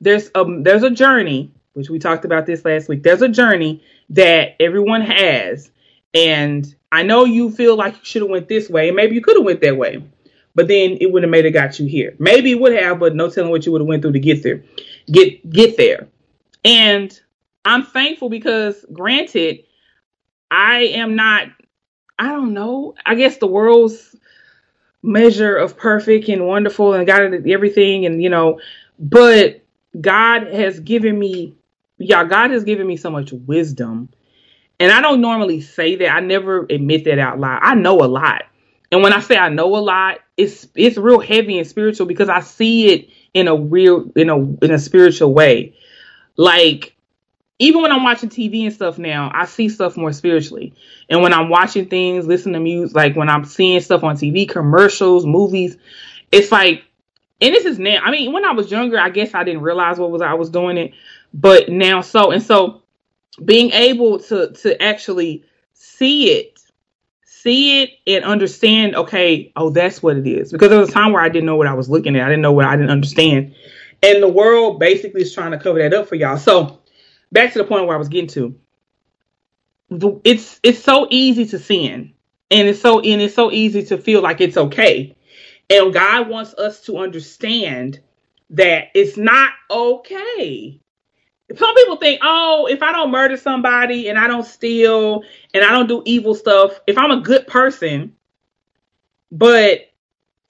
there's 0.00 0.30
a 0.34 0.44
there's 0.60 0.82
a 0.82 0.90
journey 0.90 1.50
which 1.72 1.88
we 1.88 1.98
talked 1.98 2.26
about 2.26 2.44
this 2.44 2.64
last 2.66 2.88
week. 2.88 3.02
There's 3.02 3.22
a 3.22 3.28
journey 3.28 3.82
that 4.10 4.56
everyone 4.60 5.00
has, 5.00 5.70
and 6.12 6.72
I 6.92 7.02
know 7.02 7.24
you 7.24 7.50
feel 7.50 7.76
like 7.76 7.94
you 7.94 8.04
should 8.04 8.22
have 8.22 8.30
went 8.30 8.48
this 8.48 8.68
way, 8.68 8.88
and 8.88 8.96
maybe 8.96 9.14
you 9.14 9.22
could 9.22 9.36
have 9.36 9.44
went 9.46 9.62
that 9.62 9.78
way 9.78 10.02
but 10.54 10.68
then 10.68 10.98
it 11.00 11.12
would 11.12 11.22
have 11.22 11.30
made 11.30 11.44
it 11.44 11.52
got 11.52 11.78
you 11.78 11.86
here. 11.86 12.14
Maybe 12.18 12.52
it 12.52 12.60
would 12.60 12.74
have, 12.74 12.98
but 12.98 13.14
no 13.14 13.30
telling 13.30 13.50
what 13.50 13.66
you 13.66 13.72
would 13.72 13.80
have 13.80 13.88
went 13.88 14.02
through 14.02 14.12
to 14.12 14.20
get 14.20 14.42
there, 14.42 14.62
get 15.10 15.48
get 15.50 15.76
there. 15.76 16.08
And 16.64 17.18
I'm 17.64 17.84
thankful 17.84 18.28
because, 18.28 18.84
granted, 18.92 19.64
I 20.50 20.80
am 20.94 21.16
not. 21.16 21.48
I 22.18 22.28
don't 22.28 22.52
know. 22.52 22.94
I 23.04 23.14
guess 23.14 23.38
the 23.38 23.46
world's 23.46 24.14
measure 25.02 25.56
of 25.56 25.76
perfect 25.76 26.28
and 26.28 26.46
wonderful 26.46 26.94
and 26.94 27.06
got 27.06 27.22
everything 27.22 28.06
and 28.06 28.22
you 28.22 28.30
know, 28.30 28.60
but 28.98 29.64
God 30.00 30.46
has 30.52 30.78
given 30.78 31.18
me 31.18 31.54
yeah, 31.98 32.24
God 32.24 32.50
has 32.50 32.64
given 32.64 32.86
me 32.86 32.96
so 32.96 33.10
much 33.10 33.32
wisdom. 33.32 34.08
And 34.80 34.90
I 34.90 35.00
don't 35.00 35.20
normally 35.20 35.60
say 35.60 35.96
that. 35.96 36.12
I 36.12 36.20
never 36.20 36.66
admit 36.68 37.04
that 37.04 37.18
out 37.18 37.38
loud. 37.38 37.60
I 37.62 37.74
know 37.74 38.02
a 38.02 38.06
lot. 38.06 38.42
And 38.90 39.02
when 39.02 39.12
I 39.12 39.20
say 39.20 39.36
I 39.36 39.48
know 39.48 39.76
a 39.76 39.78
lot, 39.78 40.18
it's 40.36 40.66
it's 40.74 40.96
real 40.96 41.20
heavy 41.20 41.58
and 41.58 41.66
spiritual 41.66 42.06
because 42.06 42.28
I 42.28 42.40
see 42.40 42.88
it 42.92 43.10
in 43.34 43.48
a 43.48 43.56
real 43.56 44.10
in 44.16 44.30
a 44.30 44.36
in 44.36 44.70
a 44.70 44.78
spiritual 44.78 45.34
way. 45.34 45.74
Like 46.36 46.96
even 47.58 47.82
when 47.82 47.92
I'm 47.92 48.02
watching 48.02 48.28
TV 48.28 48.64
and 48.64 48.72
stuff 48.72 48.98
now, 48.98 49.30
I 49.32 49.44
see 49.44 49.68
stuff 49.68 49.96
more 49.96 50.12
spiritually. 50.12 50.74
And 51.08 51.22
when 51.22 51.32
I'm 51.32 51.48
watching 51.48 51.86
things, 51.86 52.26
listening 52.26 52.54
to 52.54 52.60
music, 52.60 52.96
like 52.96 53.14
when 53.14 53.28
I'm 53.28 53.44
seeing 53.44 53.80
stuff 53.80 54.02
on 54.02 54.16
TV, 54.16 54.48
commercials, 54.48 55.24
movies, 55.24 55.76
it's 56.32 56.50
like, 56.50 56.82
and 57.40 57.54
this 57.54 57.64
is 57.64 57.78
now. 57.78 58.00
I 58.02 58.10
mean, 58.10 58.32
when 58.32 58.44
I 58.44 58.52
was 58.52 58.70
younger, 58.70 58.98
I 58.98 59.10
guess 59.10 59.34
I 59.34 59.44
didn't 59.44 59.62
realize 59.62 59.98
what 59.98 60.10
was 60.10 60.22
I 60.22 60.34
was 60.34 60.50
doing 60.50 60.76
it, 60.76 60.92
but 61.32 61.68
now 61.68 62.00
so 62.00 62.30
and 62.32 62.42
so, 62.42 62.82
being 63.44 63.70
able 63.70 64.18
to 64.20 64.52
to 64.52 64.82
actually 64.82 65.44
see 65.72 66.30
it, 66.30 66.61
see 67.42 67.82
it 67.82 67.90
and 68.06 68.24
understand. 68.24 68.94
Okay, 68.94 69.52
oh, 69.56 69.70
that's 69.70 70.02
what 70.02 70.16
it 70.16 70.26
is. 70.26 70.52
Because 70.52 70.70
there 70.70 70.78
was 70.78 70.90
a 70.90 70.92
time 70.92 71.12
where 71.12 71.22
I 71.22 71.28
didn't 71.28 71.46
know 71.46 71.56
what 71.56 71.66
I 71.66 71.74
was 71.74 71.88
looking 71.88 72.16
at. 72.16 72.22
I 72.24 72.28
didn't 72.28 72.42
know 72.42 72.52
what 72.52 72.64
I 72.64 72.76
didn't 72.76 72.90
understand, 72.90 73.54
and 74.02 74.22
the 74.22 74.28
world 74.28 74.78
basically 74.78 75.22
is 75.22 75.34
trying 75.34 75.52
to 75.52 75.58
cover 75.58 75.78
that 75.80 75.94
up 75.94 76.08
for 76.08 76.14
y'all. 76.14 76.38
So 76.38 76.80
back 77.30 77.52
to 77.52 77.58
the 77.58 77.64
point 77.64 77.86
where 77.86 77.96
I 77.96 77.98
was 77.98 78.08
getting 78.08 78.28
to. 78.30 78.54
It's 80.24 80.58
it's 80.62 80.82
so 80.82 81.06
easy 81.10 81.46
to 81.46 81.58
sin, 81.58 82.14
and 82.50 82.68
it's 82.68 82.80
so 82.80 83.00
and 83.00 83.20
it's 83.20 83.34
so 83.34 83.52
easy 83.52 83.84
to 83.84 83.98
feel 83.98 84.22
like 84.22 84.40
it's 84.40 84.56
okay. 84.56 85.16
And 85.68 85.92
God 85.92 86.28
wants 86.28 86.54
us 86.54 86.82
to 86.82 86.98
understand 86.98 88.00
that 88.50 88.88
it's 88.94 89.16
not 89.16 89.52
okay. 89.70 90.81
Some 91.56 91.74
people 91.74 91.96
think, 91.96 92.20
oh, 92.22 92.66
if 92.70 92.82
I 92.82 92.92
don't 92.92 93.10
murder 93.10 93.36
somebody 93.36 94.08
and 94.08 94.18
I 94.18 94.26
don't 94.26 94.46
steal 94.46 95.22
and 95.54 95.64
I 95.64 95.70
don't 95.70 95.88
do 95.88 96.02
evil 96.04 96.34
stuff, 96.34 96.80
if 96.86 96.98
I'm 96.98 97.10
a 97.10 97.20
good 97.20 97.46
person, 97.46 98.14
but 99.30 99.92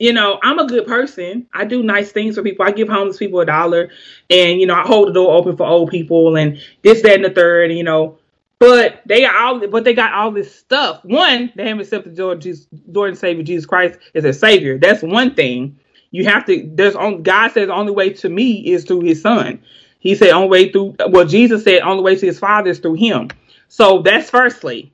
you 0.02 0.12
know, 0.12 0.40
I'm 0.42 0.58
a 0.58 0.66
good 0.66 0.84
person. 0.84 1.46
I 1.54 1.64
do 1.64 1.80
nice 1.80 2.10
things 2.10 2.34
for 2.34 2.42
people. 2.42 2.66
I 2.66 2.72
give 2.72 2.88
homeless 2.88 3.18
people 3.18 3.38
a 3.38 3.46
dollar 3.46 3.88
and, 4.28 4.60
you 4.60 4.66
know, 4.66 4.74
I 4.74 4.82
hold 4.82 5.06
the 5.06 5.12
door 5.12 5.32
open 5.32 5.56
for 5.56 5.64
old 5.64 5.90
people 5.90 6.36
and 6.36 6.60
this, 6.82 7.02
that, 7.02 7.14
and 7.14 7.24
the 7.24 7.30
third, 7.30 7.70
you 7.70 7.84
know. 7.84 8.18
But 8.58 9.02
they 9.06 9.20
got 9.20 9.36
all 9.36 9.68
but 9.68 9.84
they 9.84 9.94
got 9.94 10.12
all 10.12 10.32
this 10.32 10.52
stuff. 10.52 11.04
One, 11.04 11.52
they 11.54 11.68
haven't 11.68 11.82
accepted 11.82 12.18
Lord, 12.18 12.40
Jesus, 12.40 12.66
Lord 12.86 13.10
and 13.10 13.18
Savior 13.18 13.44
Jesus 13.44 13.64
Christ 13.64 13.98
as 14.14 14.24
their 14.24 14.32
Savior. 14.32 14.76
That's 14.76 15.02
one 15.02 15.34
thing. 15.34 15.78
You 16.10 16.24
have 16.26 16.46
to 16.46 16.68
there's 16.74 16.96
on 16.96 17.22
God 17.22 17.52
says 17.52 17.68
the 17.68 17.74
only 17.74 17.92
way 17.92 18.10
to 18.10 18.28
me 18.28 18.72
is 18.72 18.84
through 18.84 19.00
his 19.02 19.22
son. 19.22 19.62
He 20.02 20.16
said 20.16 20.30
only 20.30 20.48
way 20.48 20.72
through 20.72 20.96
well, 21.10 21.24
Jesus 21.24 21.62
said 21.62 21.82
only 21.82 22.02
way 22.02 22.16
to 22.16 22.26
his 22.26 22.40
father 22.40 22.70
is 22.70 22.80
through 22.80 22.94
him. 22.94 23.28
So 23.68 24.02
that's 24.02 24.28
firstly. 24.28 24.92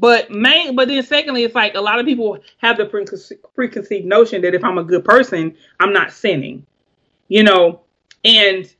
But 0.00 0.30
main, 0.32 0.74
but 0.74 0.88
then 0.88 1.02
secondly, 1.04 1.44
it's 1.44 1.54
like 1.54 1.74
a 1.74 1.80
lot 1.80 2.00
of 2.00 2.06
people 2.06 2.38
have 2.58 2.76
the 2.76 2.84
preconce- 2.84 3.32
preconceived 3.54 4.04
notion 4.04 4.42
that 4.42 4.54
if 4.54 4.64
I'm 4.64 4.78
a 4.78 4.84
good 4.84 5.04
person, 5.04 5.56
I'm 5.78 5.92
not 5.92 6.12
sinning, 6.12 6.66
you 7.28 7.44
know, 7.44 7.82
and 8.24 8.72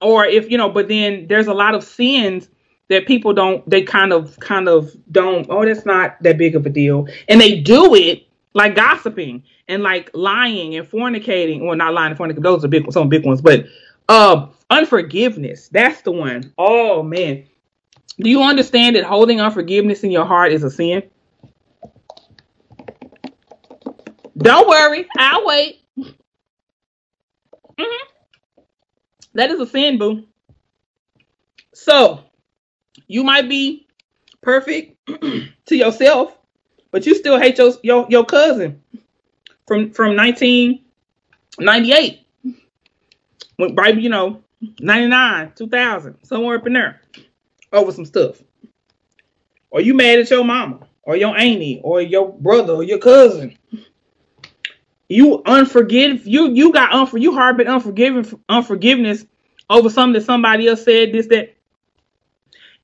or 0.00 0.24
if 0.24 0.50
you 0.50 0.56
know, 0.56 0.70
but 0.70 0.88
then 0.88 1.26
there's 1.28 1.46
a 1.46 1.54
lot 1.54 1.74
of 1.74 1.84
sins 1.84 2.48
that 2.88 3.06
people 3.06 3.34
don't, 3.34 3.68
they 3.68 3.82
kind 3.82 4.12
of, 4.12 4.38
kind 4.40 4.68
of 4.68 4.96
don't. 5.12 5.46
Oh, 5.50 5.64
that's 5.64 5.84
not 5.84 6.16
that 6.22 6.38
big 6.38 6.56
of 6.56 6.64
a 6.64 6.70
deal, 6.70 7.06
and 7.28 7.38
they 7.38 7.60
do 7.60 7.94
it 7.94 8.26
like 8.54 8.74
gossiping 8.74 9.42
and 9.68 9.82
like 9.82 10.10
lying 10.14 10.74
and 10.74 10.88
fornicating. 10.90 11.66
Well, 11.66 11.76
not 11.76 11.92
lying 11.92 12.12
and 12.12 12.18
fornicating; 12.18 12.42
those 12.42 12.64
are 12.64 12.68
big, 12.68 12.90
some 12.92 13.10
big 13.10 13.26
ones, 13.26 13.42
but 13.42 13.66
uh, 14.08 14.46
unforgiveness. 14.70 15.68
That's 15.68 16.02
the 16.02 16.12
one. 16.12 16.52
Oh 16.58 17.02
man 17.02 17.46
do 18.18 18.30
you 18.30 18.42
understand 18.42 18.96
that 18.96 19.04
holding 19.04 19.40
unforgiveness 19.40 20.02
in 20.02 20.10
your 20.10 20.24
heart 20.24 20.50
is 20.52 20.64
a 20.64 20.70
sin? 20.70 21.02
Don't 24.38 24.68
worry, 24.68 25.06
I'll 25.16 25.46
wait. 25.46 25.82
Mm-hmm. 27.78 28.06
That 29.34 29.50
is 29.50 29.60
a 29.60 29.66
sin, 29.66 29.98
boo. 29.98 30.24
So, 31.74 32.24
you 33.06 33.22
might 33.22 33.50
be 33.50 33.86
perfect 34.40 34.96
to 35.66 35.76
yourself, 35.76 36.34
but 36.90 37.04
you 37.04 37.14
still 37.14 37.38
hate 37.38 37.58
your 37.58 37.74
your, 37.82 38.06
your 38.08 38.24
cousin 38.24 38.82
from 39.66 39.90
from 39.90 40.16
1998. 40.16 42.26
When, 43.56 43.74
right, 43.74 43.98
you 43.98 44.08
know, 44.08 44.42
99, 44.80 45.52
2000, 45.56 46.24
somewhere 46.24 46.56
up 46.58 46.66
in 46.66 46.72
there 46.74 47.00
over 47.72 47.92
some 47.92 48.04
stuff. 48.04 48.42
Or 49.70 49.80
you 49.80 49.94
mad 49.94 50.18
at 50.18 50.30
your 50.30 50.44
mama 50.44 50.88
or 51.02 51.16
your 51.16 51.36
auntie 51.36 51.80
or 51.82 52.00
your 52.00 52.32
brother 52.32 52.74
or 52.74 52.82
your 52.82 52.98
cousin. 52.98 53.56
You 55.08 55.42
unforgive 55.46 56.22
you 56.24 56.50
you 56.52 56.72
got 56.72 56.90
unfor 56.90 57.20
you 57.20 57.32
harbored 57.32 57.68
unforgiving 57.68 58.42
unforgiveness 58.48 59.24
over 59.70 59.88
something 59.88 60.14
that 60.14 60.24
somebody 60.24 60.66
else 60.66 60.84
said 60.84 61.12
this 61.12 61.26
that. 61.28 61.54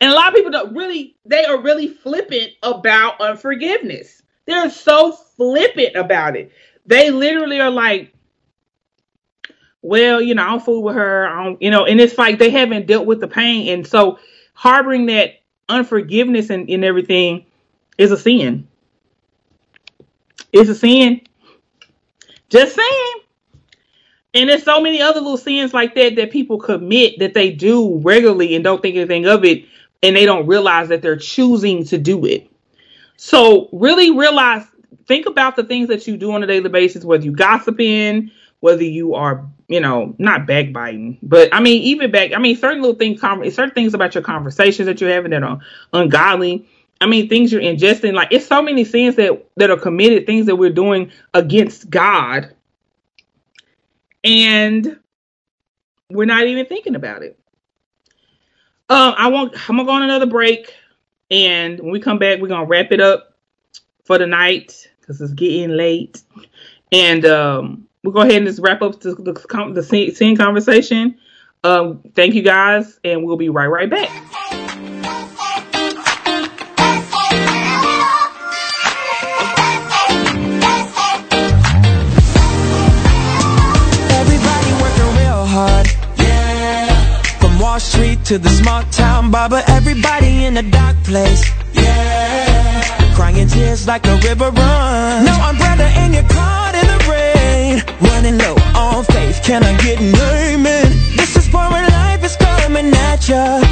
And 0.00 0.10
a 0.10 0.14
lot 0.14 0.28
of 0.28 0.34
people 0.34 0.50
don't 0.50 0.74
really 0.74 1.16
they 1.24 1.44
are 1.44 1.60
really 1.60 1.88
flippant 1.88 2.52
about 2.62 3.20
unforgiveness. 3.20 4.22
They're 4.46 4.70
so 4.70 5.12
flippant 5.12 5.96
about 5.96 6.36
it. 6.36 6.52
They 6.86 7.10
literally 7.10 7.60
are 7.60 7.70
like, 7.70 8.12
well, 9.82 10.22
you 10.22 10.34
know, 10.34 10.42
I 10.44 10.50
don't 10.50 10.64
fool 10.64 10.82
with 10.82 10.94
her. 10.94 11.28
I 11.28 11.44
don't, 11.44 11.60
you 11.60 11.70
know, 11.70 11.84
and 11.84 12.00
it's 12.00 12.16
like 12.16 12.38
they 12.38 12.50
haven't 12.50 12.86
dealt 12.86 13.06
with 13.06 13.20
the 13.20 13.28
pain, 13.28 13.68
and 13.68 13.86
so 13.86 14.18
harboring 14.54 15.06
that 15.06 15.40
unforgiveness 15.68 16.50
and, 16.50 16.68
and 16.70 16.84
everything 16.84 17.46
is 17.98 18.12
a 18.12 18.16
sin. 18.16 18.68
It's 20.52 20.70
a 20.70 20.74
sin. 20.74 21.22
Just 22.48 22.76
saying. 22.76 23.14
And 24.34 24.48
there's 24.48 24.62
so 24.62 24.80
many 24.80 25.02
other 25.02 25.20
little 25.20 25.36
sins 25.36 25.74
like 25.74 25.94
that 25.94 26.16
that 26.16 26.30
people 26.30 26.58
commit 26.58 27.18
that 27.18 27.34
they 27.34 27.50
do 27.50 27.98
regularly 27.98 28.54
and 28.54 28.64
don't 28.64 28.80
think 28.80 28.96
anything 28.96 29.26
of 29.26 29.44
it, 29.44 29.64
and 30.02 30.16
they 30.16 30.24
don't 30.24 30.46
realize 30.46 30.88
that 30.88 31.02
they're 31.02 31.16
choosing 31.16 31.84
to 31.86 31.98
do 31.98 32.24
it. 32.24 32.50
So 33.16 33.68
really 33.72 34.10
realize, 34.16 34.64
think 35.06 35.26
about 35.26 35.56
the 35.56 35.64
things 35.64 35.88
that 35.88 36.06
you 36.06 36.16
do 36.16 36.32
on 36.32 36.42
a 36.42 36.46
daily 36.46 36.70
basis, 36.70 37.04
whether 37.04 37.24
you 37.24 37.32
gossiping, 37.32 38.30
whether 38.62 38.84
you 38.84 39.14
are, 39.14 39.44
you 39.66 39.80
know, 39.80 40.14
not 40.18 40.46
backbiting, 40.46 41.18
but 41.20 41.52
I 41.52 41.58
mean, 41.58 41.82
even 41.82 42.12
back, 42.12 42.32
I 42.32 42.38
mean, 42.38 42.56
certain 42.56 42.80
little 42.80 42.96
things, 42.96 43.20
certain 43.20 43.74
things 43.74 43.92
about 43.92 44.14
your 44.14 44.22
conversations 44.22 44.86
that 44.86 45.00
you're 45.00 45.10
having 45.10 45.32
that 45.32 45.42
are 45.42 45.58
ungodly. 45.92 46.64
I 47.00 47.06
mean, 47.06 47.28
things 47.28 47.50
you're 47.50 47.60
ingesting, 47.60 48.12
like 48.12 48.28
it's 48.30 48.46
so 48.46 48.62
many 48.62 48.84
sins 48.84 49.16
that 49.16 49.44
that 49.56 49.70
are 49.70 49.76
committed, 49.76 50.26
things 50.26 50.46
that 50.46 50.54
we're 50.54 50.70
doing 50.70 51.10
against 51.34 51.90
God, 51.90 52.54
and 54.22 54.96
we're 56.08 56.24
not 56.26 56.46
even 56.46 56.66
thinking 56.66 56.94
about 56.94 57.24
it. 57.24 57.36
Um, 58.88 59.14
I 59.18 59.26
want 59.26 59.54
I'm 59.68 59.76
gonna 59.76 59.86
go 59.88 59.92
on 59.92 60.02
another 60.04 60.26
break, 60.26 60.72
and 61.32 61.80
when 61.80 61.90
we 61.90 61.98
come 61.98 62.20
back, 62.20 62.38
we're 62.38 62.46
gonna 62.46 62.66
wrap 62.66 62.92
it 62.92 63.00
up 63.00 63.34
for 64.04 64.18
the 64.18 64.26
night 64.28 64.88
because 65.00 65.20
it's 65.20 65.32
getting 65.32 65.70
late, 65.70 66.22
and 66.92 67.26
um, 67.26 67.88
we'll 68.02 68.12
go 68.12 68.20
ahead 68.20 68.36
and 68.36 68.46
just 68.46 68.60
wrap 68.60 68.82
up 68.82 69.00
the 69.00 69.14
the, 69.14 69.72
the 69.74 69.82
scene 69.82 70.36
conversation. 70.36 71.18
Um, 71.64 72.00
thank 72.14 72.34
you 72.34 72.42
guys, 72.42 72.98
and 73.04 73.24
we'll 73.24 73.36
be 73.36 73.48
right 73.48 73.66
right 73.66 73.88
back. 73.88 74.10
Everybody 84.10 84.72
working 84.82 85.16
real 85.18 85.46
hard. 85.46 85.86
Yeah. 86.18 87.22
From 87.38 87.58
Wall 87.60 87.78
Street 87.78 88.24
to 88.24 88.38
the 88.38 88.48
small 88.48 88.82
town 88.90 89.30
barber, 89.30 89.62
everybody 89.68 90.44
in 90.46 90.56
a 90.56 90.62
dark 90.62 90.96
place. 91.04 91.48
Yeah. 91.72 93.14
Crying 93.14 93.46
tears 93.46 93.86
like 93.86 94.04
a 94.06 94.16
river 94.16 94.50
run. 94.50 95.24
No 95.24 95.32
umbrella 95.48 95.92
you're 96.12 96.22
caught 96.24 96.74
in 96.74 96.86
the 96.86 97.10
rain. 97.10 97.31
Running 97.72 98.36
low 98.36 98.54
on 98.74 99.04
faith, 99.04 99.40
can 99.42 99.64
I 99.64 99.74
get 99.78 99.98
an 99.98 100.14
amen? 100.14 100.92
This 101.16 101.36
is 101.36 101.48
pouring 101.48 101.88
life 101.88 102.22
is 102.22 102.36
coming 102.36 102.92
at 102.92 103.26
ya. 103.26 103.71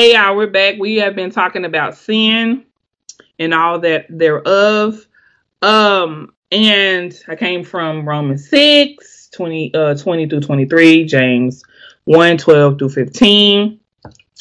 Hey 0.00 0.14
y'all, 0.14 0.34
we're 0.34 0.46
back. 0.46 0.76
We 0.78 0.96
have 0.96 1.14
been 1.14 1.30
talking 1.30 1.66
about 1.66 1.94
sin 1.94 2.64
and 3.38 3.52
all 3.52 3.80
that 3.80 4.06
thereof. 4.08 5.06
Um, 5.60 6.32
and 6.50 7.14
I 7.28 7.36
came 7.36 7.64
from 7.64 8.08
Romans 8.08 8.48
6, 8.48 9.28
20, 9.30 9.74
uh, 9.74 9.94
20 9.96 10.26
through 10.26 10.40
23, 10.40 11.04
James 11.04 11.62
1, 12.04 12.38
12 12.38 12.78
through 12.78 12.88
15. 12.88 13.78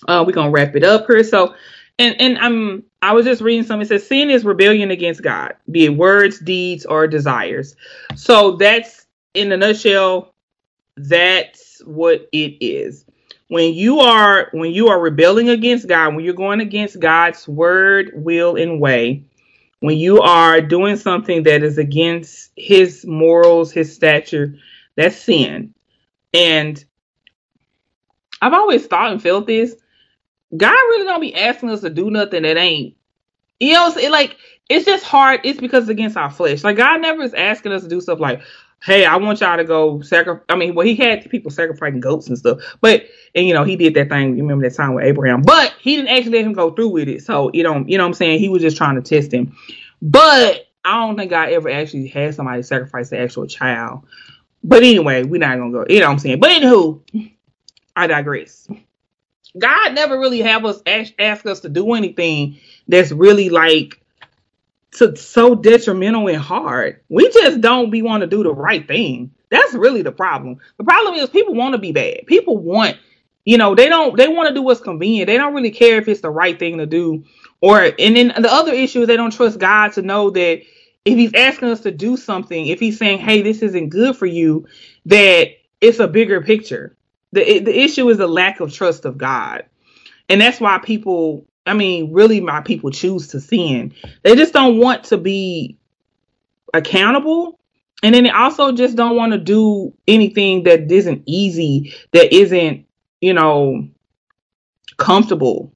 Uh, 0.07 0.23
we're 0.25 0.31
gonna 0.31 0.49
wrap 0.49 0.77
it 0.77 0.85
up 0.85 1.07
here. 1.07 1.25
So 1.25 1.53
and 1.97 2.15
and 2.21 2.37
I'm 2.37 2.85
I 3.01 3.11
was 3.11 3.25
just 3.25 3.41
reading 3.41 3.65
something. 3.65 3.85
It 3.85 3.89
says 3.89 4.07
sin 4.07 4.29
is 4.29 4.45
rebellion 4.45 4.91
against 4.91 5.21
God, 5.21 5.57
be 5.69 5.87
it 5.87 5.97
words, 5.97 6.39
deeds, 6.39 6.85
or 6.85 7.05
desires. 7.05 7.75
So 8.15 8.55
that's 8.55 9.07
in 9.33 9.51
a 9.51 9.57
nutshell, 9.57 10.33
that's 10.95 11.81
what 11.83 12.29
it 12.31 12.63
is. 12.63 13.03
When 13.49 13.73
you 13.73 13.99
are 13.99 14.49
when 14.53 14.71
you 14.71 14.89
are 14.89 14.99
rebelling 14.99 15.49
against 15.49 15.87
God, 15.87 16.15
when 16.15 16.25
you're 16.25 16.33
going 16.35 16.61
against 16.61 16.99
God's 16.99 17.47
word, 17.47 18.11
will, 18.15 18.55
and 18.55 18.79
way, 18.79 19.25
when 19.81 19.97
you 19.97 20.21
are 20.21 20.61
doing 20.61 20.97
something 20.97 21.43
that 21.43 21.63
is 21.63 21.77
against 21.77 22.51
his 22.55 23.05
morals, 23.05 23.71
his 23.71 23.93
stature, 23.93 24.55
that's 24.95 25.17
sin. 25.17 25.73
And 26.33 26.83
I've 28.41 28.53
always 28.53 28.87
thought 28.87 29.11
and 29.11 29.21
felt 29.21 29.47
this. 29.47 29.75
God 30.55 30.71
really 30.71 31.05
don't 31.05 31.21
be 31.21 31.35
asking 31.35 31.71
us 31.71 31.81
to 31.81 31.89
do 31.89 32.11
nothing 32.11 32.43
that 32.43 32.57
ain't 32.57 32.95
you 33.59 33.73
know, 33.73 33.87
it's 33.87 34.09
like 34.09 34.37
it's 34.69 34.85
just 34.85 35.03
hard. 35.03 35.41
It's 35.43 35.59
because 35.59 35.83
it's 35.83 35.91
against 35.91 36.17
our 36.17 36.31
flesh. 36.31 36.63
Like 36.63 36.77
God 36.77 37.01
never 37.01 37.23
is 37.23 37.33
asking 37.33 37.73
us 37.73 37.83
to 37.83 37.89
do 37.89 38.01
stuff 38.01 38.19
like, 38.19 38.41
"Hey, 38.83 39.05
I 39.05 39.17
want 39.17 39.41
y'all 39.41 39.57
to 39.57 39.63
go 39.63 40.01
sacrifice." 40.01 40.43
I 40.49 40.55
mean, 40.55 40.75
well, 40.75 40.85
He 40.85 40.95
had 40.95 41.29
people 41.29 41.51
sacrificing 41.51 41.99
goats 41.99 42.27
and 42.27 42.37
stuff, 42.37 42.59
but 42.81 43.03
and 43.35 43.47
you 43.47 43.53
know 43.53 43.63
He 43.63 43.75
did 43.75 43.93
that 43.95 44.09
thing. 44.09 44.35
You 44.35 44.43
remember 44.43 44.67
that 44.67 44.75
time 44.75 44.93
with 44.93 45.05
Abraham, 45.05 45.41
but 45.41 45.73
He 45.79 45.95
didn't 45.95 46.09
actually 46.09 46.37
let 46.37 46.45
him 46.45 46.53
go 46.53 46.71
through 46.71 46.89
with 46.89 47.07
it. 47.07 47.23
So 47.23 47.51
you 47.53 47.63
know, 47.63 47.83
you 47.87 47.97
know 47.97 48.03
what 48.03 48.09
I'm 48.09 48.13
saying? 48.13 48.39
He 48.39 48.49
was 48.49 48.61
just 48.61 48.77
trying 48.77 49.01
to 49.01 49.01
test 49.01 49.33
him. 49.33 49.55
But 50.01 50.67
I 50.83 51.05
don't 51.05 51.17
think 51.17 51.29
God 51.29 51.49
ever 51.49 51.69
actually 51.69 52.07
had 52.07 52.35
somebody 52.35 52.63
sacrifice 52.63 53.09
the 53.09 53.19
actual 53.19 53.45
child. 53.47 54.05
But 54.63 54.83
anyway, 54.83 55.23
we're 55.23 55.39
not 55.39 55.57
gonna 55.57 55.71
go. 55.71 55.85
You 55.89 55.99
know 55.99 56.07
what 56.07 56.13
I'm 56.13 56.19
saying? 56.19 56.39
But 56.39 56.51
anywho, 56.51 57.01
I 57.95 58.07
digress. 58.07 58.67
God 59.57 59.93
never 59.93 60.19
really 60.19 60.41
have 60.41 60.65
us 60.65 60.81
ask, 60.85 61.13
ask 61.19 61.45
us 61.45 61.61
to 61.61 61.69
do 61.69 61.93
anything 61.93 62.57
that's 62.87 63.11
really 63.11 63.49
like 63.49 64.01
to 64.93 65.15
so 65.15 65.55
detrimental 65.55 66.27
and 66.27 66.37
hard. 66.37 67.01
We 67.09 67.29
just 67.29 67.61
don't 67.61 67.91
be 67.91 68.01
want 68.01 68.21
to 68.21 68.27
do 68.27 68.43
the 68.43 68.53
right 68.53 68.87
thing. 68.87 69.31
That's 69.49 69.73
really 69.73 70.01
the 70.01 70.11
problem. 70.11 70.57
The 70.77 70.83
problem 70.83 71.15
is 71.15 71.29
people 71.29 71.53
want 71.55 71.73
to 71.73 71.79
be 71.79 71.91
bad. 71.91 72.25
People 72.27 72.57
want, 72.57 72.97
you 73.45 73.57
know, 73.57 73.75
they 73.75 73.89
don't 73.89 74.17
they 74.17 74.27
want 74.27 74.49
to 74.49 74.55
do 74.55 74.61
what's 74.61 74.81
convenient. 74.81 75.27
They 75.27 75.37
don't 75.37 75.53
really 75.53 75.71
care 75.71 75.97
if 75.97 76.07
it's 76.07 76.21
the 76.21 76.29
right 76.29 76.57
thing 76.57 76.77
to 76.79 76.85
do. 76.85 77.25
Or 77.61 77.81
and 77.81 78.15
then 78.15 78.33
the 78.39 78.51
other 78.51 78.73
issue 78.73 79.01
is 79.01 79.07
they 79.07 79.17
don't 79.17 79.33
trust 79.33 79.59
God 79.59 79.93
to 79.93 80.01
know 80.01 80.29
that 80.31 80.61
if 81.05 81.17
he's 81.17 81.33
asking 81.33 81.69
us 81.69 81.81
to 81.81 81.91
do 81.91 82.17
something, 82.17 82.67
if 82.67 82.79
he's 82.79 82.97
saying, 82.97 83.19
"Hey, 83.19 83.41
this 83.41 83.61
isn't 83.61 83.89
good 83.89 84.15
for 84.15 84.25
you," 84.25 84.67
that 85.05 85.49
it's 85.81 85.99
a 85.99 86.07
bigger 86.07 86.41
picture. 86.41 86.95
The 87.31 87.59
the 87.59 87.77
issue 87.77 88.09
is 88.09 88.17
the 88.17 88.27
lack 88.27 88.59
of 88.59 88.73
trust 88.73 89.05
of 89.05 89.17
God. 89.17 89.65
And 90.29 90.39
that's 90.41 90.61
why 90.61 90.77
people, 90.79 91.47
I 91.65 91.73
mean, 91.73 92.13
really 92.13 92.41
my 92.41 92.61
people 92.61 92.91
choose 92.91 93.27
to 93.29 93.39
sin. 93.39 93.93
They 94.23 94.35
just 94.35 94.53
don't 94.53 94.77
want 94.77 95.05
to 95.05 95.17
be 95.17 95.77
accountable. 96.73 97.59
And 98.01 98.15
then 98.15 98.23
they 98.23 98.29
also 98.29 98.71
just 98.71 98.95
don't 98.95 99.15
want 99.15 99.33
to 99.33 99.37
do 99.37 99.93
anything 100.07 100.63
that 100.63 100.91
isn't 100.91 101.23
easy, 101.25 101.93
that 102.11 102.33
isn't, 102.33 102.85
you 103.19 103.33
know, 103.33 103.89
comfortable. 104.97 105.73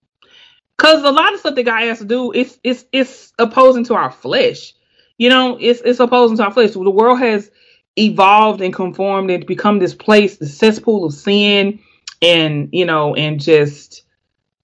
Cause 0.77 1.03
a 1.03 1.11
lot 1.11 1.33
of 1.33 1.39
stuff 1.39 1.55
that 1.55 1.63
God 1.63 1.81
has 1.83 1.99
to 1.99 2.05
do 2.05 2.31
is 2.31 2.59
it's 2.63 2.85
it's 2.91 3.31
opposing 3.37 3.83
to 3.85 3.95
our 3.95 4.09
flesh. 4.11 4.73
You 5.17 5.29
know, 5.29 5.57
it's 5.59 5.81
it's 5.81 5.99
opposing 5.99 6.37
to 6.37 6.43
our 6.43 6.51
flesh. 6.51 6.71
The 6.71 6.89
world 6.89 7.19
has 7.19 7.51
evolved 7.95 8.61
and 8.61 8.73
conformed 8.73 9.29
and 9.29 9.45
become 9.45 9.79
this 9.79 9.93
place, 9.93 10.37
the 10.37 10.47
cesspool 10.47 11.05
of 11.05 11.13
sin 11.13 11.79
and 12.21 12.69
you 12.71 12.85
know, 12.85 13.15
and 13.15 13.39
just 13.39 14.02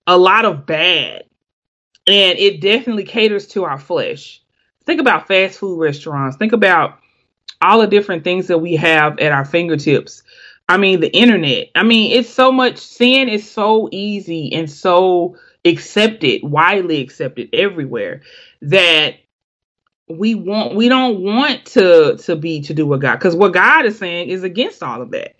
a 0.09 0.17
lot 0.17 0.43
of 0.43 0.65
bad. 0.65 1.23
And 2.07 2.39
it 2.39 2.61
definitely 2.61 3.03
caters 3.03 3.47
to 3.49 3.63
our 3.63 3.77
flesh. 3.77 4.41
Think 4.85 4.99
about 4.99 5.27
fast 5.27 5.59
food 5.59 5.79
restaurants. 5.79 6.35
Think 6.35 6.51
about 6.51 6.97
all 7.61 7.79
the 7.79 7.87
different 7.87 8.23
things 8.23 8.47
that 8.47 8.57
we 8.57 8.75
have 8.75 9.19
at 9.19 9.31
our 9.31 9.45
fingertips. 9.45 10.23
I 10.67 10.77
mean, 10.77 10.99
the 10.99 11.15
internet. 11.15 11.67
I 11.75 11.83
mean, 11.83 12.17
it's 12.17 12.29
so 12.29 12.51
much 12.51 12.79
sin 12.79 13.29
is 13.29 13.49
so 13.49 13.87
easy 13.91 14.51
and 14.51 14.69
so 14.69 15.37
accepted, 15.63 16.41
widely 16.41 17.01
accepted 17.01 17.49
everywhere 17.53 18.23
that 18.63 19.17
we 20.07 20.33
want 20.33 20.73
we 20.73 20.89
don't 20.89 21.21
want 21.21 21.65
to 21.65 22.17
to 22.17 22.35
be 22.35 22.61
to 22.61 22.73
do 22.73 22.87
what 22.87 23.01
God 23.01 23.17
because 23.17 23.35
what 23.35 23.53
God 23.53 23.85
is 23.85 23.99
saying 23.99 24.29
is 24.29 24.43
against 24.43 24.81
all 24.81 25.03
of 25.03 25.11
that. 25.11 25.35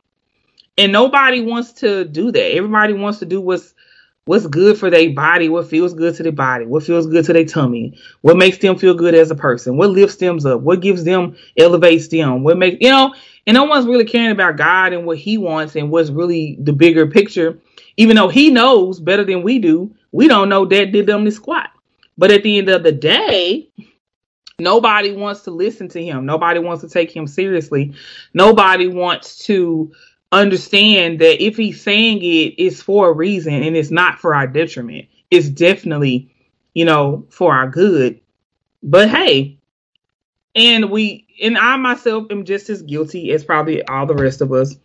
And 0.77 0.91
nobody 0.91 1.41
wants 1.41 1.73
to 1.73 2.05
do 2.05 2.31
that. 2.31 2.55
Everybody 2.55 2.93
wants 2.93 3.17
to 3.19 3.25
do 3.25 3.41
what's 3.41 3.73
what's 4.29 4.45
good 4.45 4.77
for 4.77 4.91
their 4.91 5.09
body, 5.09 5.49
what 5.49 5.67
feels 5.67 5.91
good 5.91 6.13
to 6.13 6.21
their 6.21 6.31
body, 6.31 6.63
what 6.63 6.83
feels 6.83 7.07
good 7.07 7.25
to 7.25 7.33
their 7.33 7.43
tummy, 7.43 7.97
what 8.21 8.37
makes 8.37 8.59
them 8.59 8.77
feel 8.77 8.93
good 8.93 9.15
as 9.15 9.31
a 9.31 9.35
person, 9.35 9.75
what 9.75 9.89
lifts 9.89 10.17
them 10.17 10.37
up, 10.45 10.61
what 10.61 10.81
gives 10.81 11.03
them, 11.03 11.35
elevates 11.57 12.09
them, 12.09 12.43
what 12.43 12.55
makes, 12.55 12.77
you 12.79 12.91
know, 12.91 13.11
and 13.47 13.55
no 13.55 13.63
one's 13.63 13.87
really 13.87 14.05
caring 14.05 14.29
about 14.29 14.55
God 14.55 14.93
and 14.93 15.07
what 15.07 15.17
he 15.17 15.39
wants 15.39 15.75
and 15.75 15.89
what's 15.89 16.11
really 16.11 16.59
the 16.61 16.71
bigger 16.71 17.07
picture. 17.07 17.57
Even 17.97 18.15
though 18.15 18.27
he 18.27 18.51
knows 18.51 18.99
better 18.99 19.23
than 19.23 19.41
we 19.41 19.57
do, 19.57 19.91
we 20.11 20.27
don't 20.27 20.47
know 20.47 20.63
that 20.63 20.91
did 20.91 21.07
them 21.07 21.25
the 21.25 21.31
squat. 21.31 21.71
But 22.15 22.29
at 22.29 22.43
the 22.43 22.59
end 22.59 22.69
of 22.69 22.83
the 22.83 22.91
day, 22.91 23.71
nobody 24.59 25.11
wants 25.11 25.41
to 25.45 25.51
listen 25.51 25.87
to 25.89 26.03
him. 26.03 26.27
Nobody 26.27 26.59
wants 26.59 26.83
to 26.83 26.89
take 26.89 27.09
him 27.09 27.25
seriously. 27.25 27.95
Nobody 28.35 28.85
wants 28.85 29.43
to 29.45 29.91
understand 30.31 31.19
that 31.19 31.43
if 31.43 31.57
he's 31.57 31.81
saying 31.81 32.17
it, 32.19 32.55
it's 32.57 32.81
for 32.81 33.09
a 33.09 33.13
reason 33.13 33.53
and 33.53 33.75
it's 33.75 33.91
not 33.91 34.19
for 34.19 34.35
our 34.35 34.47
detriment. 34.47 35.07
It's 35.31 35.49
definitely, 35.49 36.33
you 36.73 36.85
know, 36.85 37.25
for 37.29 37.53
our 37.53 37.69
good. 37.69 38.19
But 38.83 39.09
hey, 39.09 39.57
and 40.55 40.89
we 40.89 41.27
and 41.41 41.57
I 41.57 41.77
myself 41.77 42.27
am 42.31 42.45
just 42.45 42.69
as 42.69 42.81
guilty 42.81 43.31
as 43.31 43.43
probably 43.43 43.85
all 43.87 44.05
the 44.05 44.15
rest 44.15 44.41
of 44.41 44.51
us 44.51 44.75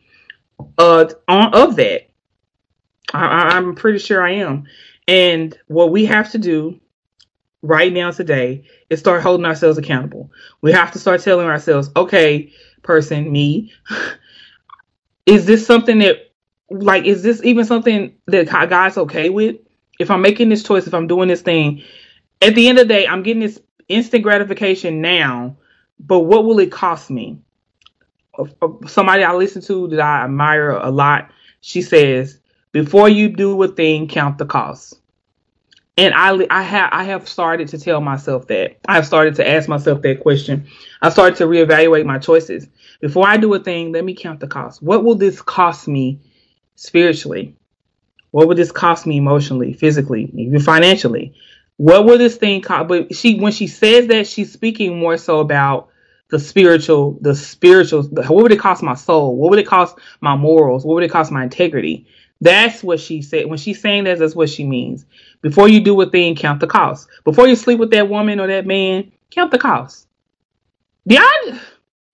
uh 0.79 1.07
on 1.29 1.55
of 1.55 1.77
that. 1.77 2.09
I, 3.13 3.57
I'm 3.57 3.75
pretty 3.75 3.99
sure 3.99 4.23
I 4.23 4.33
am. 4.33 4.65
And 5.07 5.57
what 5.67 5.91
we 5.91 6.07
have 6.07 6.31
to 6.33 6.39
do 6.39 6.81
right 7.63 7.93
now 7.93 8.11
today 8.11 8.65
is 8.91 9.01
start 9.01 9.23
holding 9.23 9.47
ourselves 9.47 9.79
accountable. 9.79 10.31
We 10.63 10.73
have 10.73 10.93
to 10.93 10.99
start 10.99 11.23
telling 11.23 11.47
ourselves, 11.47 11.91
okay, 11.97 12.53
person, 12.83 13.31
me, 13.31 13.73
is 15.27 15.47
this 15.47 15.67
something 15.67 15.99
that 16.01 16.33
like 16.71 17.05
is 17.05 17.23
this 17.23 17.43
even 17.45 17.65
something 17.65 18.15
that 18.27 18.49
God- 18.51 18.71
God's 18.71 18.99
okay 18.99 19.31
with? 19.31 19.57
If 20.01 20.11
I'm 20.11 20.23
making 20.23 20.49
this 20.49 20.63
choice, 20.63 20.87
if 20.87 20.95
I'm 20.95 21.07
doing 21.07 21.29
this 21.29 21.43
thing, 21.43 21.83
at 22.43 22.55
the 22.55 22.69
end 22.69 22.79
of 22.79 22.89
the 22.89 22.95
day, 22.95 23.07
I'm 23.07 23.23
getting 23.23 23.43
this 23.43 23.61
instant 23.89 24.23
gratification 24.23 25.01
now, 25.01 25.57
but 26.01 26.21
what 26.21 26.45
will 26.45 26.59
it 26.61 26.73
cost 26.73 27.11
me? 27.11 27.39
Somebody 28.89 29.25
I 29.25 29.35
listen 29.35 29.63
to 29.63 29.89
that 29.89 30.01
I 30.01 30.25
admire 30.25 30.71
a 30.71 30.91
lot, 30.91 31.31
she 31.61 31.83
says, 31.83 32.41
before 32.73 33.09
you 33.09 33.29
do 33.29 33.63
a 33.63 33.69
thing, 33.69 34.09
count 34.09 34.39
the 34.39 34.47
cost. 34.47 35.01
And 35.97 36.13
I, 36.13 36.47
I 36.51 36.63
have, 36.63 36.91
I 36.93 37.05
have 37.05 37.29
started 37.29 37.69
to 37.69 37.79
tell 37.79 38.01
myself 38.01 38.49
that. 38.49 38.79
I 38.87 38.95
have 38.97 39.07
started 39.07 39.37
to 39.37 39.49
ask 39.49 39.69
myself 39.69 40.03
that 40.03 40.21
question. 40.21 40.67
I 41.01 41.11
started 41.11 41.37
to 41.37 41.45
reevaluate 41.45 42.05
my 42.05 42.19
choices. 42.19 42.67
Before 43.01 43.29
I 43.29 43.37
do 43.37 43.55
a 43.55 43.61
thing, 43.61 43.93
let 43.93 44.05
me 44.05 44.15
count 44.15 44.41
the 44.41 44.49
cost. 44.49 44.83
What 44.83 45.05
will 45.05 45.15
this 45.15 45.41
cost 45.41 45.87
me 45.87 46.21
spiritually? 46.75 47.55
What 48.33 48.49
would 48.49 48.57
this 48.57 48.73
cost 48.73 49.07
me 49.07 49.19
emotionally, 49.19 49.73
physically, 49.73 50.33
even 50.37 50.59
financially? 50.59 51.35
What 51.77 52.05
will 52.05 52.19
this 52.19 52.37
thing 52.37 52.63
cost? 52.63 52.89
But 52.89 53.15
she, 53.15 53.39
when 53.39 53.53
she 53.53 53.69
says 53.69 54.09
that, 54.09 54.27
she's 54.27 54.53
speaking 54.53 54.99
more 54.99 55.17
so 55.17 55.39
about 55.39 55.91
the 56.31 56.41
spiritual, 56.41 57.19
the 57.21 57.37
spiritual. 57.37 58.03
What 58.03 58.31
would 58.31 58.53
it 58.53 58.59
cost 58.59 58.83
my 58.83 58.95
soul? 58.95 59.37
What 59.37 59.51
would 59.51 59.61
it 59.61 59.67
cost 59.69 59.97
my 60.21 60.35
morals? 60.35 60.85
What 60.85 60.95
would 60.95 61.05
it 61.05 61.13
cost 61.13 61.31
my 61.31 61.45
integrity? 61.45 62.09
That's 62.41 62.83
what 62.83 63.01
she 63.01 63.23
said. 63.23 63.47
When 63.47 63.59
she's 63.59 63.81
saying 63.81 64.05
that, 64.05 64.19
that's 64.19 64.35
what 64.35 64.51
she 64.51 64.65
means. 64.65 65.07
Before 65.41 65.69
you 65.69 65.81
do 65.81 66.01
a 66.01 66.11
thing, 66.11 66.35
count 66.35 66.61
the 66.61 66.67
cost. 66.67 67.09
Before 67.25 67.47
you 67.47 67.57
sleep 67.57 67.79
with 67.79 67.91
that 67.93 68.09
woman 68.09 68.41
or 68.41 68.47
that 68.47 68.67
man, 68.67 69.11
count 69.31 69.51
the 69.51 69.59
cost. 69.59 70.07
The 71.07 71.19
I, 71.19 71.61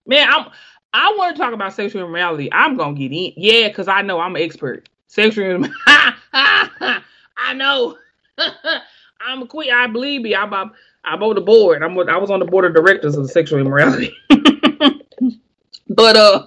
man, 0.07 0.29
I'm. 0.31 0.47
I 0.93 1.15
want 1.17 1.37
to 1.37 1.41
talk 1.41 1.55
about 1.55 1.73
sexual 1.73 2.03
immorality. 2.03 2.53
I'm 2.53 2.77
gonna 2.77 2.95
get 2.95 3.13
in, 3.13 3.33
yeah, 3.37 3.69
because 3.69 3.87
I 3.87 4.03
know 4.03 4.19
I'm 4.19 4.35
an 4.35 4.43
expert. 4.43 4.89
Sexual. 5.07 5.65
I 5.87 7.55
know. 7.55 7.97
I'm 9.21 9.43
a 9.43 9.47
queen. 9.47 9.73
I 9.73 9.87
believe 9.87 10.23
me. 10.23 10.35
I'm, 10.35 10.53
I'm, 10.53 10.73
I'm 11.05 11.23
on 11.23 11.35
the 11.35 11.41
board. 11.41 11.83
I'm. 11.83 11.97
I 12.09 12.17
was 12.17 12.31
on 12.31 12.41
the 12.41 12.47
board 12.47 12.65
of 12.65 12.75
directors 12.75 13.17
of 13.17 13.31
sexual 13.31 13.61
immorality. 13.61 14.13
but 15.89 16.17
uh, 16.17 16.47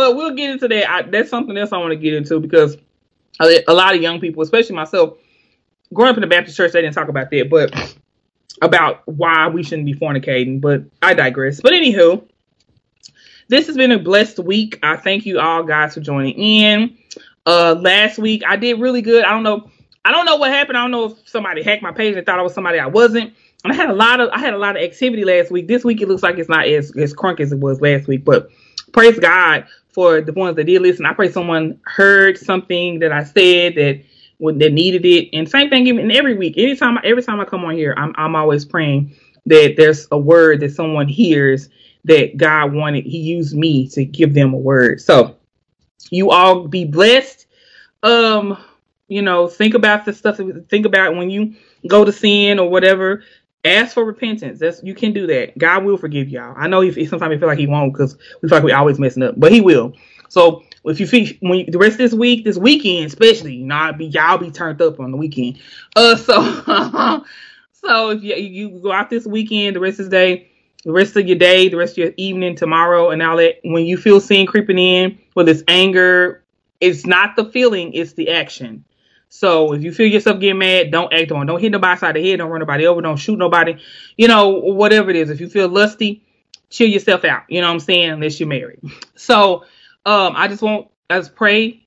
but 0.00 0.16
we'll 0.16 0.30
get 0.30 0.48
into 0.48 0.66
that. 0.66 0.90
I, 0.90 1.02
that's 1.02 1.28
something 1.28 1.54
else 1.58 1.74
I 1.74 1.76
want 1.76 1.90
to 1.90 1.96
get 1.96 2.14
into 2.14 2.40
because 2.40 2.78
a, 3.38 3.62
lot 3.68 3.94
of 3.94 4.00
young 4.00 4.18
people, 4.18 4.42
especially 4.42 4.74
myself, 4.74 5.18
growing 5.92 6.12
up 6.12 6.16
in 6.16 6.22
the 6.22 6.26
Baptist 6.26 6.56
church, 6.56 6.72
they 6.72 6.80
didn't 6.80 6.94
talk 6.94 7.08
about 7.08 7.30
that, 7.30 7.50
but 7.50 7.98
about 8.62 9.06
why 9.06 9.46
we 9.48 9.62
shouldn't 9.62 9.84
be 9.84 9.92
fornicating. 9.92 10.58
But 10.58 10.84
I 11.02 11.12
digress. 11.12 11.60
But 11.60 11.74
anywho, 11.74 12.26
this 13.48 13.66
has 13.66 13.76
been 13.76 13.92
a 13.92 13.98
blessed 13.98 14.38
week. 14.38 14.78
I 14.82 14.96
thank 14.96 15.26
you 15.26 15.38
all 15.38 15.64
guys 15.64 15.92
for 15.92 16.00
joining 16.00 16.32
in. 16.32 16.96
Uh, 17.44 17.74
last 17.78 18.18
week 18.18 18.42
I 18.48 18.56
did 18.56 18.80
really 18.80 19.02
good. 19.02 19.26
I 19.26 19.32
don't 19.32 19.42
know. 19.42 19.70
I 20.06 20.12
don't 20.12 20.24
know 20.24 20.36
what 20.36 20.50
happened. 20.50 20.78
I 20.78 20.80
don't 20.80 20.92
know 20.92 21.10
if 21.10 21.28
somebody 21.28 21.62
hacked 21.62 21.82
my 21.82 21.92
page 21.92 22.16
and 22.16 22.24
thought 22.24 22.38
I 22.38 22.42
was 22.42 22.54
somebody 22.54 22.78
I 22.78 22.86
wasn't. 22.86 23.34
And 23.64 23.72
I 23.74 23.76
had 23.76 23.90
a 23.90 23.94
lot 23.94 24.20
of 24.20 24.30
I 24.30 24.38
had 24.38 24.54
a 24.54 24.58
lot 24.58 24.76
of 24.76 24.82
activity 24.82 25.26
last 25.26 25.50
week. 25.50 25.68
This 25.68 25.84
week 25.84 26.00
it 26.00 26.08
looks 26.08 26.22
like 26.22 26.38
it's 26.38 26.48
not 26.48 26.66
as 26.66 26.96
as 26.96 27.12
crunk 27.12 27.38
as 27.40 27.52
it 27.52 27.58
was 27.58 27.82
last 27.82 28.08
week, 28.08 28.24
but 28.24 28.50
praise 28.92 29.18
God 29.18 29.66
for 29.92 30.20
the 30.20 30.32
ones 30.32 30.56
that 30.56 30.64
did 30.64 30.82
listen. 30.82 31.06
I 31.06 31.12
pray 31.12 31.30
someone 31.30 31.80
heard 31.84 32.38
something 32.38 32.98
that 33.00 33.12
I 33.12 33.24
said 33.24 33.74
that 33.74 34.02
that 34.40 34.72
needed 34.72 35.04
it. 35.04 35.28
And 35.36 35.48
same 35.48 35.68
thing 35.68 35.86
even 35.86 36.10
every 36.10 36.36
week. 36.36 36.54
Anytime 36.56 36.98
every 37.04 37.22
time 37.22 37.40
I 37.40 37.44
come 37.44 37.64
on 37.64 37.74
here, 37.74 37.94
I'm 37.96 38.14
I'm 38.16 38.34
always 38.34 38.64
praying 38.64 39.14
that 39.46 39.74
there's 39.76 40.06
a 40.10 40.18
word 40.18 40.60
that 40.60 40.72
someone 40.72 41.08
hears 41.08 41.68
that 42.04 42.36
God 42.36 42.72
wanted. 42.72 43.04
He 43.04 43.18
used 43.18 43.54
me 43.54 43.88
to 43.88 44.04
give 44.04 44.34
them 44.34 44.54
a 44.54 44.58
word. 44.58 45.00
So 45.00 45.36
you 46.10 46.30
all 46.30 46.66
be 46.66 46.84
blessed. 46.84 47.46
Um, 48.02 48.56
you 49.08 49.22
know, 49.22 49.48
think 49.48 49.74
about 49.74 50.04
the 50.04 50.12
stuff. 50.12 50.40
Think 50.68 50.86
about 50.86 51.16
when 51.16 51.30
you 51.30 51.54
go 51.86 52.04
to 52.04 52.12
sin 52.12 52.58
or 52.58 52.70
whatever. 52.70 53.22
Ask 53.64 53.94
for 53.94 54.04
repentance. 54.04 54.58
That's 54.58 54.82
you 54.82 54.94
can 54.94 55.12
do 55.12 55.26
that. 55.26 55.56
God 55.58 55.84
will 55.84 55.98
forgive 55.98 56.28
y'all. 56.28 56.54
I 56.56 56.66
know 56.66 56.80
he, 56.80 57.04
sometimes 57.04 57.30
we 57.30 57.38
feel 57.38 57.48
like 57.48 57.58
He 57.58 57.66
won't 57.66 57.92
because 57.92 58.16
we 58.40 58.48
feel 58.48 58.56
like 58.56 58.64
we 58.64 58.72
always 58.72 58.98
messing 58.98 59.22
up, 59.22 59.34
but 59.36 59.52
He 59.52 59.60
will. 59.60 59.92
So 60.28 60.62
if 60.84 60.98
you 60.98 61.06
feel 61.06 61.26
when 61.40 61.60
you, 61.60 61.66
the 61.66 61.78
rest 61.78 61.94
of 61.94 61.98
this 61.98 62.14
week, 62.14 62.44
this 62.44 62.56
weekend 62.56 63.06
especially, 63.06 63.56
you 63.56 63.66
know, 63.66 63.74
I'll 63.74 63.92
be 63.92 64.06
y'all 64.06 64.38
be 64.38 64.50
turned 64.50 64.80
up 64.80 64.98
on 64.98 65.10
the 65.10 65.16
weekend. 65.18 65.58
Uh, 65.94 66.16
so 66.16 67.24
so 67.72 68.10
if 68.10 68.22
you, 68.22 68.34
you 68.36 68.80
go 68.80 68.92
out 68.92 69.10
this 69.10 69.26
weekend, 69.26 69.76
the 69.76 69.80
rest 69.80 70.00
of 70.00 70.06
the 70.06 70.10
day, 70.10 70.50
the 70.84 70.92
rest 70.92 71.16
of 71.16 71.26
your 71.26 71.36
day, 71.36 71.68
the 71.68 71.76
rest 71.76 71.94
of 71.94 71.98
your 71.98 72.12
evening, 72.16 72.56
tomorrow, 72.56 73.10
and 73.10 73.22
all 73.22 73.36
that, 73.36 73.56
when 73.64 73.84
you 73.84 73.96
feel 73.96 74.20
sin 74.20 74.46
creeping 74.46 74.78
in, 74.78 75.18
whether 75.34 75.50
it's 75.50 75.62
anger, 75.68 76.42
it's 76.80 77.06
not 77.06 77.36
the 77.36 77.44
feeling, 77.46 77.92
it's 77.92 78.14
the 78.14 78.30
action. 78.30 78.84
So 79.30 79.72
if 79.72 79.82
you 79.82 79.92
feel 79.92 80.08
yourself 80.08 80.40
getting 80.40 80.58
mad, 80.58 80.90
don't 80.90 81.12
act 81.12 81.30
on. 81.30 81.46
Don't 81.46 81.60
hit 81.60 81.72
nobody 81.72 81.98
side 81.98 82.16
of 82.16 82.22
the 82.22 82.28
head. 82.28 82.38
Don't 82.38 82.50
run 82.50 82.58
nobody 82.58 82.86
over. 82.86 83.00
Don't 83.00 83.16
shoot 83.16 83.38
nobody. 83.38 83.76
You 84.16 84.28
know, 84.28 84.48
whatever 84.48 85.08
it 85.08 85.16
is. 85.16 85.30
If 85.30 85.40
you 85.40 85.48
feel 85.48 85.68
lusty, 85.68 86.22
chill 86.68 86.88
yourself 86.88 87.24
out. 87.24 87.44
You 87.48 87.60
know 87.60 87.68
what 87.68 87.74
I'm 87.74 87.80
saying? 87.80 88.10
Unless 88.10 88.38
you're 88.40 88.48
married. 88.48 88.80
So 89.14 89.64
um, 90.06 90.32
I 90.34 90.48
just 90.48 90.62
want 90.62 90.88
just 91.10 91.34
pray 91.34 91.86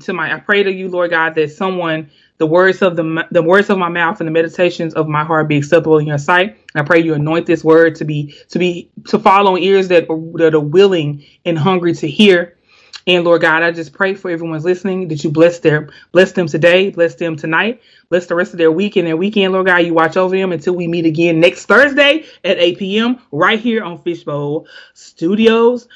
to 0.00 0.12
my 0.12 0.34
I 0.34 0.40
pray 0.40 0.64
to 0.64 0.72
you, 0.72 0.88
Lord 0.88 1.10
God, 1.10 1.36
that 1.36 1.52
someone 1.52 2.10
the 2.38 2.46
words 2.46 2.82
of 2.82 2.96
the 2.96 3.24
the 3.30 3.42
words 3.42 3.70
of 3.70 3.78
my 3.78 3.88
mouth 3.88 4.20
and 4.20 4.26
the 4.26 4.32
meditations 4.32 4.94
of 4.94 5.06
my 5.06 5.22
heart 5.22 5.48
be 5.48 5.56
acceptable 5.56 5.98
in 5.98 6.06
your 6.06 6.18
sight. 6.18 6.58
I 6.74 6.82
pray 6.82 7.00
you 7.00 7.14
anoint 7.14 7.46
this 7.46 7.62
word 7.62 7.94
to 7.96 8.04
be 8.04 8.34
to 8.48 8.58
be 8.58 8.90
to 9.06 9.18
fall 9.18 9.46
on 9.46 9.58
ears 9.58 9.88
that 9.88 10.08
that 10.08 10.54
are 10.54 10.60
willing 10.60 11.24
and 11.44 11.56
hungry 11.56 11.94
to 11.94 12.08
hear. 12.08 12.58
And 13.06 13.24
Lord 13.24 13.40
God, 13.42 13.62
I 13.62 13.72
just 13.72 13.92
pray 13.92 14.14
for 14.14 14.30
everyone's 14.30 14.64
listening 14.64 15.08
that 15.08 15.24
you 15.24 15.30
bless 15.30 15.58
their 15.58 15.90
bless 16.12 16.32
them 16.32 16.46
today, 16.46 16.90
bless 16.90 17.16
them 17.16 17.36
tonight, 17.36 17.82
bless 18.08 18.26
the 18.26 18.34
rest 18.34 18.52
of 18.52 18.58
their 18.58 18.70
week 18.70 18.96
and 18.96 19.06
their 19.06 19.16
weekend, 19.16 19.52
Lord 19.52 19.66
God. 19.66 19.78
You 19.78 19.94
watch 19.94 20.16
over 20.16 20.36
them 20.36 20.52
until 20.52 20.74
we 20.74 20.86
meet 20.86 21.06
again 21.06 21.40
next 21.40 21.66
Thursday 21.66 22.24
at 22.44 22.58
8 22.58 22.78
p.m. 22.78 23.18
right 23.32 23.58
here 23.58 23.82
on 23.82 23.98
Fishbowl 23.98 24.66
Studios 24.94 25.88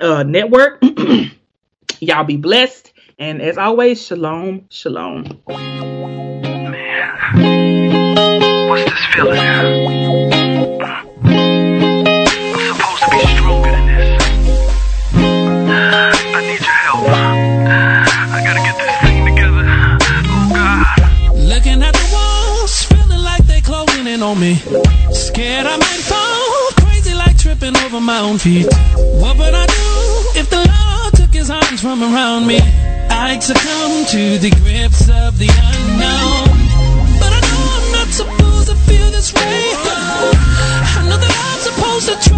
uh, 0.00 0.22
Network. 0.22 0.82
Y'all 2.00 2.24
be 2.24 2.36
blessed. 2.36 2.92
And 3.18 3.42
as 3.42 3.58
always, 3.58 4.04
shalom, 4.04 4.66
shalom. 4.70 5.24
What's 8.68 8.84
this 8.84 9.04
feeling? 9.14 10.39
Me. 24.40 24.54
Scared 25.12 25.66
I 25.66 25.76
might 25.76 26.02
fall, 26.10 26.86
crazy 26.86 27.14
like 27.14 27.36
tripping 27.36 27.76
over 27.84 28.00
my 28.00 28.20
own 28.20 28.38
feet. 28.38 28.66
What 29.20 29.36
would 29.36 29.54
I 29.54 29.66
do 29.66 30.40
if 30.40 30.48
the 30.48 30.64
Lord 30.64 31.14
took 31.14 31.32
his 31.34 31.50
arms 31.50 31.80
from 31.82 32.02
around 32.02 32.46
me? 32.46 32.58
I'd 33.10 33.42
succumb 33.42 34.06
to 34.06 34.38
the 34.38 34.50
grips 34.62 35.10
of 35.10 35.36
the 35.36 35.50
unknown. 35.72 36.48
But 37.20 37.30
I 37.36 37.40
know 37.48 37.62
I'm 37.76 37.92
not 37.92 38.08
supposed 38.08 38.68
to 38.70 38.76
feel 38.88 39.10
this 39.10 39.32
way. 39.34 39.60
I 40.96 41.04
know 41.06 41.18
that 41.18 41.34
I'm 41.44 41.60
supposed 41.60 42.06
to 42.08 42.29